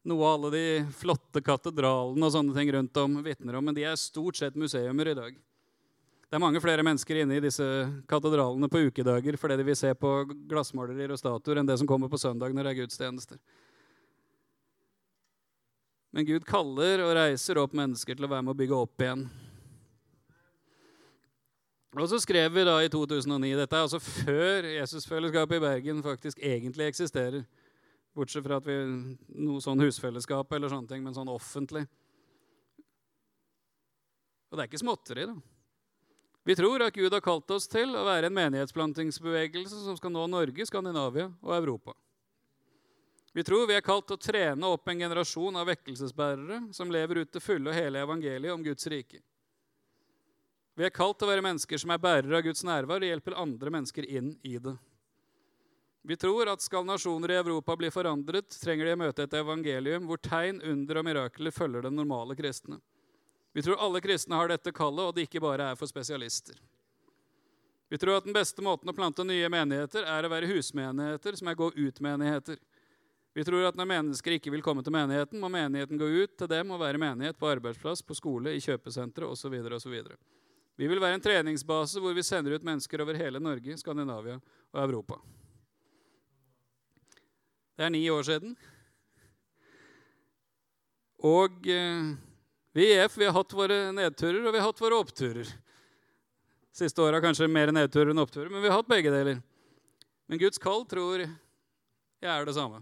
Noe 0.08 0.30
alle 0.32 0.52
de 0.54 0.64
flotte 0.96 1.42
katedralene 1.44 2.24
og 2.26 2.34
sånne 2.34 2.56
ting 2.56 2.72
rundt 2.74 3.00
om 3.02 3.20
vitner 3.26 3.60
om, 3.60 3.68
men 3.68 3.76
de 3.76 3.86
er 3.88 4.00
stort 4.00 4.40
sett 4.40 4.56
museumer 4.60 5.12
i 5.12 5.18
dag. 5.18 5.38
Det 6.28 6.36
er 6.36 6.44
mange 6.44 6.60
flere 6.60 6.84
mennesker 6.84 7.22
inne 7.22 7.38
i 7.38 7.44
disse 7.44 7.64
katedralene 8.12 8.68
på 8.72 8.82
ukedager 8.90 9.38
fordi 9.40 9.56
de 9.60 9.66
vil 9.70 9.80
se 9.80 9.94
på 9.96 10.12
glassmalerier 10.50 11.14
og 11.16 11.20
statuer 11.22 11.62
enn 11.62 11.70
det 11.70 11.78
som 11.80 11.88
kommer 11.88 12.12
på 12.12 12.20
søndag 12.20 12.56
når 12.56 12.68
det 12.68 12.74
er 12.74 12.80
gudstjenester. 12.82 13.40
Men 16.12 16.28
Gud 16.28 16.48
kaller 16.48 17.04
og 17.06 17.14
reiser 17.16 17.60
opp 17.62 17.76
mennesker 17.78 18.18
til 18.18 18.28
å 18.28 18.32
være 18.32 18.44
med 18.44 18.56
å 18.56 18.60
bygge 18.60 18.80
opp 18.80 19.04
igjen. 19.06 19.28
Og 21.98 22.10
så 22.12 22.20
skrev 22.22 22.52
vi 22.54 22.66
da 22.68 22.76
i 22.84 22.90
2009 22.92 23.56
Dette 23.58 23.78
er 23.78 23.86
altså 23.88 24.00
før 24.04 24.68
Jesusfellesskapet 24.70 25.58
i 25.58 25.64
Bergen 25.64 26.04
faktisk 26.06 26.44
egentlig 26.44 26.92
eksisterer. 26.92 27.48
Bortsett 28.18 28.46
fra 28.48 28.58
at 28.58 28.66
vi 28.66 28.76
noe 29.46 29.62
sånn 29.62 29.84
husfellesskap 29.84 30.56
eller 30.58 30.72
sånne 30.74 30.90
ting, 30.90 31.04
men 31.06 31.14
sånn 31.14 31.30
offentlig. 31.30 31.86
Og 34.48 34.58
det 34.58 34.64
er 34.64 34.72
ikke 34.72 34.82
småtteri, 34.82 35.28
da. 35.30 35.38
Vi 36.48 36.56
tror 36.56 36.86
at 36.86 36.96
Gud 36.96 37.12
har 37.12 37.22
kalt 37.22 37.52
oss 37.52 37.68
til 37.68 37.92
å 38.00 38.06
være 38.08 38.30
en 38.30 38.38
menighetsplantingsbevegelse 38.38 39.82
som 39.84 39.98
skal 40.00 40.14
nå 40.16 40.24
Norge, 40.32 40.66
Skandinavia 40.66 41.28
og 41.44 41.54
Europa. 41.58 41.94
Vi 43.36 43.44
tror 43.44 43.68
vi 43.68 43.76
er 43.76 43.84
kalt 43.86 44.08
til 44.08 44.16
å 44.16 44.24
trene 44.24 44.70
opp 44.72 44.88
en 44.88 45.02
generasjon 45.04 45.60
av 45.60 45.68
vekkelsesbærere 45.70 46.62
som 46.74 46.90
lever 46.90 47.20
ut 47.22 47.34
det 47.36 47.44
fulle 47.44 47.70
og 47.70 47.76
hele 47.76 48.02
evangeliet 48.02 48.56
om 48.56 48.64
Guds 48.66 48.88
rike. 48.90 49.20
Vi 50.78 50.88
er 50.88 50.96
kalt 50.96 51.20
til 51.20 51.28
å 51.28 51.34
være 51.34 51.44
mennesker 51.46 51.84
som 51.84 51.92
er 51.94 52.02
bærere 52.02 52.40
av 52.40 52.48
Guds 52.48 52.64
nærvær 52.66 53.04
og 53.04 53.12
hjelper 53.12 53.38
andre 53.44 53.74
mennesker 53.78 54.08
inn 54.08 54.32
i 54.48 54.56
det. 54.62 54.78
Vi 56.08 56.16
tror 56.16 56.48
at 56.48 56.62
skal 56.64 56.86
nasjoner 56.88 57.32
i 57.32 57.36
Europa 57.36 57.76
bli 57.76 57.90
forandret, 57.92 58.54
trenger 58.62 58.88
de 58.88 58.92
å 58.96 59.00
møte 59.02 59.26
et 59.28 59.34
evangelium 59.36 60.06
hvor 60.08 60.22
tegn, 60.24 60.62
under 60.64 61.02
og 61.02 61.04
mirakler 61.04 61.52
følger 61.52 61.84
den 61.84 61.98
normale 62.00 62.36
kristne. 62.38 62.78
Vi 63.52 63.64
tror 63.66 63.82
alle 63.84 64.00
kristne 64.00 64.38
har 64.40 64.48
dette 64.48 64.72
kallet, 64.72 65.04
og 65.04 65.18
det 65.18 65.26
ikke 65.28 65.42
bare 65.44 65.66
er 65.74 65.76
for 65.76 65.90
spesialister. 65.92 66.56
Vi 67.92 68.00
tror 68.00 68.22
at 68.22 68.24
den 68.24 68.36
beste 68.36 68.64
måten 68.64 68.88
å 68.88 68.96
plante 68.96 69.26
nye 69.28 69.50
menigheter 69.52 70.08
er 70.08 70.24
å 70.24 70.32
være 70.32 70.48
husmenigheter 70.48 71.36
som 71.40 71.52
er 71.52 71.58
gå-ut-menigheter. 71.60 72.62
Vi 73.36 73.46
tror 73.50 73.68
at 73.68 73.76
når 73.76 73.90
mennesker 73.92 74.38
ikke 74.38 74.54
vil 74.56 74.64
komme 74.64 74.86
til 74.88 74.96
menigheten, 74.96 75.44
må 75.44 75.52
menigheten 75.52 76.00
gå 76.00 76.08
ut 76.08 76.38
til 76.40 76.52
dem 76.54 76.72
og 76.72 76.80
være 76.86 77.04
menighet 77.04 77.36
på 77.36 77.50
arbeidsplass, 77.52 78.00
på 78.08 78.16
skole, 78.16 78.56
i 78.56 78.64
kjøpesentre 78.64 79.28
osv. 79.28 79.60
osv. 79.76 79.98
Vi 80.80 80.88
vil 80.88 81.04
være 81.04 81.20
en 81.20 81.26
treningsbase 81.28 82.00
hvor 82.00 82.16
vi 82.16 82.24
sender 82.24 82.56
ut 82.56 82.64
mennesker 82.64 83.04
over 83.04 83.20
hele 83.20 83.44
Norge, 83.44 83.76
Skandinavia 83.84 84.40
og 84.40 84.82
Europa. 84.86 85.20
Det 87.78 87.86
er 87.86 87.94
ni 87.94 88.02
år 88.10 88.26
siden. 88.26 88.56
Og 91.22 91.70
eh, 91.70 92.10
vi 92.74 92.88
i 92.88 92.96
EF 92.98 93.18
vi 93.18 93.28
har 93.30 93.36
hatt 93.38 93.54
våre 93.54 93.92
nedturer 93.94 94.42
og 94.42 94.54
vi 94.54 94.62
har 94.62 94.66
hatt 94.72 94.82
våre 94.82 94.98
oppturer. 94.98 95.50
Siste 96.74 97.02
året 97.02 97.22
kanskje 97.22 97.50
mer 97.50 97.70
nedturer 97.74 98.14
enn 98.14 98.22
oppturer, 98.22 98.50
men 98.54 98.62
vi 98.62 98.70
har 98.70 98.80
hatt 98.80 98.90
begge 98.90 99.14
deler. 99.14 99.40
Men 100.30 100.42
Guds 100.42 100.62
kall 100.62 100.84
tror 100.90 101.24
jeg 101.24 102.30
er 102.34 102.46
det 102.46 102.58
samme. 102.58 102.82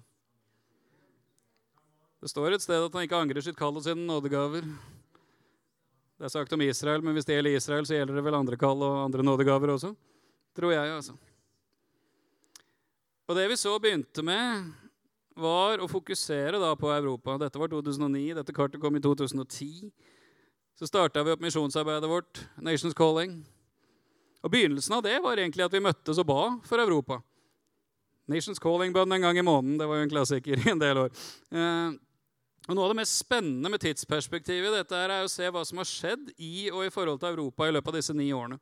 Det 2.23 2.31
står 2.31 2.55
et 2.55 2.63
sted 2.63 2.79
at 2.79 2.95
han 2.95 3.05
ikke 3.05 3.19
angrer 3.19 3.43
sitt 3.43 3.59
kall 3.59 3.75
og 3.75 3.83
sine 3.85 4.07
nådegaver. 4.07 4.63
Det 6.15 6.25
er 6.25 6.31
sagt 6.31 6.55
om 6.55 6.63
Israel, 6.63 7.03
men 7.03 7.15
hvis 7.15 7.27
det 7.27 7.35
gjelder 7.35 7.59
Israel, 7.59 7.87
så 7.87 7.99
gjelder 7.99 8.15
det 8.17 8.23
vel 8.25 8.39
andre 8.39 8.59
kall 8.59 8.79
og 8.79 9.03
andre 9.03 9.27
nådegaver 9.27 9.75
også. 9.75 9.91
Tror 10.55 10.71
jeg, 10.71 10.95
altså. 10.95 11.15
Og 13.27 13.35
det 13.35 13.45
vi 13.51 13.57
så 13.59 13.75
begynte 13.81 14.23
med, 14.23 14.71
var 15.35 15.81
å 15.83 15.89
fokusere 15.91 16.59
da 16.61 16.71
på 16.79 16.89
Europa. 16.93 17.35
Dette 17.41 17.59
var 17.59 17.71
2009, 17.71 18.35
dette 18.37 18.55
kartet 18.55 18.81
kom 18.81 18.95
i 18.95 19.03
2010. 19.03 19.91
Så 20.75 20.87
starta 20.89 21.23
vi 21.23 21.35
opp 21.35 21.43
misjonsarbeidet 21.43 22.09
vårt, 22.09 22.41
Nations 22.59 22.95
Calling. 22.95 23.37
Og 24.43 24.51
Begynnelsen 24.51 24.97
av 24.97 25.03
det 25.05 25.15
var 25.23 25.39
egentlig 25.39 25.65
at 25.65 25.73
vi 25.73 25.83
møttes 25.83 26.19
og 26.21 26.27
ba 26.29 26.41
for 26.67 26.83
Europa. 26.83 27.21
Nations 28.31 28.59
Calling-bønn 28.61 29.15
en 29.15 29.27
gang 29.27 29.37
i 29.37 29.45
måneden. 29.45 29.77
Det 29.79 29.87
var 29.89 29.99
jo 29.99 30.07
en 30.07 30.11
klassiker 30.11 30.61
i 30.61 30.71
en 30.71 30.81
del 30.81 31.03
år. 31.05 31.23
Eh, 31.53 31.95
og 32.65 32.73
Noe 32.73 32.87
av 32.87 32.95
det 32.95 33.01
mest 33.03 33.19
spennende 33.19 33.69
med 33.69 33.83
tidsperspektivet 33.83 34.73
dette 34.73 34.97
er 34.97 35.13
å 35.19 35.29
se 35.29 35.49
hva 35.53 35.61
som 35.67 35.81
har 35.81 35.89
skjedd 35.89 36.31
i 36.41 36.71
og 36.71 36.87
i 36.87 36.93
forhold 36.93 37.21
til 37.21 37.35
Europa 37.35 37.67
i 37.67 37.75
løpet 37.75 37.93
av 37.93 37.99
disse 37.99 38.15
ni 38.17 38.31
årene. 38.33 38.57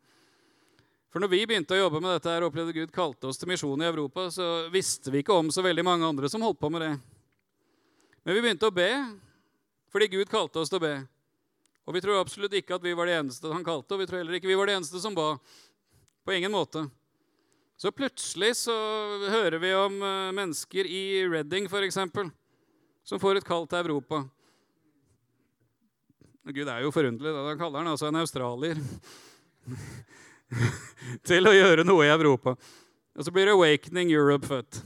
For 1.13 1.21
når 1.21 1.29
vi 1.29 1.43
begynte 1.45 1.75
å 1.75 1.83
jobbe 1.83 2.01
med 2.01 2.15
dette 2.15 2.31
her, 2.31 2.41
og 2.41 2.49
opplevde 2.49 2.73
Gud 2.73 2.93
kalte 2.93 3.29
oss 3.29 3.37
til 3.37 3.51
misjon 3.51 3.81
i 3.83 3.85
Europa, 3.85 4.25
så 4.33 4.47
visste 4.73 5.13
vi 5.13 5.21
ikke 5.21 5.35
om 5.37 5.51
så 5.53 5.61
veldig 5.61 5.85
mange 5.85 6.07
andre 6.09 6.29
som 6.31 6.41
holdt 6.41 6.57
på 6.57 6.71
med 6.73 6.81
det. 6.81 6.93
Men 8.25 8.33
vi 8.33 8.41
begynte 8.41 8.71
å 8.71 8.73
be 8.73 8.89
fordi 9.93 10.09
Gud 10.09 10.31
kalte 10.31 10.57
oss 10.63 10.73
til 10.73 10.81
å 10.81 10.85
be. 10.87 10.95
Og 11.85 11.93
vi 11.93 12.01
tror 12.01 12.17
absolutt 12.17 12.55
ikke 12.57 12.79
at 12.79 12.85
vi 12.85 12.95
var 12.97 13.05
de 13.05 13.17
eneste 13.19 13.51
han 13.53 13.65
kalte, 13.67 13.93
og 13.93 14.01
vi 14.01 14.09
tror 14.09 14.23
heller 14.23 14.39
ikke 14.39 14.49
vi 14.49 14.57
var 14.57 14.71
de 14.71 14.79
eneste 14.79 15.01
som 15.03 15.13
ba. 15.13 15.35
På 16.25 16.33
ingen 16.33 16.55
måte. 16.55 16.87
Så 17.77 17.91
plutselig 17.93 18.55
så 18.63 18.73
hører 19.29 19.59
vi 19.61 19.73
om 19.75 19.99
eh, 20.01 20.31
mennesker 20.33 20.87
i 20.87 21.03
Reading, 21.29 21.67
f.eks 21.69 21.99
som 23.03 23.19
får 23.19 23.39
et 23.39 23.47
kall 23.47 23.67
til 23.67 23.83
Europa. 23.83 24.23
Gud 26.43 26.67
er 26.67 26.83
jo 26.83 26.91
forunderlig. 26.91 27.33
Da 27.35 27.55
kaller 27.59 27.83
han 27.83 27.91
altså 27.93 28.09
en 28.09 28.19
australier 28.19 28.79
til 31.29 31.49
å 31.49 31.53
gjøre 31.55 31.85
noe 31.87 32.07
i 32.07 32.13
Europa. 32.13 32.55
Og 33.13 33.25
så 33.25 33.33
blir 33.33 33.51
Awakening 33.51 34.11
Europe 34.13 34.47
født. 34.49 34.81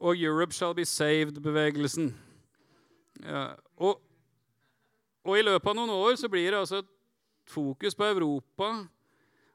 Og 0.00 0.16
Europe 0.16 0.56
shall 0.56 0.74
be 0.76 0.86
saved-bevegelsen. 0.88 2.12
Ja, 3.20 3.50
og, 3.76 4.00
og, 5.26 5.34
i 5.36 5.44
løpet 5.44 5.68
av 5.68 5.76
noen 5.76 5.92
år 5.92 6.16
så 6.16 6.30
blir 6.32 6.48
det 6.48 6.62
altså 6.62 6.80
et 6.80 6.88
fokus 7.50 7.96
på 7.96 8.06
Europa 8.08 8.70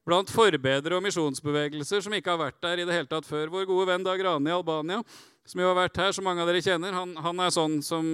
blant 0.05 0.29
forbedere 0.29 0.99
og 0.99 1.01
misjonsbevegelser 1.01 2.03
som 2.05 2.13
ikke 2.13 2.35
har 2.35 2.43
vært 2.43 2.59
der 2.61 2.83
i 2.83 2.85
det 2.85 2.93
hele 2.93 3.09
tatt 3.09 3.25
før. 3.25 3.49
Vår 3.49 3.65
gode 3.65 3.87
venn 3.89 4.05
Dag 4.05 4.21
Rane 4.21 4.51
i 4.51 4.53
Albania 4.53 5.01
som 5.45 5.61
jo 5.61 5.69
har 5.69 5.77
vært 5.77 6.01
her, 6.01 6.13
som 6.13 6.25
mange 6.25 6.41
av 6.41 6.49
dere 6.49 6.63
kjenner, 6.63 6.93
han, 6.95 7.13
han, 7.21 7.41
er 7.41 7.53
sånn 7.53 7.77
som 7.85 8.05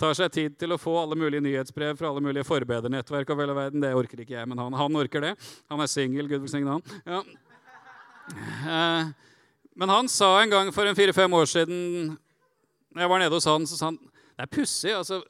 tar 0.00 0.16
seg 0.18 0.32
tid 0.32 0.58
til 0.60 0.74
å 0.74 0.80
få 0.80 0.94
alle 1.00 1.16
mulige 1.18 1.44
nyhetsbrev 1.44 1.96
fra 1.98 2.10
alle 2.10 2.22
mulige 2.24 2.46
forbedernettverk 2.48 3.30
og 3.32 3.40
vel 3.40 3.52
og 3.54 3.58
verden. 3.60 3.84
Det 3.84 3.94
orker 3.96 4.22
ikke 4.22 4.36
jeg, 4.36 4.48
men 4.50 4.60
han, 4.60 4.76
han 4.76 5.00
orker 5.00 5.24
det. 5.24 5.32
Han 5.72 5.82
er 5.82 5.90
singel. 5.90 6.28
Gud 6.30 6.44
velsigne 6.44 6.76
han. 6.76 7.00
Ja. 7.06 7.22
Eh, 8.66 9.08
men 9.76 9.92
han 9.92 10.08
sa 10.10 10.34
en 10.40 10.52
gang 10.52 10.72
for 10.74 10.88
en 10.88 10.98
fire-fem 10.98 11.34
år 11.38 11.48
siden 11.50 11.80
jeg 12.96 13.10
var 13.12 13.20
nede 13.20 13.36
hos 13.36 13.48
han, 13.48 13.66
så 13.68 13.76
sa 13.76 13.90
han 13.90 13.98
det 14.36 14.44
er 14.44 14.52
pussig. 14.52 14.92
altså 14.92 15.22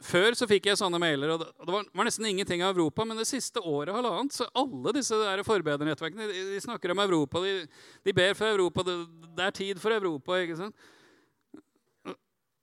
før 0.00 0.32
så 0.36 0.46
fikk 0.48 0.70
jeg 0.70 0.78
sånne 0.80 0.98
mailer, 1.00 1.34
og 1.34 1.42
det 1.42 1.72
var, 1.74 1.84
nesten 2.06 2.24
ingenting 2.28 2.62
av 2.64 2.72
Europa. 2.72 3.04
Men 3.04 3.20
det 3.20 3.28
siste 3.28 3.60
året 3.60 3.92
halvannet, 3.92 4.32
så 4.32 4.48
alle 4.56 4.94
disse 4.96 5.16
der 5.20 5.42
forbedernettverkene 5.44 6.28
de, 6.30 6.44
de, 6.54 6.60
snakker 6.64 6.94
om 6.94 7.02
Europa. 7.04 7.42
De, 7.44 7.66
de 8.08 8.14
ber 8.16 8.32
for 8.38 8.48
Europa. 8.48 8.84
Det, 8.86 8.96
det, 9.28 9.44
er 9.44 9.58
tid 9.58 9.82
for 9.82 9.92
Europa. 9.92 10.38
ikke 10.40 10.56
sant? 10.56 10.88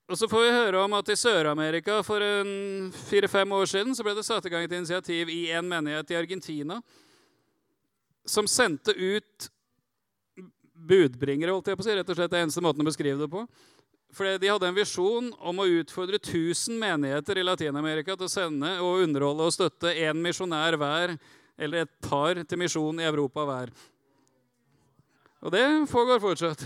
Og 0.08 0.16
så 0.16 0.28
får 0.32 0.44
vi 0.46 0.52
høre 0.56 0.82
om 0.86 0.94
at 0.96 1.10
i 1.12 1.18
Sør-Amerika 1.20 1.98
for 2.06 2.24
fire-fem 3.10 3.52
år 3.58 3.68
siden 3.68 3.96
så 3.96 4.06
ble 4.08 4.14
det 4.16 4.24
satt 4.24 4.46
i 4.48 4.52
gang 4.54 4.64
et 4.64 4.76
initiativ 4.78 5.28
i 5.34 5.50
en 5.52 5.68
menighet 5.68 6.14
i 6.14 6.20
Argentina 6.20 6.78
som 8.28 8.48
sendte 8.48 8.96
ut 8.96 9.50
budbringere, 10.88 11.52
holdt 11.52 11.72
jeg 11.72 11.80
på 11.80 11.84
å 11.84 11.88
si, 11.88 11.98
rett 11.98 12.14
og 12.14 12.20
slett 12.20 12.32
det 12.32 12.40
eneste 12.46 12.64
måten 12.64 12.84
å 12.84 12.88
beskrive 12.88 13.20
det 13.20 13.30
på, 13.32 13.44
fordi 14.16 14.40
de 14.40 14.52
hadde 14.52 14.70
en 14.70 14.78
visjon 14.78 15.30
om 15.36 15.60
å 15.60 15.68
utfordre 15.82 16.20
1000 16.22 16.80
menigheter 16.80 17.42
i 17.42 17.46
Latin-Amerika 17.48 18.16
til 18.16 18.30
å 18.30 18.32
sende 18.32 18.78
og 18.84 19.04
underholde 19.04 19.48
og 19.48 19.56
støtte 19.56 19.92
én 19.92 20.20
misjonær 20.24 20.80
hver, 20.80 21.18
eller 21.58 21.84
et 21.84 21.96
par 22.08 22.40
til 22.48 22.62
misjon 22.62 23.02
i 23.02 23.08
Europa 23.10 23.44
hver. 23.48 23.74
Og 25.44 25.52
det 25.54 25.66
foregår 25.92 26.24
fortsatt. 26.24 26.64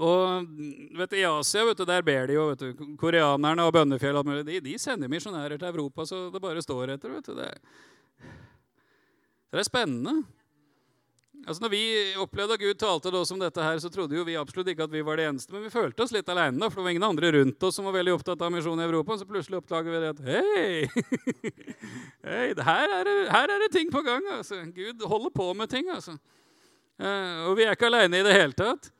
Og 0.00 0.48
vet 0.96 1.12
du, 1.12 1.18
I 1.20 1.26
Asia 1.28 1.64
vet 1.68 1.80
du, 1.80 1.84
der 1.88 2.04
ber 2.04 2.30
de 2.30 2.36
jo 2.38 2.48
vet 2.50 2.62
du, 2.64 2.84
Koreanerne 3.00 3.66
og 3.68 3.74
Bønnefjell 3.76 4.16
de, 4.46 4.60
de 4.64 4.76
sender 4.80 5.12
misjonærer 5.12 5.60
til 5.60 5.68
Europa 5.68 6.06
så 6.08 6.28
det 6.32 6.40
bare 6.40 6.64
står 6.64 6.96
etter. 6.96 7.12
vet 7.18 7.28
du. 7.28 7.34
Det, 7.36 7.50
det 9.50 9.60
er 9.60 9.68
spennende. 9.68 10.22
Altså 11.46 11.64
når 11.64 11.70
vi 11.72 11.82
opplevde 12.20 12.56
at 12.56 12.60
Gud 12.60 12.76
talte 12.80 13.08
til 13.08 13.16
oss 13.16 13.30
om 13.32 13.40
dette, 13.40 13.62
her, 13.64 13.78
så 13.80 13.88
trodde 13.92 14.16
jo 14.16 14.24
vi 14.26 14.36
absolutt 14.36 14.68
ikke 14.72 14.84
at 14.84 14.92
vi 14.92 15.00
var 15.04 15.16
det 15.16 15.26
eneste. 15.30 15.52
Men 15.54 15.64
vi 15.64 15.72
følte 15.72 16.04
oss 16.04 16.12
litt 16.12 16.28
alene, 16.28 16.68
for 16.68 16.80
det 16.80 16.84
var 16.84 16.94
ingen 16.94 17.06
andre 17.08 17.32
rundt 17.38 17.64
oss 17.64 17.78
som 17.78 17.88
var 17.88 17.96
veldig 17.96 18.12
opptatt 18.18 18.44
av 18.44 18.52
misjon 18.52 18.80
i 18.80 18.84
Europa. 18.84 19.16
Så 19.16 19.28
plutselig 19.28 19.60
oppdager 19.60 19.94
vi 19.94 20.02
det 20.02 20.10
at 20.12 20.22
hei, 20.26 20.74
hey, 22.28 22.52
her, 22.54 22.96
er 22.98 23.08
det, 23.08 23.16
her 23.32 23.54
er 23.56 23.64
det 23.64 23.70
ting 23.76 23.92
på 23.92 24.04
gang. 24.04 24.26
altså. 24.36 24.60
Gud 24.76 25.04
holder 25.08 25.32
på 25.40 25.48
med 25.56 25.72
ting. 25.72 25.88
altså. 25.92 26.18
Eh, 27.00 27.36
og 27.48 27.56
vi 27.56 27.64
er 27.64 27.72
ikke 27.76 27.88
aleine 27.88 28.20
i 28.20 28.26
det 28.26 28.36
hele 28.36 28.56
tatt. 28.56 28.92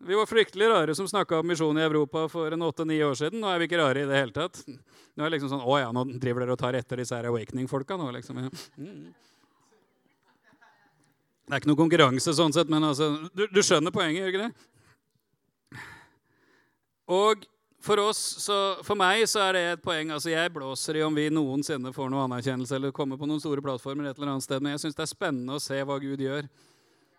Vi 0.00 0.14
var 0.14 0.26
fryktelig 0.26 0.68
rare 0.70 0.94
som 0.94 1.08
snakka 1.08 1.40
om 1.40 1.46
misjon 1.46 1.78
i 1.78 1.82
Europa 1.82 2.28
for 2.30 2.52
en 2.54 2.62
åtte-ni 2.62 3.00
år 3.02 3.16
siden. 3.18 3.40
Nå 3.42 3.48
er 3.50 3.58
vi 3.58 3.66
ikke 3.66 3.80
rare 3.80 4.04
i 4.04 4.06
det 4.06 4.14
hele 4.14 4.34
tatt. 4.34 4.60
Nå 4.68 5.24
er 5.24 5.26
det 5.26 5.34
liksom 5.34 5.50
sånn, 5.50 5.64
å 5.66 5.78
ja, 5.80 5.88
nå 5.94 6.04
driver 6.22 6.44
dere 6.44 6.54
og 6.54 6.60
tar 6.60 6.78
etter 6.78 7.02
disse 7.02 7.16
her 7.18 7.26
awakening-folka 7.32 7.98
nå, 7.98 8.12
liksom. 8.14 8.38
Ja. 8.44 8.52
Det 11.48 11.56
er 11.56 11.62
ikke 11.62 11.70
noe 11.72 11.80
konkurranse 11.80 12.34
sånn 12.36 12.54
sett, 12.54 12.70
men 12.70 12.86
altså, 12.86 13.10
du, 13.34 13.46
du 13.50 13.60
skjønner 13.64 13.90
poenget, 13.94 14.20
gjør 14.22 14.34
ikke 14.34 14.46
det? 14.46 15.78
Og 17.08 17.46
for 17.82 18.02
oss, 18.04 18.20
så, 18.44 18.56
for 18.84 18.98
meg 19.00 19.24
så 19.30 19.42
er 19.48 19.56
det 19.56 19.62
et 19.72 19.82
poeng. 19.82 20.10
altså 20.14 20.30
Jeg 20.30 20.52
blåser 20.54 21.00
i 21.00 21.04
om 21.06 21.14
vi 21.16 21.28
noensinne 21.32 21.90
får 21.94 22.10
noe 22.12 22.26
anerkjennelse 22.28 22.76
eller 22.76 22.94
kommer 22.94 23.18
på 23.18 23.26
noen 23.26 23.42
store 23.42 23.64
plattformer. 23.64 24.10
et 24.10 24.18
eller 24.18 24.34
annet 24.34 24.46
sted, 24.46 24.62
Men 24.62 24.76
jeg 24.76 24.86
syns 24.86 24.98
det 24.98 25.06
er 25.06 25.14
spennende 25.14 25.56
å 25.56 25.62
se 25.62 25.78
hva 25.82 25.98
Gud 26.02 26.20
gjør. 26.22 26.50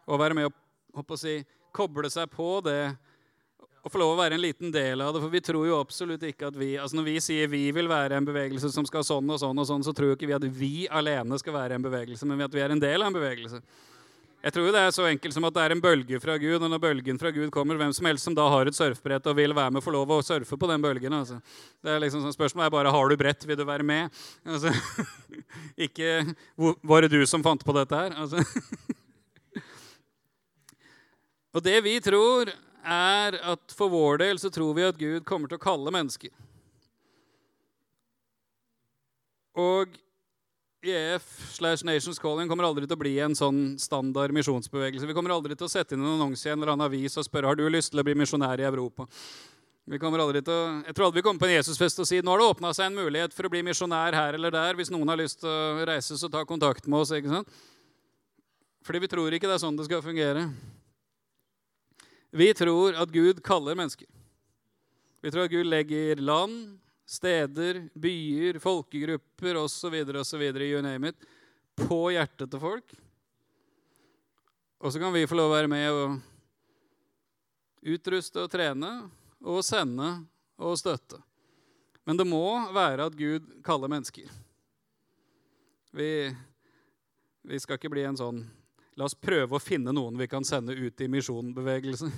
Og 0.07 0.19
være 0.21 0.37
med 0.37 0.47
å, 0.47 0.53
å 1.01 1.19
si, 1.19 1.39
koble 1.75 2.09
seg 2.13 2.29
på 2.33 2.57
det 2.65 2.83
og 3.79 3.93
få 3.93 3.99
lov 4.01 4.13
å 4.13 4.19
være 4.19 4.35
en 4.35 4.43
liten 4.43 4.73
del 4.73 5.01
av 5.01 5.13
det. 5.15 5.21
For 5.23 5.33
vi 5.33 5.41
tror 5.43 5.67
jo 5.69 5.77
absolutt 5.79 6.23
ikke 6.27 6.49
at 6.49 6.57
vi 6.59 6.73
altså 6.77 6.99
Når 6.99 7.05
vi 7.07 7.19
sier 7.23 7.51
vi 7.51 7.61
vil 7.75 7.87
være 7.89 8.17
en 8.19 8.27
bevegelse 8.27 8.71
som 8.73 8.87
skal 8.87 9.05
sånn 9.07 9.29
og 9.31 9.39
sånn, 9.41 9.59
og 9.59 9.69
sånn, 9.69 9.85
så 9.85 9.93
tror 9.95 10.11
jo 10.11 10.17
ikke 10.17 10.29
vi 10.29 10.35
at 10.35 10.49
vi 10.59 10.73
alene 10.91 11.39
skal 11.39 11.55
være 11.55 11.79
en 11.79 11.85
bevegelse, 11.85 12.27
men 12.27 12.43
at 12.43 12.55
vi 12.55 12.65
er 12.65 12.75
en 12.75 12.81
del 12.81 13.01
av 13.01 13.09
en 13.09 13.15
bevegelse. 13.15 13.61
Jeg 14.39 14.55
tror 14.55 14.69
jo 14.69 14.71
det 14.71 14.81
er 14.87 14.93
så 14.95 15.03
enkelt 15.09 15.35
som 15.35 15.43
at 15.49 15.55
det 15.55 15.63
er 15.65 15.73
en 15.75 15.81
bølge 15.83 16.19
fra 16.23 16.37
Gud, 16.39 16.61
og 16.61 16.69
når 16.71 16.79
bølgen 16.79 17.17
fra 17.19 17.31
Gud 17.35 17.49
kommer, 17.51 17.75
hvem 17.79 17.91
som 17.95 18.07
helst 18.07 18.23
som 18.23 18.35
da 18.37 18.45
har 18.47 18.69
et 18.69 18.77
surfebrett 18.77 19.25
og 19.27 19.35
vil 19.35 19.55
være 19.55 19.73
med, 19.75 19.83
får 19.83 19.95
lov 19.97 20.13
å 20.15 20.21
surfe 20.23 20.55
på 20.59 20.69
den 20.69 20.85
bølgen. 20.85 21.15
Altså. 21.17 21.41
Det 21.83 21.91
er 21.91 21.99
liksom 22.05 22.23
sånn 22.23 22.35
Spørsmålet 22.35 22.69
er 22.69 22.75
bare 22.77 22.93
har 22.95 23.11
du 23.11 23.17
brett, 23.19 23.43
vil 23.47 23.59
du 23.59 23.65
være 23.67 23.83
med? 23.83 24.21
Altså, 24.47 24.71
ikke 25.87 26.23
var 26.87 27.03
det 27.03 27.11
du 27.11 27.25
som 27.27 27.43
fant 27.43 27.67
på 27.67 27.75
dette 27.75 27.99
her? 27.99 28.15
Altså. 28.15 28.43
Og 31.55 31.63
det 31.65 31.79
vi 31.85 31.95
tror, 32.03 32.51
er 32.85 33.39
at 33.53 33.73
for 33.75 33.91
vår 33.91 34.21
del 34.21 34.39
så 34.41 34.51
tror 34.53 34.75
vi 34.77 34.85
at 34.87 34.99
Gud 34.99 35.25
kommer 35.27 35.49
til 35.49 35.59
å 35.59 35.63
kalle 35.63 35.91
mennesker. 35.93 36.31
Og 39.59 39.97
EF 40.79 41.25
slash 41.57 41.83
Nations 41.83 42.21
Calling 42.23 42.47
kommer 42.47 42.63
aldri 42.63 42.87
til 42.87 42.95
å 42.95 43.01
bli 43.01 43.17
en 43.19 43.35
sånn 43.35 43.75
standard 43.81 44.31
misjonsbevegelse. 44.31 45.09
Vi 45.09 45.15
kommer 45.17 45.33
aldri 45.35 45.57
til 45.59 45.67
å 45.67 45.71
sette 45.71 45.97
inn 45.97 46.05
en 46.05 46.15
annonse 46.15 46.47
i 46.47 46.53
en 46.53 46.61
eller 46.61 46.71
annen 46.71 46.87
avis 46.87 47.17
og 47.19 47.27
spørre 47.27 47.51
har 47.51 47.59
du 47.59 47.65
lyst 47.67 47.91
til 47.91 47.99
å 47.99 48.05
bli 48.07 48.15
misjonær 48.15 48.63
i 48.63 48.67
Europa. 48.69 49.09
Vi 49.89 49.99
kommer 49.99 50.21
aldri 50.23 50.43
til 50.45 50.53
å, 50.53 50.79
jeg 50.85 50.95
tror 50.95 51.09
aldri 51.09 51.19
vi 51.19 51.25
kommer 51.25 51.41
på 51.41 51.49
en 51.49 51.55
Jesusfest 51.57 51.99
og 51.99 52.07
sier 52.07 52.23
nå 52.23 52.31
har 52.31 52.39
det 52.39 52.47
åpna 52.53 52.71
seg 52.77 52.87
en 52.87 52.99
mulighet 53.01 53.35
for 53.35 53.49
å 53.49 53.51
bli 53.51 53.65
misjonær 53.65 54.15
her 54.15 54.37
eller 54.37 54.53
der. 54.55 54.77
Hvis 54.79 54.93
noen 54.93 55.11
har 55.11 55.19
lyst 55.19 55.41
til 55.41 55.49
å 55.49 55.87
reise, 55.89 56.15
så 56.15 56.29
ta 56.31 56.45
kontakt 56.47 56.87
med 56.87 57.01
oss. 57.01 57.11
ikke 57.11 57.33
sant? 57.33 57.61
Fordi 58.85 59.01
vi 59.03 59.09
tror 59.11 59.33
ikke 59.35 59.49
det 59.49 59.57
er 59.57 59.63
sånn 59.65 59.75
det 59.75 59.89
skal 59.89 60.05
fungere. 60.05 60.45
Vi 62.29 62.53
tror 62.53 62.93
at 62.93 63.11
Gud 63.11 63.41
kaller 63.43 63.75
mennesker. 63.75 64.07
Vi 65.21 65.31
tror 65.31 65.47
at 65.47 65.51
Gud 65.51 65.65
legger 65.65 66.21
land, 66.21 66.79
steder, 67.05 67.89
byer, 67.93 68.59
folkegrupper 68.61 69.57
osv. 69.57 69.95
osv. 70.21 70.41
you 70.41 70.81
name 70.81 71.09
it, 71.09 71.15
på 71.75 72.11
hjertet 72.13 72.51
til 72.51 72.61
folk. 72.61 72.93
Og 74.79 74.93
så 74.93 74.99
kan 74.99 75.13
vi 75.13 75.27
få 75.27 75.35
lov 75.35 75.49
å 75.49 75.55
være 75.57 75.71
med 75.71 75.89
og 75.91 76.19
utruste 77.89 78.45
og 78.45 78.51
trene 78.51 78.91
og 79.41 79.63
sende 79.65 80.11
og 80.59 80.77
støtte. 80.79 81.19
Men 82.05 82.17
det 82.19 82.27
må 82.27 82.45
være 82.73 83.09
at 83.09 83.17
Gud 83.17 83.49
kaller 83.65 83.91
mennesker. 83.91 84.29
Vi, 85.91 86.29
vi 87.41 87.59
skal 87.59 87.79
ikke 87.79 87.91
bli 87.91 88.05
en 88.05 88.17
sånn 88.19 88.43
La 88.99 89.07
oss 89.07 89.15
prøve 89.15 89.55
å 89.55 89.63
finne 89.63 89.93
noen 89.95 90.17
vi 90.19 90.27
kan 90.27 90.43
sende 90.43 90.75
ut 90.75 91.01
i 91.01 91.07
misjonbevegelsen. 91.07 92.11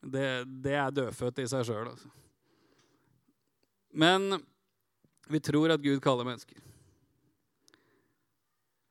Det, 0.00 0.26
det 0.64 0.74
er 0.76 0.92
dødfødt 0.92 1.40
i 1.40 1.46
seg 1.48 1.64
sjøl. 1.68 1.88
Altså. 1.94 2.10
Men 3.96 4.42
vi 5.32 5.40
tror 5.40 5.72
at 5.72 5.80
Gud 5.80 6.02
kaller 6.04 6.28
mennesker. 6.28 6.60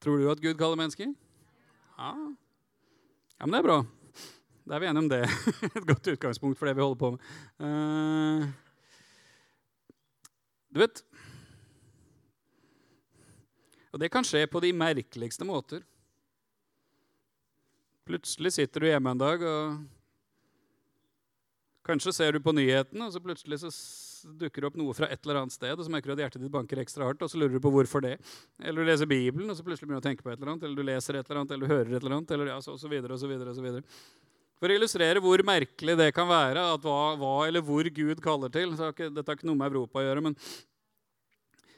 Tror 0.02 0.18
du 0.18 0.32
at 0.32 0.42
Gud 0.42 0.58
kaller 0.58 0.80
mennesker? 0.80 1.14
Ja. 2.00 2.12
ja 3.38 3.46
men 3.46 3.54
det 3.54 3.62
er 3.62 3.68
bra. 3.70 3.78
Da 4.66 4.78
er 4.78 4.82
vi 4.82 4.90
enige 4.90 5.04
om 5.06 5.12
det. 5.12 5.22
Et 5.78 5.88
godt 5.94 6.12
utgangspunkt 6.16 6.58
for 6.58 6.70
det 6.70 6.76
vi 6.78 6.86
holder 6.86 7.02
på 7.04 7.14
med. 7.14 7.22
Uh, 7.62 8.50
du 10.70 10.82
vet 10.84 11.06
Og 13.90 13.98
det 14.02 14.12
kan 14.14 14.26
skje 14.26 14.44
på 14.50 14.62
de 14.62 14.70
merkeligste 14.74 15.46
måter. 15.46 15.82
Plutselig 18.10 18.56
sitter 18.56 18.82
du 18.82 18.88
hjemme 18.90 19.12
en 19.14 19.20
dag, 19.22 19.44
og 19.46 19.84
kanskje 21.86 22.14
ser 22.16 22.34
du 22.34 22.40
på 22.42 22.56
nyhetene, 22.58 23.06
og 23.06 23.14
så 23.14 23.20
plutselig 23.22 23.60
så 23.62 23.70
dukker 24.40 24.64
det 24.64 24.70
opp 24.72 24.80
noe 24.82 24.96
fra 24.98 25.06
et 25.14 25.22
eller 25.22 25.44
annet 25.44 25.54
sted, 25.54 25.76
og 25.76 25.86
så 25.86 25.94
merker 25.94 26.10
du 26.10 26.16
at 26.16 26.24
hjertet 26.24 26.42
ditt 26.42 26.54
banker 26.56 26.82
ekstra 26.82 27.06
hardt, 27.06 27.22
og 27.22 27.30
så 27.30 27.38
lurer 27.38 27.54
du 27.54 27.62
på 27.62 27.72
hvorfor 27.76 28.02
det. 28.02 28.16
Eller 28.64 28.82
du 28.82 28.90
leser 28.90 29.10
Bibelen, 29.10 29.46
og 29.46 29.60
så 29.60 29.66
plutselig 29.68 29.86
begynner 29.86 30.02
du 30.02 30.08
å 30.08 30.10
tenke 30.10 30.26
på 30.26 30.32
et 30.34 30.40
eller 30.40 30.56
annet, 30.56 30.66
eller 30.66 30.82
du 30.82 30.88
leser 30.88 31.20
et 31.20 31.30
eller 31.30 31.42
annet, 31.44 31.54
eller 31.54 31.70
du 31.70 31.74
hører 31.76 31.92
et 31.92 32.00
eller 32.02 32.16
annet, 32.18 32.34
eller 32.34 32.50
ja, 32.50 32.58
så, 32.66 32.74
og 32.74 32.82
så 32.82 32.90
videre, 32.90 33.14
og 33.14 33.22
så 33.22 33.30
videre, 33.30 33.54
og 33.54 33.60
så 33.60 33.68
videre. 33.68 34.02
For 34.58 34.74
å 34.74 34.80
illustrere 34.80 35.24
hvor 35.24 35.46
merkelig 35.46 35.98
det 36.02 36.10
kan 36.18 36.28
være, 36.32 36.66
at 36.74 36.90
hva, 36.90 36.98
hva 37.22 37.36
eller 37.46 37.64
hvor 37.70 37.92
Gud 37.94 38.26
kaller 38.26 38.50
til 38.58 38.74
så 38.80 38.90
ikke, 38.90 39.12
Dette 39.14 39.30
har 39.30 39.38
ikke 39.38 39.52
noe 39.52 39.62
med 39.62 39.70
Europa 39.70 40.02
å 40.02 40.08
gjøre, 40.08 40.26
men 40.26 40.40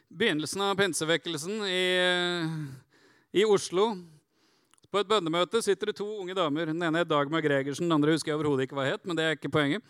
begynnelsen 0.07 0.63
av 0.63 0.79
pinsevekkelsen 0.79 1.67
i, 1.67 1.83
i 3.35 3.47
Oslo 3.51 3.91
på 4.91 4.99
et 4.99 5.07
bønnemøte 5.07 5.61
sitter 5.63 5.89
det 5.89 5.97
to 6.01 6.05
unge 6.19 6.35
damer. 6.35 6.67
Den 6.67 6.83
ene 6.83 7.01
er 7.01 7.07
Dagmar 7.07 7.43
Gregersen, 7.43 7.87
den 7.87 7.95
andre 7.95 8.11
husker 8.11 8.33
jeg 8.33 8.39
overhodet 8.39 8.67
ikke 8.67 8.75
hva 8.75 8.89
het. 8.89 9.05
men 9.07 9.15
det 9.15 9.23
er 9.23 9.37
ikke 9.37 9.51
poenget. 9.51 9.85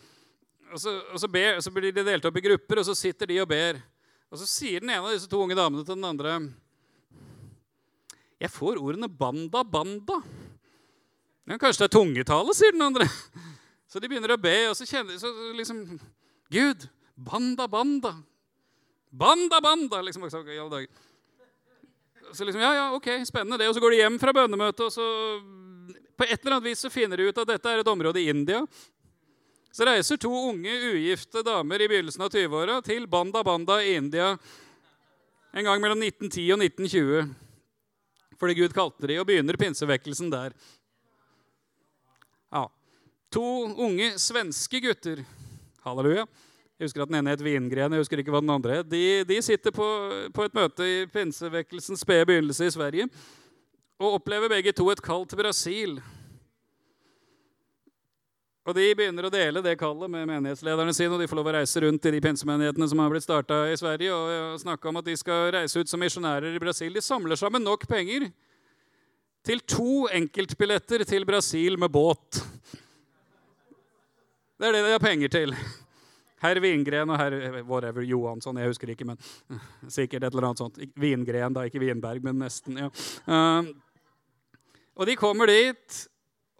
Og 0.72 0.78
så, 0.80 0.94
og 1.12 1.18
så, 1.20 1.28
ber, 1.28 1.58
så, 1.60 1.72
blir 1.74 1.90
de 1.92 2.04
delt 2.06 2.24
opp 2.24 2.38
i 2.38 2.44
grupper, 2.44 2.80
og 2.80 2.86
så 2.86 2.94
sitter 2.96 3.28
de 3.28 3.40
og 3.42 3.48
ber. 3.50 3.80
Og 4.32 4.38
så 4.40 4.46
sier 4.48 4.80
den 4.80 4.94
ene 4.94 5.02
av 5.02 5.12
disse 5.12 5.28
to 5.28 5.42
unge 5.42 5.58
damene 5.58 5.84
til 5.84 5.98
den 5.98 6.08
andre 6.08 6.38
Jeg 8.40 8.50
får 8.50 8.78
ordene 8.80 9.08
'banda, 9.08 9.62
banda'. 9.62 10.22
Ja, 11.46 11.58
kanskje 11.58 11.84
det 11.84 11.90
er 11.90 11.98
tungetale, 11.98 12.54
sier 12.54 12.72
den 12.72 12.82
andre. 12.82 13.06
Så 13.90 14.00
de 14.00 14.08
begynner 14.08 14.32
å 14.32 14.40
be, 14.40 14.70
og 14.70 14.76
så 14.78 14.86
kjenner 14.86 15.12
de 15.12 15.20
så 15.20 15.30
liksom 15.52 16.00
Gud, 16.50 16.88
banda, 17.16 17.66
banda. 17.68 18.14
Banda, 19.10 19.60
banda! 19.60 20.00
liksom, 20.00 20.24
i 20.24 20.58
alle 20.58 20.70
dager 20.70 20.88
så 22.36 22.46
liksom, 22.46 22.62
ja, 22.62 22.72
ja, 22.74 22.86
ok, 22.96 23.08
spennende 23.28 23.58
det. 23.60 23.68
Og 23.68 23.76
så 23.76 23.82
går 23.82 23.94
de 23.94 24.00
hjem 24.02 24.18
fra 24.22 24.34
bønnemøtet, 24.36 24.86
og 24.86 24.92
så 24.92 25.06
på 26.16 26.26
et 26.26 26.38
eller 26.38 26.56
annet 26.56 26.70
vis 26.70 26.82
så 26.84 26.90
finner 26.92 27.18
de 27.18 27.28
ut 27.28 27.38
at 27.42 27.52
dette 27.54 27.70
er 27.70 27.82
et 27.82 27.92
område 27.92 28.20
i 28.20 28.28
India. 28.32 28.62
Så 29.72 29.86
reiser 29.88 30.20
to 30.20 30.32
unge, 30.50 30.72
ugifte 30.92 31.44
damer 31.46 31.80
i 31.80 31.88
begynnelsen 31.88 32.24
av 32.26 32.34
20-åra 32.34 32.80
til 32.84 33.08
Banda 33.10 33.40
Banda 33.46 33.78
i 33.80 33.94
India 33.96 34.34
en 35.52 35.66
gang 35.66 35.80
mellom 35.82 36.00
1910 36.00 36.44
og 36.54 36.62
1920. 36.64 37.32
Fordi 38.40 38.56
Gud 38.58 38.74
kalte 38.74 39.08
de, 39.08 39.18
og 39.20 39.28
begynner 39.28 39.58
pinsevekkelsen 39.60 40.32
der. 40.32 40.54
Ja. 42.52 42.66
To 43.32 43.44
unge 43.84 44.12
svenske 44.20 44.80
gutter 44.84 45.22
halleluja, 45.84 46.26
jeg 46.82 46.88
husker 46.88 47.04
at 47.04 47.10
den 47.12 47.20
ene 47.20 47.30
het 47.30 47.42
Vingren. 47.44 47.92
jeg 47.94 48.02
husker 48.02 48.18
ikke 48.18 48.32
hva 48.34 48.40
den 48.42 48.50
andre 48.50 48.80
het. 48.80 48.88
De, 48.90 49.22
de, 49.22 49.36
sitter 49.44 49.70
på, 49.70 49.86
på, 50.34 50.46
et 50.48 50.56
møte 50.56 50.82
i 50.82 51.04
pinsevekkelsens 51.06 52.02
spede 52.02 52.26
begynnelse 52.26 52.66
i 52.66 52.72
Sverige 52.74 53.06
og 54.02 54.16
opplever 54.16 54.50
begge 54.50 54.72
to 54.74 54.88
et 54.90 55.02
kall 55.02 55.22
til 55.30 55.38
Brasil. 55.38 55.92
Og 58.66 58.74
De 58.74 58.86
begynner 58.98 59.28
å 59.28 59.30
dele 59.30 59.62
det 59.62 59.76
kallet 59.78 60.10
med 60.10 60.26
menighetslederne 60.26 60.94
sine. 60.94 61.14
og 61.14 61.22
De 61.22 61.28
får 61.30 61.38
lov 61.38 61.50
å 61.52 61.54
reise 61.54 61.82
rundt 61.84 62.08
i 62.10 62.12
de 62.16 62.22
pinsemenighetene 62.24 62.88
som 62.90 63.02
har 63.02 63.12
blitt 63.14 63.26
starta 63.28 63.60
i 63.70 63.78
Sverige, 63.78 64.10
og 64.10 64.58
snakke 64.62 64.90
om 64.90 64.98
at 64.98 65.06
de 65.06 65.14
skal 65.18 65.52
reise 65.54 65.78
ut 65.78 65.90
som 65.90 66.02
misjonærer 66.02 66.50
i 66.50 66.62
Brasil. 66.62 66.90
De 66.94 67.02
samler 67.02 67.38
sammen 67.38 67.62
nok 67.62 67.86
penger 67.90 68.26
til 69.46 69.62
to 69.70 70.08
enkeltbilletter 70.10 71.06
til 71.06 71.26
Brasil 71.30 71.78
med 71.78 71.94
båt. 71.94 72.42
Det 74.58 74.66
er 74.66 74.78
det 74.78 74.84
de 74.88 74.94
har 74.94 75.02
penger 75.02 75.30
til. 75.30 75.56
Herr 76.42 76.60
Vingren 76.62 77.12
og 77.12 77.20
herr 77.20 77.62
whatever, 77.62 78.04
Johansson, 78.06 78.58
jeg 78.58 78.72
husker 78.72 78.92
ikke, 78.92 79.06
men 79.08 79.20
sikkert 79.96 80.26
et 80.26 80.32
eller 80.32 80.50
annet 80.50 80.64
sånt. 80.64 80.80
Vingren, 80.98 81.54
da, 81.56 81.66
ikke 81.68 81.82
Vinberg, 81.82 82.24
men 82.24 82.42
nesten. 82.42 82.80
ja. 82.82 82.92
Uh, 83.26 83.72
og 84.92 85.08
de 85.08 85.14
kommer 85.16 85.48
dit 85.48 86.02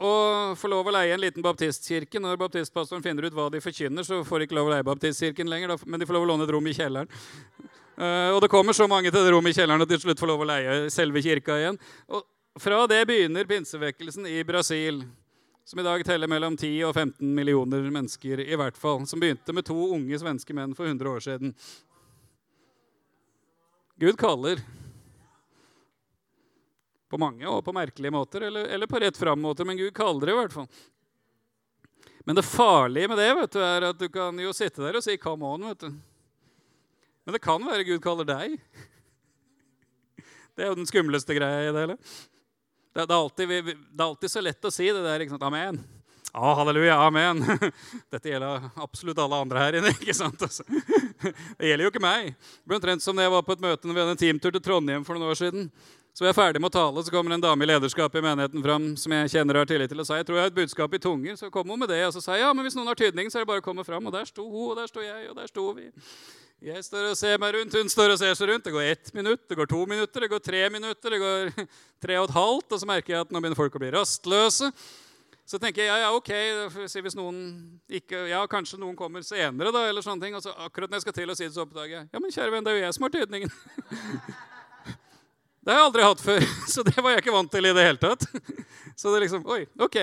og 0.02 0.56
får 0.58 0.70
lov 0.72 0.88
å 0.88 0.94
leie 0.96 1.14
en 1.14 1.20
liten 1.20 1.44
baptistkirke. 1.44 2.20
Når 2.22 2.40
baptistpastoren 2.40 3.04
finner 3.04 3.28
ut 3.28 3.36
hva 3.36 3.48
de 3.52 3.60
forkynner, 3.62 4.06
så 4.06 4.22
får 4.26 4.40
de 4.40 4.48
ikke 4.48 4.56
lov 4.58 4.70
å 4.70 4.74
leie 4.74 4.86
baptistkirken 4.86 5.50
lenger, 5.50 5.76
men 5.86 6.00
de 6.00 6.08
får 6.08 6.16
lov 6.16 6.26
å 6.26 6.30
låne 6.32 6.46
et 6.48 6.52
rom 6.54 6.66
i 6.66 6.74
kjelleren. 6.76 7.10
Uh, 7.98 8.30
og 8.34 8.40
det 8.42 8.50
kommer 8.52 8.76
så 8.76 8.88
mange 8.90 9.12
til 9.12 9.22
det 9.22 9.34
rommet 9.34 9.54
i 9.54 9.60
kjelleren 9.60 9.84
at 9.84 9.90
de 9.90 9.98
til 9.98 10.08
slutt 10.08 10.22
får 10.22 10.32
lov 10.32 10.44
å 10.44 10.48
leie 10.48 10.78
selve 10.94 11.22
kirka 11.24 11.58
igjen. 11.60 11.80
Og 12.10 12.24
fra 12.60 12.82
det 12.90 13.04
begynner 13.08 13.48
pinsevekkelsen 13.48 14.26
i 14.28 14.42
Brasil 14.48 15.04
som 15.64 15.78
i 15.78 15.82
dag 15.82 16.04
teller 16.04 16.28
mellom 16.28 16.56
10 16.56 16.84
og 16.88 16.94
15 16.94 17.34
millioner 17.34 17.90
mennesker, 17.90 18.40
i 18.40 18.56
hvert 18.58 18.76
fall, 18.76 19.06
som 19.06 19.20
begynte 19.22 19.54
med 19.54 19.66
to 19.66 19.76
unge 19.94 20.18
svenske 20.18 20.54
menn 20.56 20.74
for 20.74 20.88
100 20.90 21.10
år 21.10 21.20
siden. 21.24 21.54
Gud 24.02 24.18
kaller. 24.18 24.62
På 27.12 27.20
mange 27.20 27.46
og 27.48 27.60
på 27.64 27.74
merkelige 27.76 28.14
måter, 28.14 28.48
eller, 28.48 28.66
eller 28.72 28.88
på 28.90 28.98
rett 29.02 29.16
fram-måter, 29.16 29.68
men 29.68 29.78
Gud 29.78 29.92
kaller 29.94 30.26
det 30.26 30.34
i 30.34 30.40
hvert 30.40 30.56
fall. 30.56 30.70
Men 32.24 32.38
det 32.38 32.46
farlige 32.46 33.10
med 33.10 33.18
det 33.18 33.30
vet 33.34 33.52
du, 33.52 33.60
er 33.62 33.88
at 33.90 33.98
du 33.98 34.08
kan 34.10 34.38
jo 34.38 34.54
sitte 34.54 34.82
der 34.82 34.96
og 34.96 35.04
si 35.04 35.16
'come 35.16 35.44
on'. 35.44 35.68
vet 35.68 35.78
du. 35.78 35.90
Men 37.24 37.32
det 37.32 37.42
kan 37.42 37.66
være 37.66 37.84
Gud 37.84 38.02
kaller 38.02 38.24
deg. 38.24 38.58
Det 40.54 40.64
er 40.64 40.68
jo 40.68 40.74
den 40.74 40.86
skumleste 40.86 41.32
greia 41.34 41.68
i 41.68 41.72
det 41.72 41.80
hele. 41.80 41.96
Det, 42.92 43.06
det, 43.06 43.14
er 43.14 43.18
alltid, 43.18 43.48
det, 43.48 43.74
er 43.98 44.04
alltid, 44.04 44.30
så 44.30 44.40
lett 44.44 44.68
å 44.68 44.70
si 44.72 44.86
det 44.92 45.00
der. 45.00 45.24
Amen. 45.40 45.78
Ja, 46.32 46.54
halleluja, 46.56 46.98
amen. 47.06 47.40
Dette 48.12 48.28
gjelder 48.28 48.68
absolutt 48.80 49.18
alle 49.20 49.40
andre 49.44 49.64
her 49.64 49.78
inne. 49.80 49.94
ikke 50.00 50.16
sant? 50.16 50.44
Altså. 50.44 50.64
Det 50.68 51.70
gjelder 51.70 51.86
jo 51.86 51.92
ikke 51.92 52.04
meg. 52.04 52.34
Det 52.36 52.68
ble 52.68 52.78
omtrent 52.78 53.04
som 53.04 53.16
da 53.16 53.24
jeg 53.24 53.32
var 53.32 53.44
på 53.48 53.56
et 53.56 53.64
møte 53.64 53.88
når 53.88 53.96
vi 53.96 54.02
hadde 54.04 54.14
en 54.16 54.22
teamtur 54.22 54.52
til 54.52 54.64
Trondheim 54.64 55.04
for 55.08 55.16
noen 55.16 55.32
år 55.32 55.40
siden. 55.40 55.66
Så 56.12 56.26
var 56.26 56.34
jeg 56.34 56.36
ferdig 56.36 56.60
med 56.60 56.68
å 56.68 56.76
tale, 56.76 57.00
så 57.04 57.12
kommer 57.12 57.32
en 57.32 57.40
dame 57.40 57.64
i 57.64 57.68
lederskapet 57.70 58.20
i 58.20 58.24
menigheten 58.26 58.64
fram 58.64 58.90
som 59.00 59.12
jeg 59.16 59.30
kjenner 59.32 59.56
og 59.56 59.62
har 59.64 59.70
tillit 59.70 59.88
til, 59.88 60.02
og 60.02 60.04
sa 60.04 60.18
jeg 60.18 60.26
tror 60.28 60.36
jeg 60.36 60.44
har 60.44 60.50
et 60.52 60.58
budskap 60.58 60.92
i 60.92 61.00
tunger. 61.00 61.38
Så 61.40 61.48
kom 61.52 61.72
hun 61.72 61.80
med 61.80 61.88
det, 61.88 62.02
og 62.04 62.12
så 62.12 62.20
sa 62.20 62.36
jeg 62.36 62.44
ja, 62.44 62.50
men 62.52 62.68
hvis 62.68 62.76
noen 62.76 62.90
har 62.92 63.00
tydning, 63.00 63.32
så 63.32 63.40
er 63.40 63.46
det 63.46 63.48
bare 63.48 63.64
å 63.64 63.64
komme 63.64 63.84
fram. 63.88 64.04
Og 64.10 64.12
der 64.12 64.28
sto 64.28 64.44
hun, 64.44 64.74
og 64.74 64.76
der 64.76 64.92
sto 64.92 65.00
jeg, 65.00 65.30
og 65.30 65.38
der 65.40 65.48
sto 65.48 65.64
vi. 65.72 65.88
Jeg 66.62 66.78
står 66.86 67.08
og 67.10 67.16
ser 67.18 67.40
meg 67.42 67.56
rundt, 67.56 67.74
hun 67.74 67.88
står 67.90 68.12
og 68.14 68.18
ser 68.20 68.36
seg 68.38 68.46
rundt. 68.52 68.62
Det 68.62 68.70
går 68.70 68.84
ett 68.86 69.08
minutt, 69.16 69.40
det 69.50 69.56
går 69.58 69.66
to 69.66 69.80
minutter, 69.82 70.22
det 70.22 70.28
går 70.30 70.42
tre 70.46 70.60
minutter, 70.70 71.10
det 71.10 71.18
går 71.18 71.48
tre 72.04 72.18
og 72.20 72.28
et 72.28 72.34
halvt. 72.36 72.68
Og 72.68 72.78
så 72.78 72.86
merker 72.86 73.16
jeg 73.16 73.24
at 73.24 73.32
nå 73.34 73.40
begynner 73.42 73.58
folk 73.58 73.74
å 73.74 73.82
bli 73.82 73.90
rastløse. 73.90 74.68
Så 75.42 75.58
tenker 75.58 75.82
jeg 75.82 75.90
ja, 75.90 75.96
ja, 76.04 76.12
ok, 76.14 76.30
hvis 77.02 77.18
noen 77.18 77.40
ikke, 77.90 78.28
ja, 78.30 78.44
kanskje 78.46 78.78
noen 78.78 78.94
kommer 78.94 79.26
senere. 79.26 79.74
da, 79.74 79.82
eller 79.90 80.06
sånne 80.06 80.22
ting, 80.22 80.38
og 80.38 80.44
så 80.44 80.54
akkurat 80.54 80.86
når 80.86 81.00
jeg 81.00 81.06
skal 81.08 81.16
til 81.18 81.34
å 81.34 81.36
si 81.40 81.48
det, 81.48 81.54
så 81.56 81.66
oppdager 81.66 81.96
jeg 81.96 82.06
ja, 82.14 82.22
men 82.22 82.34
kjære 82.36 82.54
venn, 82.54 82.62
det 82.62 82.70
er 82.70 82.78
jo 82.78 82.84
jeg 82.86 82.94
som 82.94 83.08
har 83.08 83.14
tydningen. 83.18 83.54
det 85.66 85.74
har 85.74 85.82
jeg 85.82 85.88
aldri 85.90 86.06
hatt 86.06 86.22
før, 86.22 86.46
så 86.76 86.86
det 86.86 86.94
var 86.94 87.16
jeg 87.16 87.24
ikke 87.24 87.34
vant 87.40 87.50
til 87.58 87.66
i 87.66 87.74
det 87.74 87.88
hele 87.90 88.02
tatt. 88.06 88.28
Så 88.94 89.10
det 89.10 89.24
liksom, 89.26 89.42
oi, 89.50 89.64
ok. 89.82 89.98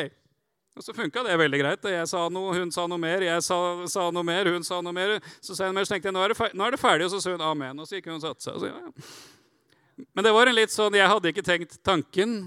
Og 0.80 0.84
så 0.86 0.94
funka 0.96 1.26
det 1.28 1.34
veldig 1.36 1.58
greit. 1.60 1.88
Jeg 1.92 2.08
sa 2.08 2.22
noe, 2.32 2.54
hun 2.56 2.70
sa 2.72 2.86
noe 2.88 3.02
mer, 3.02 3.24
jeg 3.26 3.44
sa, 3.44 3.56
sa 3.92 4.06
noe 4.16 4.24
mer, 4.24 4.48
hun 4.48 4.64
sa 4.64 4.78
noe 4.80 4.96
mer. 4.96 5.18
Så 5.44 5.58
sa 5.58 5.68
hun 5.68 5.76
mer, 5.76 5.84
så 5.84 5.92
tenkte 5.98 6.08
jeg 6.08 6.16
nå 6.16 6.22
er, 6.24 6.32
det, 6.32 6.48
nå 6.56 6.64
er 6.64 6.72
det 6.72 6.80
ferdig, 6.80 7.10
og 7.10 7.12
så 7.12 7.20
sa 7.20 7.34
hun 7.34 7.44
amen. 7.44 7.82
Og 7.84 7.90
så 7.90 7.98
gikk 7.98 8.08
hun 8.08 8.16
og 8.16 8.24
satte 8.24 8.46
seg. 8.46 8.62
Så, 8.64 8.70
ja. 8.72 10.06
Men 10.16 10.24
det 10.24 10.32
var 10.32 10.48
en 10.48 10.56
litt 10.56 10.72
sånn, 10.72 10.96
jeg 10.96 11.12
hadde 11.12 11.34
ikke 11.34 11.44
tenkt 11.44 11.76
tanken. 11.84 12.38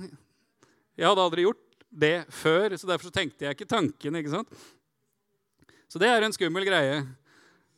Jeg 0.96 1.10
hadde 1.10 1.26
aldri 1.28 1.44
gjort 1.44 1.60
det 1.92 2.14
før, 2.32 2.72
så 2.80 2.88
derfor 2.88 3.10
så 3.10 3.18
tenkte 3.18 3.44
jeg 3.44 3.58
ikke 3.58 3.68
tanken. 3.68 4.16
ikke 4.16 4.32
sant? 4.32 4.62
Så 5.92 6.00
det 6.00 6.08
er 6.08 6.24
en 6.24 6.32
skummel 6.32 6.64
greie. 6.64 7.02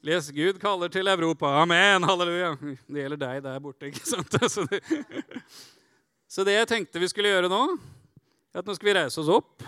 Les 0.07 0.31
Gud 0.37 0.63
kaller 0.63 0.93
til 0.95 1.11
Europa. 1.11 1.51
Amen. 1.65 2.07
Halleluja. 2.07 2.53
Det 2.87 3.03
gjelder 3.03 3.25
deg 3.25 3.43
der 3.49 3.59
borte. 3.65 3.91
ikke 3.91 4.07
sant? 4.07 4.39
Så 4.55 4.69
det, 4.71 4.85
så 6.31 6.47
det 6.47 6.55
jeg 6.55 6.71
tenkte 6.71 7.03
vi 7.03 7.09
skulle 7.11 7.31
gjøre 7.31 7.51
nå, 7.51 7.61
er 8.55 8.63
at 8.63 8.69
nå 8.69 8.75
skal 8.79 8.89
vi 8.89 8.95
reise 8.97 9.19
oss 9.23 9.31
opp. 9.31 9.67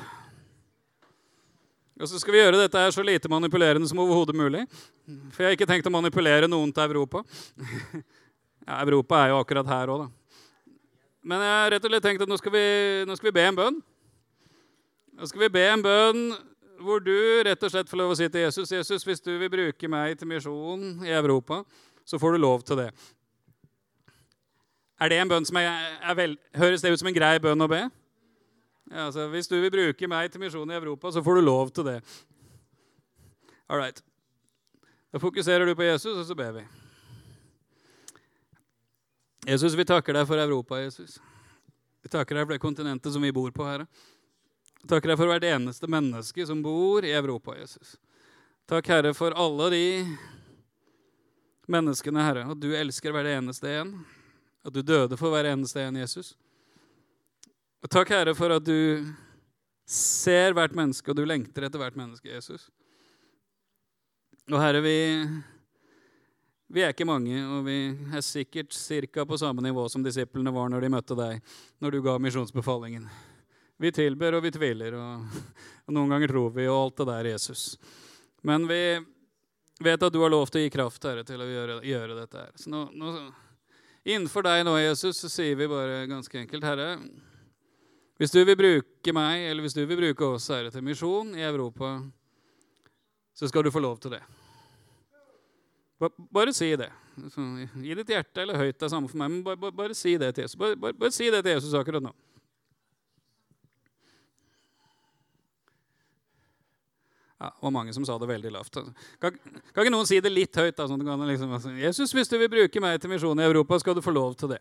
Og 1.97 2.11
så 2.11 2.21
skal 2.21 2.35
vi 2.35 2.43
gjøre 2.43 2.61
dette 2.61 2.81
her 2.81 2.93
så 2.93 3.05
lite 3.05 3.31
manipulerende 3.33 3.89
som 3.89 4.01
overhodet 4.03 4.37
mulig. 4.37 4.67
For 5.33 5.43
jeg 5.43 5.49
har 5.49 5.57
ikke 5.57 5.69
tenkt 5.69 5.89
å 5.89 5.95
manipulere 5.95 6.51
noen 6.51 6.73
til 6.75 6.89
Europa. 6.91 7.25
Ja, 8.67 8.81
Europa 8.83 9.21
er 9.23 9.29
jo 9.31 9.37
akkurat 9.39 9.69
her 9.71 9.91
òg, 9.95 10.01
da. 10.01 10.41
Men 11.23 11.43
jeg 11.45 11.51
har 11.55 11.69
rett 11.71 11.85
og 11.87 11.93
slett 11.93 12.03
tenkt 12.03 12.23
at 12.25 12.31
nå 12.31 12.35
skal 12.41 12.51
vi, 12.51 12.63
nå 13.07 13.15
skal 13.15 13.29
vi 13.29 13.33
be 13.37 13.45
en 13.47 13.59
bønn. 13.61 13.77
Nå 15.15 15.29
skal 15.31 15.45
vi 15.45 15.49
be 15.55 15.63
en 15.71 15.85
bønn 15.85 16.25
hvor 16.83 17.05
du 17.05 17.15
rett 17.47 17.63
og 17.63 17.71
slett 17.71 17.89
får 17.91 18.01
lov 18.01 18.15
å 18.15 18.17
si 18.19 18.27
til 18.27 18.43
Jesus 18.43 18.73
Jesus, 18.75 19.05
hvis 19.07 19.23
du 19.23 19.31
vil 19.39 19.53
bruke 19.53 19.91
meg 19.91 20.19
til 20.19 20.29
misjon 20.29 21.07
i 21.07 21.15
Europa, 21.15 21.61
så 22.03 22.19
får 22.19 22.35
du 22.35 22.43
lov 22.43 22.67
til 22.67 22.83
det. 22.83 22.89
Er 25.01 25.13
det 25.13 25.21
en 25.23 25.31
bønn 25.31 25.47
som 25.47 25.59
er, 25.61 25.71
er 26.03 26.19
vel, 26.19 26.37
Høres 26.57 26.85
det 26.85 26.91
ut 26.91 27.01
som 27.01 27.11
en 27.11 27.17
grei 27.17 27.37
bønn 27.43 27.65
å 27.65 27.71
be? 27.71 27.85
Ja, 28.91 29.07
altså, 29.09 29.27
hvis 29.33 29.49
du 29.51 29.57
vil 29.59 29.71
bruke 29.73 30.09
meg 30.09 30.31
til 30.31 30.43
misjon 30.43 30.71
i 30.71 30.77
Europa, 30.79 31.11
så 31.11 31.23
får 31.25 31.39
du 31.39 31.47
lov 31.47 31.71
til 31.75 31.89
det. 31.89 32.01
All 33.67 33.81
right. 33.81 34.03
Da 35.11 35.19
fokuserer 35.19 35.67
du 35.67 35.75
på 35.75 35.83
Jesus, 35.83 36.15
og 36.15 36.27
så 36.27 36.35
ber 36.39 36.53
vi. 36.61 36.67
Jesus, 39.47 39.75
vi 39.79 39.87
takker 39.87 40.15
deg 40.15 40.27
for 40.27 40.39
Europa, 40.43 40.79
Jesus. 40.83 41.19
Vi 42.03 42.11
takker 42.11 42.39
deg 42.39 42.47
for 42.47 42.55
det 42.55 42.63
kontinentet 42.63 43.15
som 43.15 43.23
vi 43.23 43.35
bor 43.35 43.51
på, 43.55 43.67
Herre. 43.67 43.87
Vi 44.83 44.89
Takker 44.91 45.11
deg 45.11 45.19
for 45.19 45.31
hvert 45.31 45.47
eneste 45.47 45.91
menneske 45.91 46.47
som 46.47 46.63
bor 46.63 47.07
i 47.07 47.15
Europa, 47.15 47.57
Jesus. 47.59 47.97
Takk, 48.71 48.87
Herre, 48.91 49.15
for 49.15 49.35
alle 49.39 49.71
de 49.75 49.85
menneskene, 51.71 52.23
Herre, 52.23 52.47
at 52.51 52.63
du 52.63 52.71
elsker 52.75 53.15
hver 53.15 53.27
eneste 53.35 53.71
en. 53.81 53.93
At 54.67 54.75
du 54.75 54.83
døde 54.83 55.19
for 55.19 55.35
hver 55.35 55.47
eneste 55.51 55.83
en, 55.83 55.99
Jesus. 55.99 56.35
Og 57.85 57.91
takk, 57.93 58.11
Herre, 58.15 58.33
for 58.37 58.55
at 58.57 58.65
du 58.65 59.05
ser 59.87 60.55
hvert 60.57 60.75
menneske, 60.75 61.11
og 61.13 61.19
du 61.19 61.27
lengter 61.29 61.67
etter 61.67 61.81
hvert 61.81 61.99
menneske, 61.99 62.31
Jesus. 62.31 62.69
Og 64.51 64.59
Herre, 64.63 64.81
vi, 64.83 64.97
vi 66.75 66.83
er 66.83 66.95
ikke 66.95 67.07
mange, 67.09 67.39
og 67.45 67.67
vi 67.67 67.79
er 68.15 68.25
sikkert 68.25 68.75
ca. 68.75 69.27
på 69.27 69.39
samme 69.39 69.63
nivå 69.63 69.89
som 69.93 70.05
disiplene 70.07 70.55
var 70.55 70.71
når 70.73 70.87
de 70.87 70.93
møtte 70.97 71.19
deg, 71.19 71.43
når 71.83 71.95
du 71.95 72.03
ga 72.03 72.17
misjonsbefalingen. 72.23 73.09
Vi 73.77 73.93
tilber 73.93 74.39
og 74.39 74.47
vi 74.47 74.55
tviler, 74.55 74.97
og, 74.97 75.27
og, 75.85 75.93
noen 75.93 76.17
ganger 76.17 76.33
tror 76.33 76.55
vi, 76.57 76.67
og 76.71 76.79
alt 76.81 77.03
det 77.03 77.09
der, 77.11 77.31
Jesus. 77.35 77.67
Men 78.47 78.65
vi 78.71 78.81
vet 79.85 80.03
at 80.03 80.15
du 80.15 80.23
har 80.23 80.33
lov 80.33 80.49
til 80.49 80.63
å 80.63 80.65
gi 80.65 80.73
kraft, 80.73 81.05
Herre, 81.05 81.27
til 81.29 81.43
å 81.45 81.51
gjøre, 81.51 81.81
gjøre 81.85 82.17
dette 82.23 82.41
her. 82.41 82.55
Så 82.57 82.73
nå, 82.73 82.87
nå, 82.97 83.13
innenfor 84.07 84.47
deg 84.49 84.65
nå, 84.65 84.79
Jesus, 84.81 85.21
så 85.21 85.31
sier 85.31 85.59
vi 85.59 85.69
bare 85.71 86.07
ganske 86.09 86.41
enkelt, 86.47 86.65
Herre 86.65 86.95
Hvis 88.17 88.33
du 88.33 88.39
vil 88.41 88.57
bruke 88.57 89.13
meg, 89.13 89.45
eller 89.51 89.65
hvis 89.65 89.77
du 89.77 89.83
vil 89.85 89.99
bruke 90.01 90.29
oss, 90.37 90.49
Herre, 90.49 90.71
til 90.73 90.85
misjon 90.85 91.35
i 91.37 91.45
Europa, 91.45 91.99
så 93.37 93.49
skal 93.51 93.67
du 93.67 93.73
få 93.73 93.83
lov 93.85 93.99
til 94.01 94.17
det. 94.17 94.23
Bare 96.33 96.53
si 96.57 96.71
det. 96.77 96.89
I 97.17 97.97
ditt 97.97 98.13
hjerte 98.13 98.43
eller 98.43 98.61
høyt, 98.61 98.77
det 98.77 98.89
er 98.89 98.93
samme 98.93 99.09
for 99.09 99.21
meg, 99.21 99.33
men 99.33 99.45
bare, 99.45 99.61
bare, 99.61 99.77
bare 99.77 99.97
si 99.97 100.17
det 100.21 100.35
til 100.37 100.45
Jesus. 100.47 100.57
Bare, 100.61 100.77
bare 100.77 101.13
si 101.13 101.29
det 101.33 101.43
til 101.45 101.57
Jesus 101.57 101.77
akkurat 101.77 102.05
nå. 102.05 102.13
Ja, 107.37 107.51
det 107.53 107.61
var 107.61 107.73
mange 107.73 107.93
som 107.93 108.05
sa 108.09 108.17
det 108.17 108.29
veldig 108.29 108.51
lavt. 108.53 108.79
Kan, 109.21 109.35
kan 109.45 109.85
ikke 109.85 109.93
noen 109.93 110.09
si 110.09 110.23
det 110.25 110.33
litt 110.33 110.57
høyt? 110.57 110.77
Da, 110.77 110.87
sånn 110.89 111.05
liksom, 111.05 111.53
altså, 111.53 111.73
Jesus, 111.77 112.15
hvis 112.17 112.33
du 112.33 112.39
vil 112.41 112.49
bruke 112.53 112.81
meg 112.81 112.97
til 113.01 113.13
misjon 113.13 113.41
i 113.41 113.45
Europa, 113.45 113.77
skal 113.81 113.97
du 113.97 114.01
få 114.05 114.15
lov 114.17 114.39
til 114.41 114.55
det. 114.55 114.61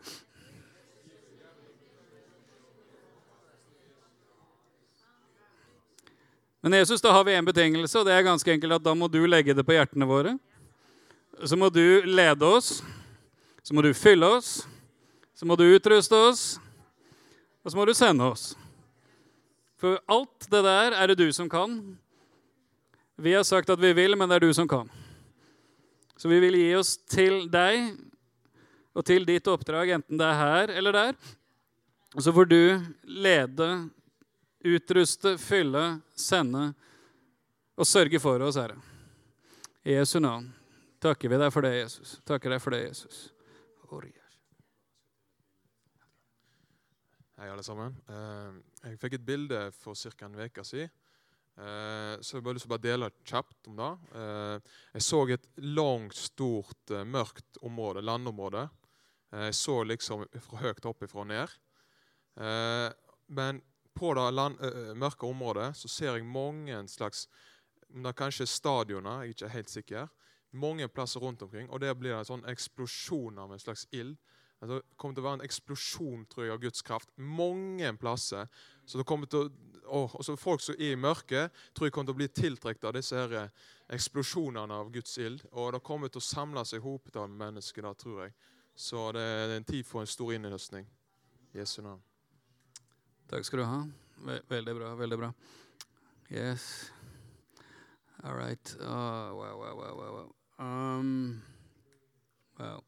Men 6.66 6.74
Jesus, 6.74 7.02
da 7.02 7.12
har 7.14 7.24
vi 7.24 7.36
en 7.38 7.46
betingelse, 7.46 8.00
og 8.00 8.08
det 8.08 8.16
er 8.16 8.24
ganske 8.26 8.50
enkelt 8.50 8.80
at 8.80 8.82
da 8.82 8.96
må 8.98 9.06
du 9.06 9.20
legge 9.30 9.54
det 9.54 9.62
på 9.68 9.76
hjertene 9.76 10.08
våre. 10.10 10.32
Så 11.46 11.54
må 11.62 11.68
du 11.70 12.02
lede 12.10 12.48
oss, 12.48 12.80
så 13.62 13.76
må 13.78 13.84
du 13.86 13.92
fylle 13.94 14.26
oss, 14.26 14.64
så 15.38 15.46
må 15.46 15.54
du 15.60 15.68
utruste 15.68 16.18
oss, 16.18 16.56
og 17.62 17.70
så 17.70 17.78
må 17.78 17.86
du 17.86 17.94
sende 17.94 18.26
oss. 18.26 18.48
For 19.78 20.00
alt 20.10 20.48
det 20.50 20.64
der 20.66 20.98
er 20.98 21.14
det 21.14 21.20
du 21.20 21.30
som 21.38 21.46
kan. 21.54 21.76
Vi 23.22 23.36
har 23.38 23.46
sagt 23.46 23.70
at 23.70 23.84
vi 23.86 23.92
vil, 23.94 24.18
men 24.18 24.26
det 24.26 24.40
er 24.40 24.48
du 24.48 24.58
som 24.58 24.66
kan. 24.66 24.90
Så 26.18 26.32
vi 26.34 26.40
vil 26.42 26.58
gi 26.58 26.72
oss 26.80 26.96
til 27.06 27.44
deg 27.54 27.94
og 28.98 29.06
til 29.06 29.30
ditt 29.30 29.46
oppdrag, 29.54 30.00
enten 30.00 30.18
det 30.18 30.32
er 30.32 30.42
her 30.42 30.74
eller 30.82 30.98
der. 30.98 31.14
Og 32.18 32.26
så 32.26 32.34
får 32.34 32.50
du 32.50 32.62
lede, 33.06 33.70
utruste, 34.66 35.36
fylle, 35.42 35.86
sende 36.18 36.72
og 37.76 37.88
sørge 37.88 38.20
for 38.24 38.42
oss, 38.46 38.58
Herre. 38.60 38.80
I 39.86 40.00
Jesu 40.00 40.18
navn 40.20 40.50
takker 41.04 41.30
vi 41.30 41.40
deg 41.40 41.54
for 41.54 41.66
det, 41.66 41.76
Jesus. 41.78 42.18
Takker 42.26 42.56
deg 42.56 42.64
for 42.64 42.74
det, 42.74 42.86
Jesus. 42.88 43.26
Hei, 47.36 47.50
alle 47.52 47.64
sammen. 47.68 47.92
Eh, 48.08 48.54
jeg 48.88 49.00
fikk 49.02 49.18
et 49.18 49.26
bilde 49.28 49.58
for 49.76 49.98
ca. 50.00 50.26
en 50.26 50.40
uke 50.40 50.64
siden 50.64 50.94
Eh, 51.56 52.20
så 52.20 52.36
jeg 52.36 52.44
bare 52.44 52.58
lyst 52.58 52.68
til 52.68 52.76
å 52.76 52.84
dele 52.84 53.08
kjapt 53.24 53.70
om 53.72 53.78
det. 53.80 53.92
Eh, 54.20 54.72
jeg 54.98 55.06
så 55.06 55.20
et 55.32 55.46
langt, 55.64 56.16
stort, 56.20 56.92
mørkt 57.08 57.60
område, 57.64 58.04
landområde. 58.04 58.66
Jeg 59.32 59.56
så 59.56 59.78
liksom 59.88 60.26
fra 60.44 60.60
høyt 60.66 60.88
opp 60.88 61.04
ifra 61.04 61.24
og 61.24 61.30
ned. 61.32 61.54
Men 63.28 63.62
på 63.96 64.14
det 64.18 64.28
land, 64.34 64.60
mørke 65.00 65.28
området 65.28 65.72
så 65.80 65.90
ser 65.92 66.16
jeg 66.16 66.26
mange 66.28 66.78
slags 66.92 67.28
Det 67.88 68.10
er 68.10 68.18
kanskje 68.18 68.46
stadioner, 68.50 69.22
jeg 69.24 69.30
er 69.30 69.36
ikke 69.36 69.50
helt 69.54 69.70
sikker. 69.70 70.08
Mange 70.52 70.88
plasser 70.88 71.20
rundt 71.20 71.42
omkring. 71.42 71.70
Og 71.70 71.80
der 71.82 71.94
blir 71.94 72.12
det 72.12 72.20
en 72.20 72.28
sånn 72.28 72.50
eksplosjon 72.50 73.40
av 73.40 73.54
en 73.54 73.60
slags 73.60 73.86
ild. 73.92 74.18
Altså, 74.60 74.82
det 74.82 74.98
kommer 74.98 75.16
til 75.16 75.24
å 75.24 75.28
være 75.28 75.40
en 75.40 75.46
eksplosjon 75.46 76.26
tror 76.32 76.44
jeg, 76.46 76.52
av 76.52 76.62
Guds 76.64 76.84
kraft 76.84 77.12
mange 77.16 77.92
plasser. 78.02 78.48
Så 78.86 79.00
det 79.00 79.08
kommer 79.08 79.32
til 79.32 79.48
å 79.48 79.76
og 79.86 80.16
også 80.20 80.36
folk 80.36 80.62
som 80.62 80.76
er 80.80 80.94
i 80.94 81.00
mørket, 81.00 81.54
tror 81.74 81.88
jeg 81.88 81.94
kommer 81.94 82.10
til 82.10 82.16
å 82.16 82.22
bli 82.22 82.30
tiltrukket 82.34 82.88
av 82.90 82.96
disse 82.98 83.20
her 83.20 83.38
eh, 83.40 83.70
eksplosjonene 83.96 84.82
av 84.82 84.92
Guds 84.94 85.18
ild. 85.22 85.46
Og 85.54 85.74
det 85.76 85.84
kommer 85.86 86.12
til 86.12 86.24
å 86.24 86.26
samle 86.26 86.66
seg 86.66 86.84
hopetall 86.86 87.30
av 87.30 87.38
mennesker 87.46 87.86
da, 87.86 87.94
tror 87.94 88.26
jeg. 88.26 88.36
Så 88.76 89.08
det 89.16 89.24
er 89.24 89.56
en 89.56 89.68
tid 89.68 89.86
for 89.88 90.04
en 90.04 90.10
stor 90.10 90.34
innhøstning. 90.36 90.90
Jesu 91.56 91.82
navn. 91.82 92.04
Takk 93.30 93.46
skal 93.48 93.64
du 93.64 93.66
ha. 93.66 93.80
Veldig 94.50 94.76
bra. 94.78 94.96
Veldig 95.00 95.18
bra. 95.20 95.32
Yes. 96.30 96.92
All 98.24 98.34
right. 98.34 98.76
Oh, 98.82 99.36
wow, 99.38 99.56
wow, 99.62 99.76
wow, 99.78 100.12
wow. 100.16 100.30
Um, 100.58 101.42
wow. 102.58 102.84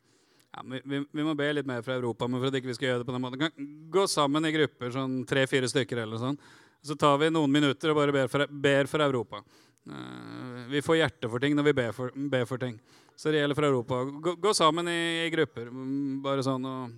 Ja, 0.53 0.63
vi, 0.65 1.05
vi, 1.11 1.23
må 1.23 1.35
be 1.37 1.51
litt 1.53 1.67
mer 1.69 1.83
fra 1.85 1.93
Europa, 1.99 2.27
men 2.27 2.41
for 2.41 2.49
at 2.49 2.57
ikke 2.57 2.71
vi 2.71 2.77
skal 2.77 2.89
gjøre 2.89 3.03
det 3.03 3.09
på 3.09 3.13
den 3.13 3.21
måten. 3.21 3.67
Gå 3.93 4.07
sammen 4.09 4.47
i 4.49 4.53
grupper, 4.55 4.89
sånn 4.95 5.19
tre-fire 5.29 5.69
stykker 5.69 6.01
eller 6.01 6.21
sånn. 6.21 6.39
Så 6.81 6.97
tar 6.97 7.19
vi 7.21 7.29
noen 7.29 7.51
minutter 7.53 7.91
og 7.91 7.99
bare 7.99 8.15
ber 8.15 8.31
for, 8.31 8.47
ber 8.49 8.89
for 8.89 9.05
Europa. 9.05 9.43
Uh, 9.87 10.65
vi 10.71 10.81
får 10.81 11.01
hjerte 11.03 11.29
for 11.29 11.43
ting 11.43 11.53
når 11.57 11.69
vi 11.69 11.75
ber 11.83 11.93
for, 11.95 12.15
ber 12.33 12.49
for 12.49 12.61
ting. 12.61 12.79
Så 13.17 13.29
det 13.29 13.43
gjelder 13.43 13.57
for 13.57 13.69
Europa. 13.69 14.01
Gå, 14.25 14.35
gå 14.41 14.53
sammen 14.57 14.89
i, 14.89 14.99
i, 15.27 15.29
grupper. 15.33 15.69
Mm, 15.69 16.17
bare 16.25 16.45
sånn 16.45 16.65
og 16.65 16.97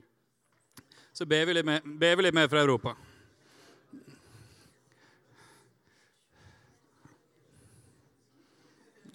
Så 1.11 1.27
ber 1.27 1.43
vi 1.49 1.57
litt 1.57 1.67
mer, 1.67 1.83
ber 1.83 2.15
vi 2.15 2.29
litt 2.29 2.37
mer 2.37 2.47
for 2.47 2.61
Europa. 2.61 2.95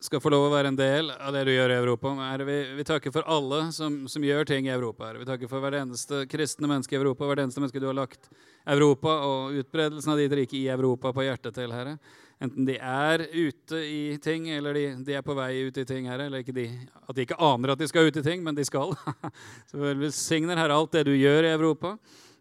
skal 0.00 0.20
få 0.22 0.30
lov 0.30 0.44
å 0.46 0.52
være 0.52 0.70
en 0.70 0.78
del 0.78 1.10
av 1.10 1.34
det 1.34 1.40
du 1.48 1.50
gjør 1.50 1.72
i 1.74 1.78
Europa. 1.80 2.12
Herre, 2.22 2.44
vi, 2.46 2.58
vi 2.78 2.84
takker 2.86 3.12
for 3.14 3.26
alle 3.26 3.64
som, 3.74 4.04
som, 4.10 4.22
gjør 4.22 4.46
ting 4.46 4.68
i 4.68 4.72
Europa. 4.74 5.08
Herre. 5.08 5.24
Vi 5.24 5.26
takker 5.26 5.50
for 5.50 5.64
hvert 5.64 5.80
eneste 5.80 6.22
kristne 6.30 6.70
menneske 6.70 6.94
i 6.94 7.00
Europa, 7.00 7.26
hvert 7.26 7.42
eneste 7.42 7.62
menneske 7.62 7.82
du 7.82 7.88
har 7.88 7.98
lagt 7.98 8.30
Europa 8.68 9.16
og 9.26 9.58
utbredelsen 9.58 10.14
av 10.14 10.22
ditt 10.22 10.36
rike 10.38 10.54
i 10.60 10.68
Europa 10.70 11.10
på 11.14 11.26
hjertet 11.26 11.58
til, 11.58 11.74
Herre. 11.74 11.96
Enten 12.38 12.68
de 12.68 12.76
er 12.78 13.24
ute 13.32 13.80
i 13.82 14.02
ting, 14.22 14.46
eller 14.54 14.78
de, 14.78 14.84
de 15.08 15.16
er 15.18 15.26
på 15.26 15.34
vei 15.34 15.64
ut 15.66 15.82
i 15.82 15.86
ting, 15.88 16.06
Herre. 16.06 16.28
Eller 16.30 16.46
de, 16.46 16.68
at 17.02 17.18
de 17.18 17.26
ikke 17.26 17.40
aner 17.42 17.74
at 17.74 17.82
de 17.82 17.90
skal 17.90 18.06
ut 18.06 18.22
i 18.22 18.22
ting, 18.22 18.46
men 18.46 18.54
de 18.54 18.66
skal. 18.68 18.94
Så 19.72 19.82
velsigner, 19.82 20.60
Herre, 20.62 20.78
alt 20.78 20.94
det 20.94 21.08
du 21.10 21.16
gjør 21.16 21.48
i 21.48 21.52
Europa. 21.56 21.96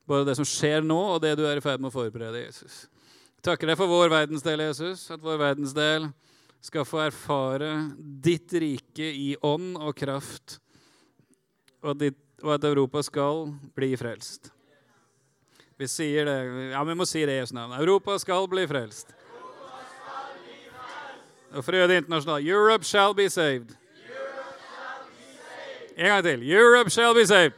Både 0.08 0.30
det 0.30 0.38
som 0.38 0.46
skjer 0.46 0.86
nå, 0.86 1.00
og 1.16 1.26
det 1.26 1.34
du 1.42 1.48
er 1.50 1.58
i 1.58 1.66
ferd 1.66 1.82
med 1.82 1.90
å 1.90 1.98
forberede, 1.98 2.46
Jesus. 2.46 2.86
Takker 3.42 3.72
deg 3.72 3.82
for 3.82 3.90
vår 3.90 4.14
verdensdel, 4.14 4.62
Jesus, 4.70 5.10
at 5.10 5.26
vår 5.26 5.42
verdensdel 5.42 6.12
skal 6.62 6.86
få 6.86 7.02
erfare 7.06 7.72
ditt 7.98 8.54
rike 8.54 9.06
i 9.06 9.36
ånd 9.46 9.78
og 9.78 9.96
kraft, 9.98 10.58
og 11.86 12.00
ditt, 12.02 12.20
og 12.44 12.54
at 12.58 12.66
Europa 12.70 13.02
skal 13.06 13.48
bli 13.78 13.94
frelst. 13.98 14.52
Vi 15.78 15.88
sier 15.90 16.26
det. 16.26 16.38
Ja, 16.74 16.82
vi 16.84 16.96
må 16.98 17.06
si 17.06 17.22
det 17.26 17.36
i 17.36 17.42
Jesu 17.42 17.54
navn. 17.54 17.76
Europa 17.78 18.18
skal 18.22 18.48
bli 18.50 18.66
frelst. 18.70 19.14
Og 21.54 21.64
for 21.64 21.74
å 21.74 21.80
gjøre 21.80 21.92
det 21.94 22.00
internasjonalt 22.02 22.46
Europe 22.46 22.86
shall 22.86 23.14
be 23.18 23.30
saved. 23.30 23.76
En 25.98 26.12
gang 26.12 26.26
til. 26.26 26.44
Europe 26.46 26.94
shall 26.94 27.16
be 27.18 27.26
saved. 27.26 27.56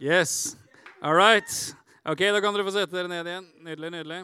Yes. 0.00 0.56
All 1.02 1.16
right. 1.16 1.48
Ok, 2.04 2.18
Da 2.18 2.40
kan 2.40 2.54
dere 2.54 2.64
få 2.64 2.72
sette 2.72 2.96
dere 2.96 3.08
ned 3.08 3.26
igjen. 3.26 3.48
Nydelig, 3.64 3.90
nydelig. 3.98 4.22